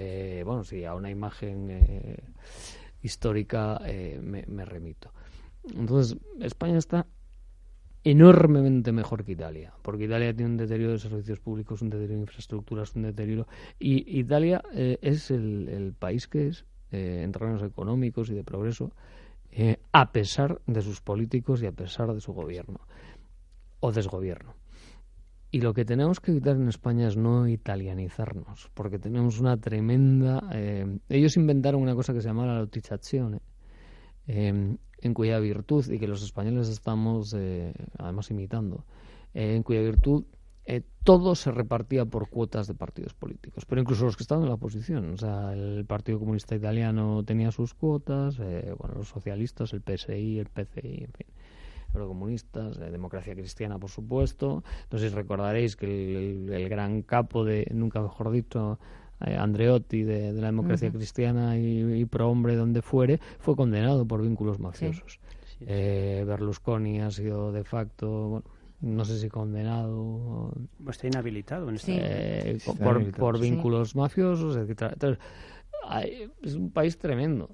Eh, 0.00 0.42
bueno, 0.44 0.64
sí, 0.64 0.84
a 0.84 0.96
una 0.96 1.10
imagen 1.10 1.68
eh, 1.70 2.16
histórica 3.02 3.80
me, 4.20 4.44
me, 4.48 4.64
remito. 4.64 5.12
Entonces, 5.76 6.18
España 6.40 6.76
está 6.76 7.06
enormemente 8.02 8.90
mejor 8.90 9.24
que 9.24 9.30
Italia, 9.30 9.72
porque 9.82 10.06
Italia 10.06 10.34
tiene 10.34 10.50
un 10.50 10.56
deterioro 10.56 10.94
de 10.94 10.98
servicios 10.98 11.38
públicos, 11.38 11.82
un 11.82 11.90
deterioro 11.90 12.14
de 12.14 12.20
infraestructuras, 12.22 12.96
un 12.96 13.02
deterioro... 13.02 13.46
Y 13.78 14.18
Italia 14.18 14.60
es 14.72 15.30
el, 15.30 15.68
el, 15.68 15.92
país 15.92 16.26
que 16.26 16.48
es, 16.48 16.64
en 16.90 17.30
términos 17.30 17.62
económicos 17.62 18.28
y 18.28 18.34
de 18.34 18.42
progreso, 18.42 18.90
a 19.92 20.10
pesar 20.10 20.60
de 20.66 20.82
sus 20.82 21.00
políticos 21.00 21.62
y 21.62 21.66
a 21.66 21.72
pesar 21.72 22.12
de 22.12 22.20
su 22.20 22.32
gobierno 22.32 22.80
o 23.80 23.92
desgobierno. 23.92 24.54
Y 25.52 25.60
lo 25.62 25.74
que 25.74 25.84
tenemos 25.84 26.20
que 26.20 26.30
evitar 26.30 26.54
en 26.54 26.68
España 26.68 27.08
es 27.08 27.16
no 27.16 27.48
italianizarnos, 27.48 28.70
porque 28.74 29.00
tenemos 29.00 29.40
una 29.40 29.56
tremenda... 29.56 30.48
Eh, 30.52 30.98
ellos 31.08 31.36
inventaron 31.36 31.82
una 31.82 31.96
cosa 31.96 32.12
que 32.12 32.20
se 32.20 32.28
llama 32.28 32.46
la 32.46 32.60
lotizazione, 32.60 33.40
eh, 34.28 34.76
en 35.02 35.14
cuya 35.14 35.40
virtud, 35.40 35.90
y 35.90 35.98
que 35.98 36.06
los 36.06 36.22
españoles 36.22 36.68
estamos 36.68 37.34
eh, 37.36 37.74
además 37.98 38.30
imitando, 38.30 38.84
en 39.34 39.62
cuya 39.62 39.80
virtud 39.80 40.24
todo 41.02 41.34
se 41.34 41.50
repartía 41.50 42.04
por 42.04 42.28
cuotas 42.28 42.68
de 42.68 42.74
partidos 42.74 43.12
políticos, 43.14 43.64
pero 43.66 43.80
incluso 43.80 44.04
los 44.04 44.16
que 44.16 44.22
estaban 44.22 44.44
en 44.44 44.50
la 44.50 44.54
oposición. 44.54 45.14
O 45.14 45.16
sea, 45.16 45.52
el 45.52 45.84
Partido 45.84 46.20
Comunista 46.20 46.54
Italiano 46.54 47.24
tenía 47.24 47.50
sus 47.50 47.74
cuotas, 47.74 48.38
bueno, 48.38 48.94
los 48.94 49.08
socialistas, 49.08 49.72
el 49.72 49.82
PSI, 49.82 50.38
el 50.38 50.46
PCI, 50.46 51.04
en 51.04 51.12
fin 51.12 51.26
comunistas, 51.92 52.78
de 52.78 52.90
democracia 52.90 53.34
cristiana, 53.34 53.78
por 53.78 53.90
supuesto. 53.90 54.62
Entonces 54.84 55.12
recordaréis 55.12 55.76
que 55.76 56.30
el, 56.56 56.68
gran 56.68 57.02
capo 57.02 57.44
de, 57.44 57.66
nunca 57.72 58.00
mejor 58.00 58.30
dicho, 58.30 58.78
eh, 59.24 59.36
Andreotti 59.36 60.02
de, 60.02 60.32
la 60.32 60.46
democracia 60.46 60.90
cristiana 60.90 61.58
y, 61.58 62.04
pro 62.06 62.30
hombre 62.30 62.56
donde 62.56 62.82
fuere, 62.82 63.20
fue 63.38 63.56
condenado 63.56 64.06
por 64.06 64.22
vínculos 64.22 64.58
mafiosos. 64.58 65.20
Eh, 65.60 66.24
Berlusconi 66.26 67.00
ha 67.02 67.10
sido 67.10 67.52
de 67.52 67.64
facto, 67.64 68.28
bueno, 68.28 68.46
no 68.80 69.04
sé 69.04 69.18
si 69.18 69.28
condenado. 69.28 70.52
Está 70.88 71.06
inhabilitado 71.06 71.68
en 71.68 71.74
este 71.74 72.52
eh, 72.52 72.58
por, 72.78 73.10
por 73.12 73.38
vínculos 73.38 73.94
mafiosos, 73.94 74.56
etc. 74.56 74.92
Entonces, 74.92 75.18
es 76.42 76.54
un 76.54 76.70
país 76.70 76.98
tremendo, 76.98 77.50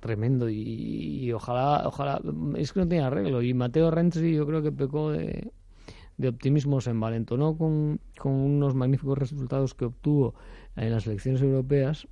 tremendo 0.00 0.48
y, 0.48 1.32
ojalá, 1.32 1.86
ojalá, 1.86 2.20
es 2.56 2.72
que 2.72 2.80
no 2.80 2.88
tiene 2.88 3.04
arreglo 3.04 3.42
y 3.42 3.54
Mateo 3.54 3.90
Renzi 3.90 4.34
yo 4.34 4.46
creo 4.46 4.62
que 4.62 4.72
pecó 4.72 5.10
de, 5.10 5.50
de 6.16 6.28
optimismo, 6.28 6.80
se 6.80 6.90
envalentonó 6.90 7.56
con, 7.56 8.00
con 8.18 8.32
unos 8.32 8.74
magníficos 8.74 9.18
resultados 9.18 9.74
que 9.74 9.86
obtuvo 9.86 10.34
en 10.76 10.90
las 10.90 11.06
elecciones 11.06 11.42
europeas 11.42 12.08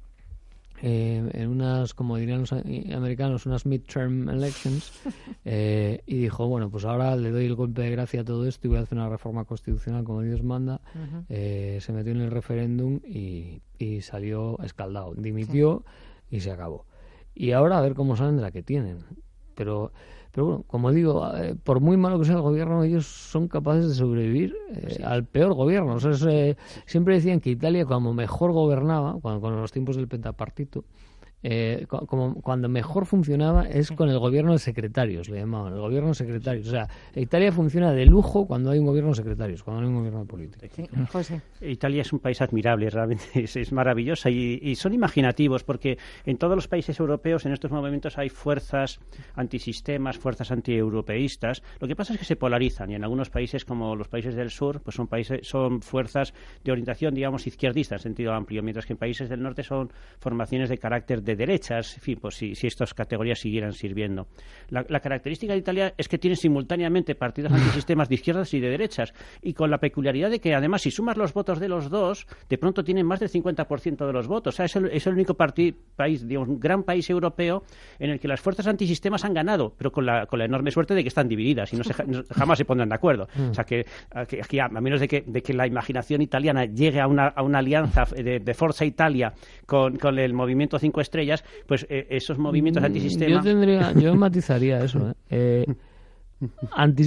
eh, 0.82 1.30
en 1.34 1.48
unas, 1.48 1.94
como 1.94 2.16
dirían 2.16 2.40
los 2.40 2.52
americanos, 2.52 3.46
unas 3.46 3.66
midterm 3.66 4.28
elections, 4.28 4.92
eh, 5.44 6.02
y 6.06 6.18
dijo, 6.18 6.46
bueno, 6.46 6.70
pues 6.70 6.84
ahora 6.84 7.16
le 7.16 7.30
doy 7.30 7.46
el 7.46 7.54
golpe 7.54 7.82
de 7.82 7.90
gracia 7.90 8.22
a 8.22 8.24
todo 8.24 8.46
esto 8.46 8.66
y 8.66 8.70
voy 8.70 8.78
a 8.78 8.82
hacer 8.82 8.96
una 8.96 9.08
reforma 9.08 9.44
constitucional 9.44 10.04
como 10.04 10.22
Dios 10.22 10.42
manda. 10.42 10.80
Eh, 11.28 11.78
se 11.80 11.92
metió 11.92 12.12
en 12.12 12.20
el 12.20 12.30
referéndum 12.30 13.00
y, 13.04 13.62
y 13.78 14.00
salió 14.00 14.58
escaldado. 14.62 15.14
Dimitió 15.14 15.84
y 16.30 16.40
se 16.40 16.50
acabó. 16.50 16.86
Y 17.34 17.52
ahora 17.52 17.78
a 17.78 17.80
ver 17.82 17.94
cómo 17.94 18.16
salen 18.16 18.36
de 18.36 18.42
la 18.42 18.50
que 18.50 18.62
tienen. 18.62 19.04
Pero 19.54 19.92
pero 20.32 20.46
bueno, 20.46 20.64
como 20.66 20.92
digo, 20.92 21.28
eh, 21.36 21.56
por 21.62 21.80
muy 21.80 21.96
malo 21.96 22.18
que 22.18 22.24
sea 22.24 22.36
el 22.36 22.42
gobierno, 22.42 22.84
ellos 22.84 23.06
son 23.06 23.48
capaces 23.48 23.88
de 23.88 23.94
sobrevivir 23.94 24.54
eh, 24.74 25.02
al 25.04 25.24
peor 25.24 25.54
gobierno. 25.54 25.94
O 25.94 26.00
sea, 26.00 26.12
eh, 26.30 26.56
siempre 26.86 27.14
decían 27.14 27.40
que 27.40 27.50
Italia, 27.50 27.84
cuando 27.84 28.12
mejor 28.14 28.52
gobernaba, 28.52 29.18
cuando, 29.20 29.40
con 29.40 29.56
los 29.56 29.72
tiempos 29.72 29.96
del 29.96 30.06
pentapartito, 30.06 30.84
eh, 31.42 31.86
como 31.88 32.34
cuando 32.42 32.68
mejor 32.68 33.06
funcionaba 33.06 33.62
es 33.62 33.90
con 33.90 34.10
el 34.10 34.18
gobierno 34.18 34.52
de 34.52 34.58
secretarios, 34.58 35.28
le 35.28 35.38
llamaban, 35.38 35.72
el 35.72 35.80
gobierno 35.80 36.08
de 36.08 36.14
secretarios. 36.14 36.68
O 36.68 36.70
sea, 36.70 36.88
Italia 37.14 37.50
funciona 37.50 37.92
de 37.92 38.04
lujo 38.04 38.46
cuando 38.46 38.70
hay 38.70 38.78
un 38.78 38.86
gobierno 38.86 39.10
de 39.10 39.16
secretarios, 39.16 39.62
cuando 39.62 39.80
no 39.80 39.86
hay 39.86 39.92
un 39.92 39.98
gobierno 39.98 40.24
político. 40.26 40.66
Italia 41.62 42.02
es 42.02 42.12
un 42.12 42.18
país 42.18 42.40
admirable, 42.42 42.90
realmente 42.90 43.24
es, 43.34 43.56
es 43.56 43.72
maravillosa 43.72 44.30
y, 44.30 44.74
son 44.74 44.94
imaginativos 44.94 45.64
porque 45.64 45.98
en 46.24 46.38
todos 46.38 46.54
los 46.54 46.68
países 46.68 46.98
europeos 47.00 47.44
en 47.44 47.52
estos 47.52 47.70
momentos 47.70 48.16
hay 48.18 48.28
fuerzas 48.28 49.00
antisistemas, 49.34 50.18
fuerzas 50.18 50.50
antieuropeístas. 50.50 51.62
Lo 51.80 51.88
que 51.88 51.96
pasa 51.96 52.14
es 52.14 52.18
que 52.18 52.24
se 52.24 52.36
polarizan 52.36 52.90
y 52.90 52.94
en 52.94 53.02
algunos 53.02 53.30
países 53.30 53.64
como 53.64 53.96
los 53.96 54.08
países 54.08 54.34
del 54.34 54.50
sur 54.50 54.80
pues 54.80 54.96
son 54.96 55.06
países 55.06 55.46
son 55.46 55.82
fuerzas 55.82 56.32
de 56.64 56.72
orientación 56.72 57.14
digamos 57.14 57.46
izquierdista 57.46 57.96
en 57.96 58.00
sentido 58.00 58.32
amplio, 58.32 58.62
mientras 58.62 58.86
que 58.86 58.92
en 58.94 58.98
países 58.98 59.28
del 59.28 59.42
norte 59.42 59.62
son 59.62 59.92
formaciones 60.18 60.68
de 60.68 60.78
carácter 60.78 61.22
de 61.30 61.36
derechas, 61.36 61.96
en 61.96 62.02
fin, 62.02 62.18
pues 62.20 62.36
si, 62.36 62.54
si 62.54 62.66
estas 62.66 62.94
categorías 62.94 63.38
siguieran 63.38 63.72
sirviendo. 63.72 64.26
La, 64.68 65.00
característica 65.00 65.52
de 65.52 65.58
Italia 65.58 65.94
es 65.96 66.08
que 66.08 66.18
tiene 66.18 66.36
simultáneamente 66.36 67.14
partidos 67.14 67.52
antisistemas 67.52 68.08
de 68.08 68.16
izquierdas 68.16 68.52
y 68.54 68.60
de 68.60 68.68
derechas, 68.68 69.14
y 69.42 69.54
con 69.54 69.70
la 69.70 69.78
peculiaridad 69.78 70.30
de 70.30 70.40
que 70.40 70.54
además 70.54 70.82
si 70.82 70.90
sumas 70.90 71.16
los 71.16 71.32
votos 71.32 71.58
de 71.60 71.68
los 71.68 71.90
dos, 71.90 72.26
de 72.48 72.58
pronto 72.58 72.84
tienen 72.84 73.06
más 73.06 73.20
del 73.20 73.30
50% 73.30 74.06
de 74.06 74.12
los 74.12 74.26
votos. 74.26 74.54
O 74.54 74.56
sea, 74.56 74.66
es 74.66 74.76
el, 74.76 74.86
es 74.86 75.06
el 75.06 75.14
único 75.14 75.34
país, 75.34 76.26
digamos, 76.26 76.48
un 76.48 76.60
gran 76.60 76.82
país 76.82 77.08
europeo 77.10 77.62
en 77.98 78.10
el 78.10 78.20
que 78.20 78.28
las 78.28 78.40
fuerzas 78.40 78.66
antisistemas 78.66 79.24
han 79.24 79.34
ganado, 79.34 79.74
pero 79.76 79.90
con 79.92 80.06
la, 80.06 80.26
con 80.26 80.38
la 80.38 80.44
enorme 80.44 80.70
suerte 80.70 80.94
de 80.94 81.02
que 81.02 81.08
están 81.08 81.28
divididas 81.28 81.72
y 81.72 81.76
no, 81.76 81.84
se, 81.84 81.94
jamás 81.94 82.58
se 82.58 82.64
pondrán 82.64 82.88
de 82.88 82.94
acuerdo. 82.94 83.28
O 83.50 83.54
sea, 83.54 83.64
que 83.64 83.84
aquí, 84.14 84.60
a, 84.60 84.68
menos 84.68 85.00
de 85.00 85.08
que, 85.08 85.24
de 85.26 85.42
que 85.42 85.52
la 85.52 85.66
imaginación 85.66 86.22
italiana 86.22 86.66
llegue 86.66 87.00
a 87.00 87.08
una, 87.08 87.28
a 87.28 87.42
una 87.42 87.58
alianza 87.58 88.04
de, 88.04 88.38
de 88.38 88.54
Forza 88.54 88.84
Italia 88.84 89.32
con, 89.66 89.96
con 89.96 90.18
el 90.18 90.34
movimiento 90.34 90.78
Cinco 90.78 91.00
Estrellas, 91.00 91.19
pues 91.66 91.86
eh, 91.88 92.06
esos 92.10 92.38
movimientos 92.38 92.82
mm, 92.82 92.86
antisistema... 92.86 93.30
Yo 93.36 93.40
tendría, 93.40 93.92
yo 93.92 94.14
matizaría 94.16 94.82
eso, 94.82 95.10
¿eh? 95.10 95.14
Eh, 95.30 95.66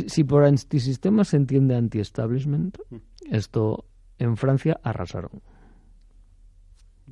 si 0.07 0.23
por 0.23 0.45
antisistema 0.45 1.23
se 1.23 1.37
entiende 1.37 1.75
anti-establishment, 1.75 2.77
esto 3.31 3.85
en 4.19 4.37
Francia 4.37 4.79
arrasaron 4.83 5.41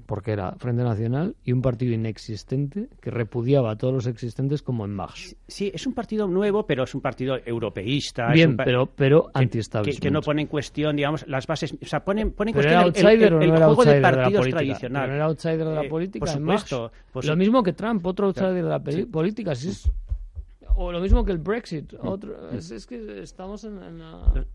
porque 0.06 0.32
era 0.32 0.54
Frente 0.58 0.84
Nacional 0.84 1.36
y 1.44 1.52
un 1.52 1.62
partido 1.62 1.94
inexistente 1.94 2.88
que 3.02 3.12
repudiaba 3.12 3.72
a 3.72 3.76
todos 3.76 3.94
los 3.94 4.08
existentes 4.08 4.62
como 4.62 4.86
en 4.86 4.92
Marx. 4.92 5.36
Sí, 5.48 5.72
es 5.74 5.86
un 5.86 5.94
partido 5.94 6.28
nuevo, 6.28 6.66
pero 6.66 6.84
es 6.84 6.96
un 6.96 7.02
partido 7.02 7.38
europeísta. 7.46 8.32
Bien, 8.32 8.56
pero, 8.56 8.88
pero 8.88 9.30
anti 9.34 9.60
que, 9.84 9.98
que, 9.98 10.12
no 10.12 10.22
pone 10.22 10.44
en 10.44 10.48
cuestión, 10.48 10.96
digamos, 10.96 11.28
las 11.28 11.46
bases. 11.46 11.76
O 11.82 11.86
sea, 11.86 12.04
pone, 12.04 12.26
pone 12.28 12.52
en 12.52 12.56
cuestión 12.56 12.84
el, 12.84 13.24
el, 13.24 13.44
el, 13.44 13.58
juego 13.58 13.86
de 13.86 14.02
partidos 14.02 14.50
tradicional. 14.50 15.04
Pero 15.04 15.16
era 15.16 15.26
outsider 15.26 15.66
de 15.66 15.76
la 15.76 15.84
eh, 15.84 15.90
política. 15.90 16.26
por 16.26 16.30
supuesto. 16.30 16.92
Pues, 17.12 17.26
lo 17.26 17.36
mismo 17.36 17.62
que 17.62 17.74
Trump, 17.74 18.06
otro 18.06 18.28
outsider 18.28 18.54
de 18.54 18.64
la 18.64 18.80
política. 18.80 19.52
es, 19.52 19.92
o 20.76 20.92
lo 20.92 21.02
mismo 21.02 21.24
que 21.26 21.32
el 21.32 21.38
Brexit. 21.38 21.94
Otro, 22.02 22.50
es, 22.52 22.86
que 22.88 23.22
estamos 23.22 23.64
en, 23.66 23.82
en 23.84 24.00
la... 24.00 24.46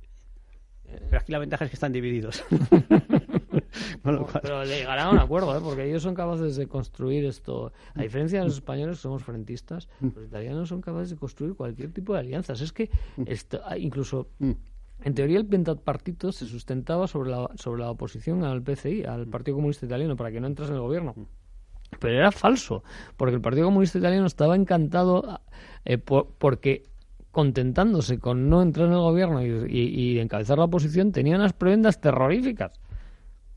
Pero 0.87 1.19
aquí 1.21 1.33
la 1.33 1.39
ventaja 1.39 1.65
es 1.65 1.71
que 1.71 1.77
están 1.77 1.93
divididos. 1.93 2.45
Pero 4.03 4.65
llegarán 4.65 5.09
a 5.09 5.11
un 5.11 5.19
acuerdo, 5.19 5.57
¿eh? 5.57 5.61
porque 5.63 5.89
ellos 5.89 6.03
son 6.03 6.15
capaces 6.15 6.57
de 6.57 6.67
construir 6.67 7.25
esto. 7.25 7.73
A 7.95 8.03
diferencia 8.03 8.39
de 8.41 8.47
los 8.47 8.55
españoles, 8.55 8.99
somos 8.99 9.23
frentistas, 9.23 9.89
mm. 10.01 10.09
los 10.15 10.27
italianos 10.27 10.69
son 10.69 10.81
capaces 10.81 11.11
de 11.11 11.17
construir 11.17 11.55
cualquier 11.55 11.93
tipo 11.93 12.15
de 12.15 12.21
alianzas. 12.21 12.61
Es 12.61 12.73
que 12.73 12.91
mm. 13.17 13.23
esto, 13.27 13.61
ah, 13.65 13.77
incluso. 13.79 14.29
Mm. 14.39 14.53
En 15.03 15.15
teoría, 15.15 15.39
el 15.39 15.47
pentapartito 15.47 16.33
se 16.33 16.47
sustentaba 16.47 17.07
sobre 17.07 17.31
la, 17.31 17.51
sobre 17.57 17.83
la 17.83 17.91
oposición 17.91 18.45
al 18.45 18.63
PCI, 18.63 19.05
al 19.05 19.27
Partido 19.27 19.57
Comunista 19.57 19.85
Italiano, 19.85 20.17
para 20.17 20.33
que 20.33 20.41
no 20.41 20.47
entrase 20.47 20.71
en 20.71 20.77
el 20.77 20.83
gobierno. 20.83 21.15
Pero 22.01 22.15
era 22.15 22.33
falso, 22.33 22.83
porque 23.17 23.35
el 23.35 23.43
Partido 23.43 23.67
Comunista 23.67 23.99
Italiano 23.99 24.27
estaba 24.27 24.57
encantado 24.57 25.41
eh, 25.85 25.99
porque 25.99 26.85
contentándose 27.37 28.19
con 28.19 28.49
no 28.49 28.63
entrar 28.63 28.87
en 28.87 28.95
el 28.95 29.01
gobierno 29.01 29.45
y, 29.45 30.19
encabezar 30.19 30.57
la 30.57 30.65
oposición, 30.65 31.13
tenía 31.13 31.37
unas 31.37 31.53
prebendas 31.53 32.01
terroríficas. 32.01 32.73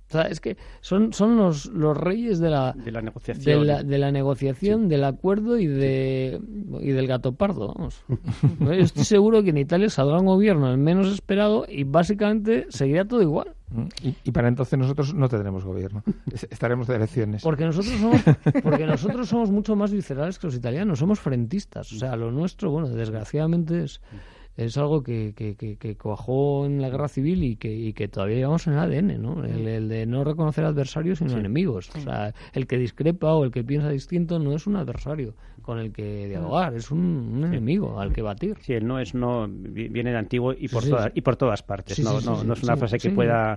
O 0.10 0.12
sea, 0.12 0.24
es 0.24 0.39
que 0.39 0.57
son, 0.82 1.14
son 1.14 1.38
los, 1.38 1.68
los 1.68 1.95
reyes 1.95 2.39
de 2.39 2.49
la, 2.49 2.74
de 2.74 2.91
la 2.91 3.01
negociación, 3.01 3.88
de 3.88 3.97
la, 3.99 4.12
negociación 4.12 4.89
del 4.89 5.03
acuerdo 5.03 5.60
y, 5.60 5.68
de, 5.68 6.41
y 6.82 6.89
del 6.89 7.05
gato 7.05 7.34
pardo. 7.34 7.76
Vamos. 7.76 8.03
Yo 8.60 8.72
estoy 8.72 9.03
seguro 9.03 9.43
que 9.43 9.51
en 9.51 9.60
Italia 9.60 9.88
saldrá 9.88 10.18
un 10.18 10.26
gobierno 10.26 10.72
el 10.72 10.80
menos 10.80 11.14
esperado 11.14 11.66
y 11.70 11.84
básicamente 11.84 12.66
seguirá 12.70 13.05
todo 13.05 13.22
igual. 13.22 13.53
Mm, 13.70 13.86
y, 14.24 14.32
para 14.32 14.47
entonces 14.47 14.80
nosotros 14.80 15.14
no 15.14 15.30
tendremos 15.30 15.64
gobierno. 15.64 16.03
Estaremos 16.49 16.88
de 16.88 16.95
elecciones. 16.95 17.43
Porque 17.43 17.66
nosotros 17.66 17.93
somos, 17.99 18.22
porque 18.64 18.88
nosotros 18.88 19.30
somos 19.30 19.51
mucho 19.51 19.76
más 19.76 19.91
viscerales 19.91 20.39
que 20.39 20.47
los 20.47 20.55
italianos. 20.55 20.97
Somos 20.97 21.20
frentistas. 21.20 21.93
O 21.93 21.97
sea, 21.97 22.16
lo 22.16 22.32
nuestro, 22.32 22.72
bueno, 22.72 22.89
desgraciadamente 22.89 23.84
es 23.84 24.01
es 24.60 24.78
algo 24.78 25.03
que, 25.03 25.34
que, 25.36 25.55
que, 25.55 25.95
cuajó 25.95 26.66
en 26.66 26.82
la 26.82 26.89
guerra 26.89 27.07
civil 27.07 27.43
y 27.43 27.55
que, 27.55 27.74
y 27.74 27.93
que 27.93 28.10
todavía 28.10 28.38
llevamos 28.38 28.68
en 28.68 28.74
el 28.74 28.80
ADN, 28.80 29.22
¿no? 29.22 29.45
El, 29.45 29.88
de 29.88 30.05
no 30.05 30.26
reconocer 30.26 30.66
adversarios 30.66 31.20
sino 31.20 31.38
enemigos. 31.38 31.89
O 31.95 31.99
sea, 32.01 32.34
el 32.53 32.68
que 32.68 32.78
discrepa 32.78 33.34
o 33.34 33.45
el 33.45 33.51
que 33.51 33.64
piensa 33.64 33.89
distinto 33.89 34.38
no 34.38 34.53
es 34.53 34.68
un 34.68 34.76
adversario 34.76 35.34
con 35.70 35.78
el 35.78 35.91
que 35.91 36.28
dialogar, 36.28 36.74
es 36.74 36.89
un, 36.89 37.43
enemigo 37.45 37.99
al 37.99 38.11
que 38.11 38.24
batir. 38.24 38.57
Sí, 38.59 38.74
el 38.74 38.88
no 38.88 38.97
es 38.97 39.13
no 39.13 39.47
viene 39.47 40.09
de 40.09 40.17
antiguo 40.17 40.51
y 40.51 40.67
por, 40.67 40.84
todas, 40.84 41.11
y 41.13 41.22
por 41.22 41.36
todas 41.36 41.61
partes. 41.61 41.99
no, 41.99 42.20
no, 42.22 42.43
no, 42.43 42.53
es 42.53 42.63
una 42.63 42.76
frase 42.76 42.97
que 42.97 43.11
pueda 43.11 43.55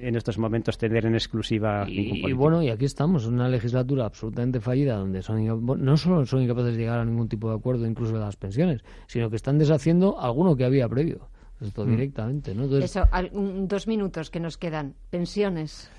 en 0.00 0.16
estos 0.16 0.38
momentos 0.38 0.78
tener 0.78 1.04
en 1.04 1.12
exclusiva. 1.12 1.84
Y, 1.86 2.26
y, 2.26 2.32
bueno, 2.32 2.62
y 2.62 2.70
aquí 2.70 2.86
estamos, 2.86 3.26
una 3.26 3.46
legislatura 3.46 4.06
absolutamente 4.06 4.58
fallida 4.58 4.96
donde 4.96 5.20
son 5.20 5.44
no 5.84 5.96
solo 5.98 6.24
son 6.24 6.40
incapaces 6.40 6.72
de 6.72 6.78
llegar 6.78 7.00
a 7.00 7.04
ningún 7.04 7.28
tipo 7.28 7.50
de 7.50 7.56
acuerdo, 7.56 7.86
incluso 7.86 8.14
de 8.14 8.20
las 8.20 8.36
pensiones, 8.36 8.82
sino 9.06 9.28
que 9.28 9.36
están 9.36 9.58
deshaciendo 9.58 10.18
alguno 10.18 10.56
que 10.56 10.64
había 10.64 10.88
previo. 10.88 11.28
Esto 11.60 11.84
mm. 11.84 11.90
directamente, 11.90 12.54
¿no? 12.54 12.74
Eso, 12.78 13.04
dos 13.34 13.86
minutos 13.86 14.30
que 14.30 14.40
nos 14.40 14.56
quedan. 14.56 14.94
Pensiones. 15.10 15.90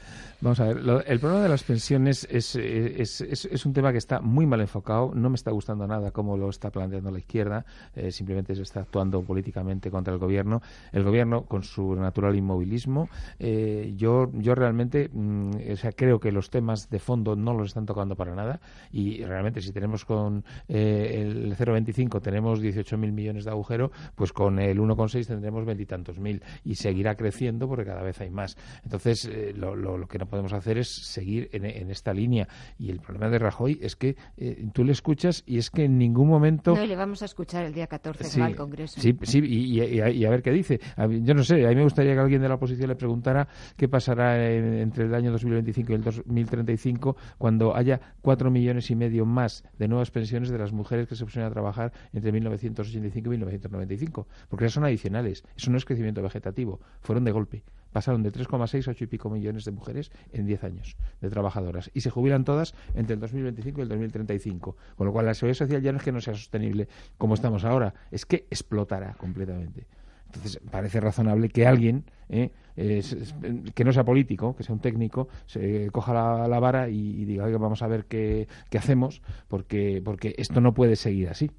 Vamos 0.41 0.59
a 0.59 0.66
ver, 0.66 0.78
el 1.05 1.20
problema 1.20 1.43
de 1.43 1.49
las 1.49 1.62
pensiones 1.62 2.28
es, 2.30 2.55
es, 2.55 3.66
un 3.66 3.74
tema 3.74 3.91
que 3.91 3.99
está 3.99 4.22
muy 4.22 4.47
mal 4.47 4.59
enfocado. 4.59 5.12
No 5.14 5.30
me 5.30 5.36
está 5.36 5.51
gustando 5.51 5.86
nada 5.86 6.09
cómo 6.09 6.36
lo 6.36 6.49
está 6.49 6.72
planteando 6.72 7.12
la 7.12 7.20
izquierda. 7.20 7.64
Eh, 7.95 8.12
simplemente 8.12 8.55
se 8.55 8.64
está 8.64 8.80
actuando 8.80 9.22
políticamente 9.22 9.91
contra 9.91 10.14
el 10.14 10.20
gobierno. 10.20 10.64
El 10.91 11.03
gobierno, 11.03 11.43
con 11.43 11.62
su 11.62 11.95
natural 11.95 12.36
inmovilismo, 12.36 13.07
eh, 13.38 13.93
yo, 13.95 14.32
yo 14.34 14.55
realmente 14.55 15.12
mm, 15.14 15.51
o 15.74 15.76
sea, 15.76 15.91
creo 15.91 16.20
que 16.20 16.32
los 16.32 16.49
temas 16.49 16.89
de 16.89 16.97
fondo 16.97 17.36
no 17.36 17.53
los 17.53 17.68
están 17.68 17.86
tocando 17.86 18.16
para 18.16 18.34
nada. 18.34 18.59
Y 18.91 19.24
realmente, 19.24 19.62
si 19.62 19.72
tenemos 19.72 20.05
con 20.05 20.43
eh, 20.68 21.22
el 21.22 21.55
0,25 21.55 22.20
tenemos 22.20 22.62
18.000 22.64 23.12
millones 23.12 23.45
de 23.45 23.51
agujero, 23.51 23.91
pues 24.16 24.34
con 24.34 24.57
el 24.57 24.80
1,6 24.80 25.28
tendremos 25.28 25.66
veintitantos 25.66 26.18
mil. 26.18 26.41
Y 26.66 26.76
seguirá 26.76 27.14
creciendo 27.16 27.68
porque 27.68 27.86
cada 27.86 28.01
vez 28.01 28.20
hay 28.22 28.32
más. 28.32 28.57
Entonces, 28.84 29.30
lo, 29.55 29.76
lo, 29.76 30.01
lo 30.02 30.08
que 30.08 30.18
no 30.18 30.26
podemos 30.26 30.52
hacer 30.52 30.78
es 30.78 30.89
seguir 30.89 31.49
en, 31.54 31.89
esta 31.91 32.14
línea. 32.14 32.47
Y 32.78 32.89
el 32.89 32.99
problema 32.99 33.30
de 33.30 33.39
Rajoy 33.39 33.80
es 33.82 33.95
que 33.95 34.16
eh, 34.38 34.68
tú 34.74 34.84
le 34.84 34.91
escuchas 34.91 35.43
y 35.45 35.58
es 35.58 35.70
que 35.70 35.86
en 35.86 35.97
ningún 35.97 36.28
momento... 36.28 36.76
No, 36.76 36.86
le 36.86 36.95
vamos 36.95 37.22
a 37.22 37.26
escuchar 37.26 37.66
el 37.66 37.74
día 37.74 37.88
14 37.88 38.41
al 38.41 38.56
Congreso. 38.56 38.99
Sí, 38.99 39.18
sí 39.22 39.39
y, 39.39 40.26
a, 40.26 40.30
ver 40.30 40.41
qué 40.41 40.52
dice. 40.52 40.80
yo 40.97 41.34
no 41.34 41.43
sé, 41.43 41.66
a 41.66 41.70
mí 41.70 41.76
me 41.76 41.84
gustaría 41.84 42.14
que 42.14 42.20
alguien 42.20 42.41
de 42.41 42.49
la 42.49 42.56
oposición 42.56 42.89
le 42.89 42.95
preguntara 42.95 43.47
qué 43.78 43.88
pasará 43.88 44.43
entre 44.45 45.06
el 45.06 45.14
año 45.14 45.32
2025 45.32 45.91
y 45.91 45.95
el 45.95 46.04
2035 46.04 47.16
cuando 47.38 47.76
haya 47.76 47.99
cuatro 48.22 48.49
millones 48.49 48.89
y 48.89 48.95
medio 48.95 49.26
más 49.26 49.64
de 49.78 49.88
nuevas 49.88 50.12
pensiones 50.12 50.49
de 50.49 50.58
las 50.58 50.72
mujeres 50.72 51.08
que 51.08 51.16
se 51.16 51.24
pusieron 51.24 51.49
a 51.49 51.54
trabajar 51.54 51.93
entre 52.14 52.32
1985 52.32 53.28
y 53.28 53.30
1995. 53.30 54.28
Porque 54.49 54.66
esas 54.66 54.74
son 54.74 54.86
adicionales. 54.86 55.43
Eso 55.56 55.72
no 55.72 55.78
es 55.78 55.86
crecimiento 55.86 56.22
vegetativo. 56.22 56.80
Fueron 57.02 57.24
de 57.24 57.32
golpe 57.32 57.64
pasaron 57.92 58.24
de 58.24 58.32
3,6 58.32 58.88
a 58.88 58.92
8 58.92 59.04
y 59.04 59.08
pico 59.08 59.30
millones 59.30 59.66
de 59.66 59.72
mujeres 59.72 60.12
en 60.32 60.46
10 60.46 60.64
años 60.64 60.98
de 61.22 61.30
trabajadoras 61.30 61.92
y 61.94 62.02
se 62.02 62.10
jubilan 62.10 62.44
todas 62.44 62.74
entre 62.96 63.16
el 63.16 63.20
2025 63.20 63.80
y 63.80 63.84
el 63.84 63.89
2035. 63.89 64.76
Con 64.96 65.08
lo 65.08 65.14
cual 65.14 65.26
la 65.26 65.34
seguridad 65.34 65.58
social 65.58 65.82
ya 65.82 65.92
no 65.92 65.98
es 65.98 66.04
que 66.04 66.12
no 66.12 66.22
sea 66.22 66.34
sostenible 66.34 66.88
como 67.18 67.34
estamos 67.34 67.64
ahora, 67.66 67.94
es 68.12 68.26
que 68.26 68.48
explotará 68.50 69.14
completamente. 69.14 69.88
Entonces 70.28 70.62
parece 70.72 71.02
razonable 71.02 71.50
que 71.50 71.68
alguien 71.68 72.06
¿eh? 72.30 72.52
que 72.76 73.84
no 73.84 73.92
sea 73.92 74.04
político, 74.06 74.56
que 74.56 74.64
sea 74.64 74.74
un 74.74 74.82
técnico, 74.82 75.28
se 75.46 75.89
coja 75.92 76.14
la, 76.14 76.60
vara 76.60 76.89
y, 76.89 77.26
diga, 77.26 77.44
oiga, 77.44 77.58
vamos 77.58 77.82
a 77.82 77.88
ver 77.88 78.06
qué, 78.06 78.48
qué 78.70 78.78
hacemos, 78.78 79.22
porque, 79.48 80.02
porque 80.04 80.34
esto 80.38 80.62
no 80.62 80.74
puede 80.74 80.96
seguir 80.96 81.30
así. 81.30 81.52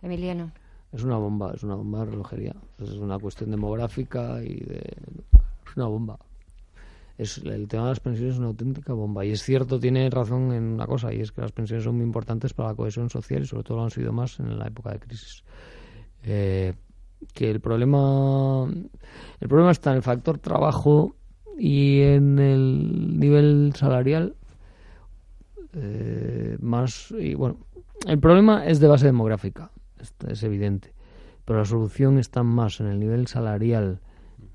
Emiliano. 0.00 0.50
Es 0.92 1.04
una 1.04 1.16
bomba, 1.16 1.52
es 1.54 1.62
una 1.62 1.74
bomba 1.74 2.00
de 2.00 2.10
relojería. 2.12 2.54
Es 2.78 2.90
una 2.90 3.18
cuestión 3.18 3.50
demográfica 3.50 4.42
y 4.42 4.56
de... 4.60 4.96
Es 5.66 5.76
una 5.76 5.86
bomba. 5.86 6.18
Es, 7.16 7.38
el 7.38 7.68
tema 7.68 7.84
de 7.84 7.88
las 7.90 8.00
pensiones 8.00 8.34
es 8.34 8.38
una 8.38 8.48
auténtica 8.48 8.92
bomba. 8.92 9.24
Y 9.24 9.30
es 9.30 9.42
cierto, 9.42 9.80
tiene 9.80 10.08
razón 10.10 10.52
en 10.52 10.64
una 10.64 10.86
cosa, 10.86 11.12
y 11.12 11.20
es 11.20 11.32
que 11.32 11.40
las 11.40 11.52
pensiones 11.52 11.84
son 11.84 11.96
muy 11.96 12.04
importantes 12.04 12.52
para 12.52 12.70
la 12.70 12.74
cohesión 12.74 13.08
social 13.10 13.42
y 13.42 13.46
sobre 13.46 13.64
todo 13.64 13.78
lo 13.78 13.84
han 13.84 13.90
sido 13.90 14.12
más 14.12 14.38
en 14.38 14.58
la 14.58 14.66
época 14.66 14.90
de 14.90 14.98
crisis. 14.98 15.44
Eh, 16.24 16.74
que 17.32 17.50
el 17.50 17.60
problema 17.60 18.66
el 19.40 19.48
problema 19.48 19.70
está 19.70 19.90
en 19.90 19.96
el 19.96 20.02
factor 20.02 20.38
trabajo 20.38 21.14
y 21.58 22.00
en 22.00 22.38
el 22.38 23.18
nivel 23.18 23.72
salarial 23.76 24.34
eh, 25.74 26.56
más 26.60 27.12
y 27.18 27.34
bueno 27.34 27.58
el 28.06 28.18
problema 28.18 28.66
es 28.66 28.80
de 28.80 28.88
base 28.88 29.06
demográfica 29.06 29.70
es 30.28 30.42
evidente. 30.42 30.92
Pero 31.44 31.58
la 31.58 31.64
solución 31.64 32.18
está 32.18 32.42
más 32.42 32.80
en 32.80 32.86
el 32.86 33.00
nivel 33.00 33.26
salarial 33.26 34.00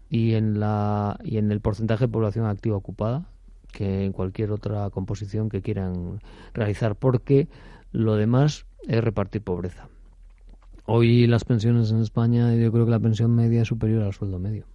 y 0.10 0.34
en, 0.34 0.60
la, 0.60 1.20
y 1.24 1.38
en 1.38 1.52
el 1.52 1.60
porcentaje 1.60 2.06
de 2.06 2.12
población 2.12 2.45
activa 2.45 2.78
ocupada 2.78 3.30
que 3.72 4.06
en 4.06 4.12
cualquier 4.12 4.52
otra 4.52 4.89
composición 4.89 5.50
que 5.50 5.62
quieran 5.62 6.22
realizar, 6.54 6.95
porque 6.95 7.48
lo 7.91 8.16
demás 8.16 8.66
es 8.88 9.04
repartir 9.04 9.41
pobreza. 9.41 9.89
Hoy 10.86 11.28
las 11.28 11.43
pensiones 11.43 11.91
en 11.91 12.00
España, 12.00 12.56
yo 12.56 12.72
creo 12.72 12.86
que 12.86 12.91
la 12.91 13.00
pensión 13.00 13.36
media 13.36 13.64
es 13.64 13.68
superior 13.68 14.04
al 14.04 14.14
sueldo 14.14 14.39
medio. 14.39 14.66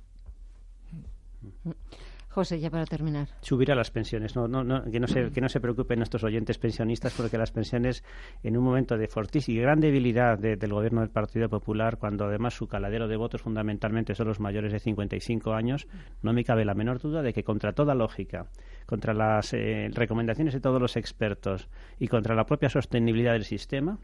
José, 2.33 2.59
ya 2.59 2.71
para 2.71 2.87
terminar. 2.87 3.29
Subir 3.43 3.71
a 3.73 3.75
las 3.75 3.91
pensiones. 3.91 4.35
No, 4.35 4.49
no, 4.49 4.65
no, 4.65 4.83
que, 4.91 4.99
no 4.99 5.07
se, 5.07 5.31
que 5.31 5.43
no 5.43 5.51
se 5.51 5.61
preocupen 5.61 5.99
nuestros 5.99 6.25
oyentes 6.25 6.57
pensionistas 6.57 7.13
porque 7.15 7.37
las 7.37 7.53
pensiones, 7.53 8.03
en 8.43 8.57
un 8.57 8.65
momento 8.65 8.97
de 8.97 9.07
fortísima 9.07 9.59
y 9.59 9.61
gran 9.61 9.81
debilidad 9.81 10.39
del 10.39 10.73
gobierno 10.73 11.03
del 11.03 11.11
Partido 11.11 11.51
Popular, 11.51 11.99
cuando 11.99 12.25
además 12.25 12.55
su 12.55 12.67
caladero 12.67 13.07
de 13.07 13.17
votos 13.17 13.43
fundamentalmente 13.43 14.15
son 14.15 14.29
los 14.29 14.41
mayores 14.41 14.73
de 14.73 14.81
55 14.81 15.53
años, 15.53 15.87
no 16.23 16.33
me 16.33 16.43
cabe 16.43 16.65
la 16.65 16.73
menor 16.73 17.01
duda 17.01 17.21
de 17.21 17.35
que 17.35 17.45
contra 17.45 17.75
toda 17.75 17.95
lógica, 17.95 18.47
contra 18.87 19.13
las 19.13 19.53
eh, 19.53 19.91
recomendaciones 19.93 20.55
de 20.55 20.61
todos 20.61 20.81
los 20.81 20.97
expertos 20.97 21.69
y 21.99 22.09
contra 22.09 22.35
la 22.35 22.47
propia 22.47 22.71
sostenibilidad 22.71 23.33
del 23.33 23.45
sistema, 23.45 23.99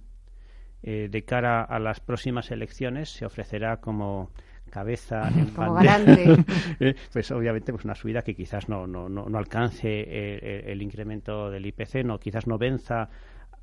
eh, 0.82 1.08
de 1.10 1.24
cara 1.24 1.62
a 1.62 1.78
las 1.78 2.00
próximas 2.00 2.50
elecciones 2.50 3.08
se 3.08 3.24
ofrecerá 3.24 3.78
como 3.78 4.30
cabeza 4.68 5.28
en 5.36 5.46
Como 5.46 5.74
garante. 5.74 6.36
Eh, 6.80 6.94
pues 7.12 7.30
obviamente 7.30 7.72
pues 7.72 7.84
una 7.84 7.94
subida 7.94 8.22
que 8.22 8.34
quizás 8.34 8.68
no, 8.68 8.86
no, 8.86 9.08
no, 9.08 9.38
alcance 9.38 10.70
el, 10.70 10.80
incremento 10.82 11.50
del 11.50 11.66
IPC, 11.66 12.04
no 12.04 12.18
quizás 12.18 12.46
no 12.46 12.58
venza 12.58 13.08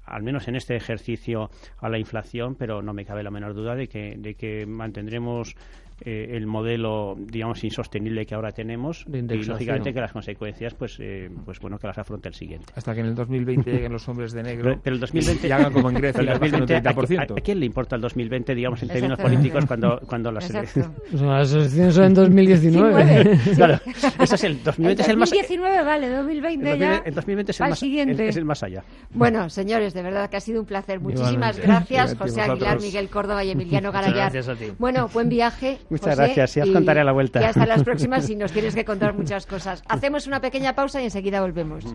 al 0.06 0.24
menos 0.24 0.48
en 0.48 0.56
este 0.56 0.76
ejercicio, 0.76 1.50
a 1.80 1.90
la 1.90 1.98
inflación, 1.98 2.56
pero 2.56 2.82
no 2.82 2.94
me 2.94 3.06
cabe 3.06 3.24
la 3.24 3.32
menor 3.32 3.54
duda 3.54 3.76
de 3.76 3.88
que, 3.88 4.16
de 4.18 4.36
que 4.36 4.66
mantendremos 4.66 5.56
eh, 6.02 6.36
el 6.36 6.46
modelo, 6.46 7.16
digamos, 7.18 7.64
insostenible 7.64 8.26
que 8.26 8.36
ahora 8.36 8.52
tenemos 8.52 9.06
y, 9.08 9.22
lógicamente, 9.46 9.94
que 9.94 10.02
las 10.02 10.12
consecuencias, 10.12 10.74
pues, 10.74 10.98
eh, 11.00 11.30
pues 11.46 11.60
bueno, 11.60 11.78
que 11.78 11.88
las 11.88 11.98
afronte 11.98 12.28
el 12.28 12.36
siguiente. 12.36 12.74
Hasta 12.76 12.94
que 12.94 13.00
en 13.00 13.08
el 13.08 13.16
2020 13.16 13.72
lleguen 13.72 13.94
los 13.94 14.08
hombres 14.10 14.34
de 14.34 14.44
negro 14.44 14.78
pero, 14.84 14.96
el 14.96 15.00
2020, 15.00 15.48
y 15.48 15.52
hagan 15.52 15.72
como 15.72 15.90
en 15.90 15.96
Grecia, 15.96 16.22
el 16.22 16.40
2020, 16.40 16.76
¿a, 16.76 17.26
quién 17.42 17.60
le 17.62 17.66
importa 17.66 17.96
el 17.96 18.02
2020, 18.02 18.56
digamos, 18.56 18.84
en 18.84 18.90
términos 18.90 19.20
políticos, 19.20 19.66
cuando, 19.66 20.00
cuando 20.06 20.32
las 20.32 20.50
elecciones... 20.50 20.92
las 21.14 21.54
elecciones 21.54 21.96
son 21.96 22.04
en 22.04 22.14
2019. 22.14 23.40
claro, 23.56 23.80
eso 24.20 24.36
es 24.36 24.44
el 24.44 24.64
2020 24.64 24.92
el 24.92 25.00
es 25.00 25.10
el 25.10 25.18
más... 25.18 25.30
2019, 25.30 25.84
vale, 25.84 26.10
2020 26.10 26.72
el 26.72 26.80
ya... 26.80 26.96
El 27.06 27.16
2020 27.16 27.52
es 27.52 27.62
el, 27.62 27.70
más, 27.70 27.80
siguiente. 27.80 28.28
es 28.28 28.36
el 28.36 28.46
más 28.46 28.64
allá. 28.64 28.84
Bueno, 29.12 29.50
señores, 29.50 29.94
de 29.94 30.04
verdad 30.04 30.30
que 30.30 30.38
ha 30.38 30.42
sido 30.42 30.60
un 30.60 30.66
placer. 30.66 31.00
Muchísimas 31.00 31.58
gracias, 31.58 32.16
José 32.18 32.42
Aguilar, 32.42 32.82
Miguel 32.82 33.10
Córdoba 33.10 33.46
y 33.46 33.52
Emiliano 33.52 33.94
Garayar. 33.94 34.32
Gracias 34.32 34.50
a 34.50 34.56
ti. 34.56 34.74
Bueno, 34.78 35.08
buen 35.14 35.30
viaje. 35.30 35.80
Muchas 35.90 36.18
gracias 36.18 36.58
os 36.58 36.70
contaré 36.72 37.02
a 37.02 37.04
la 37.04 37.12
vuelta. 37.12 37.42
Y 37.42 37.46
hasta 37.46 37.66
las 37.66 37.84
próximas 37.84 38.26
si 38.26 38.36
nos 38.36 38.52
tienes 38.52 38.76
que 38.76 38.86
contar 38.92 39.14
muchas 39.14 39.46
cosas. 39.46 39.84
Hacemos 39.88 40.28
una 40.28 40.42
pequeña 40.42 40.74
pausa 40.74 41.02
y 41.02 41.06
enseguida 41.06 41.42
volvemos. 41.42 41.86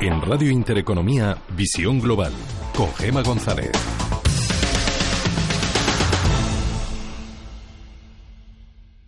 En 0.00 0.22
Radio 0.22 0.50
Intereconomía, 0.50 1.36
Visión 1.56 2.00
Global, 2.00 2.32
con 2.76 2.92
Gema 2.94 3.22
González. 3.22 3.72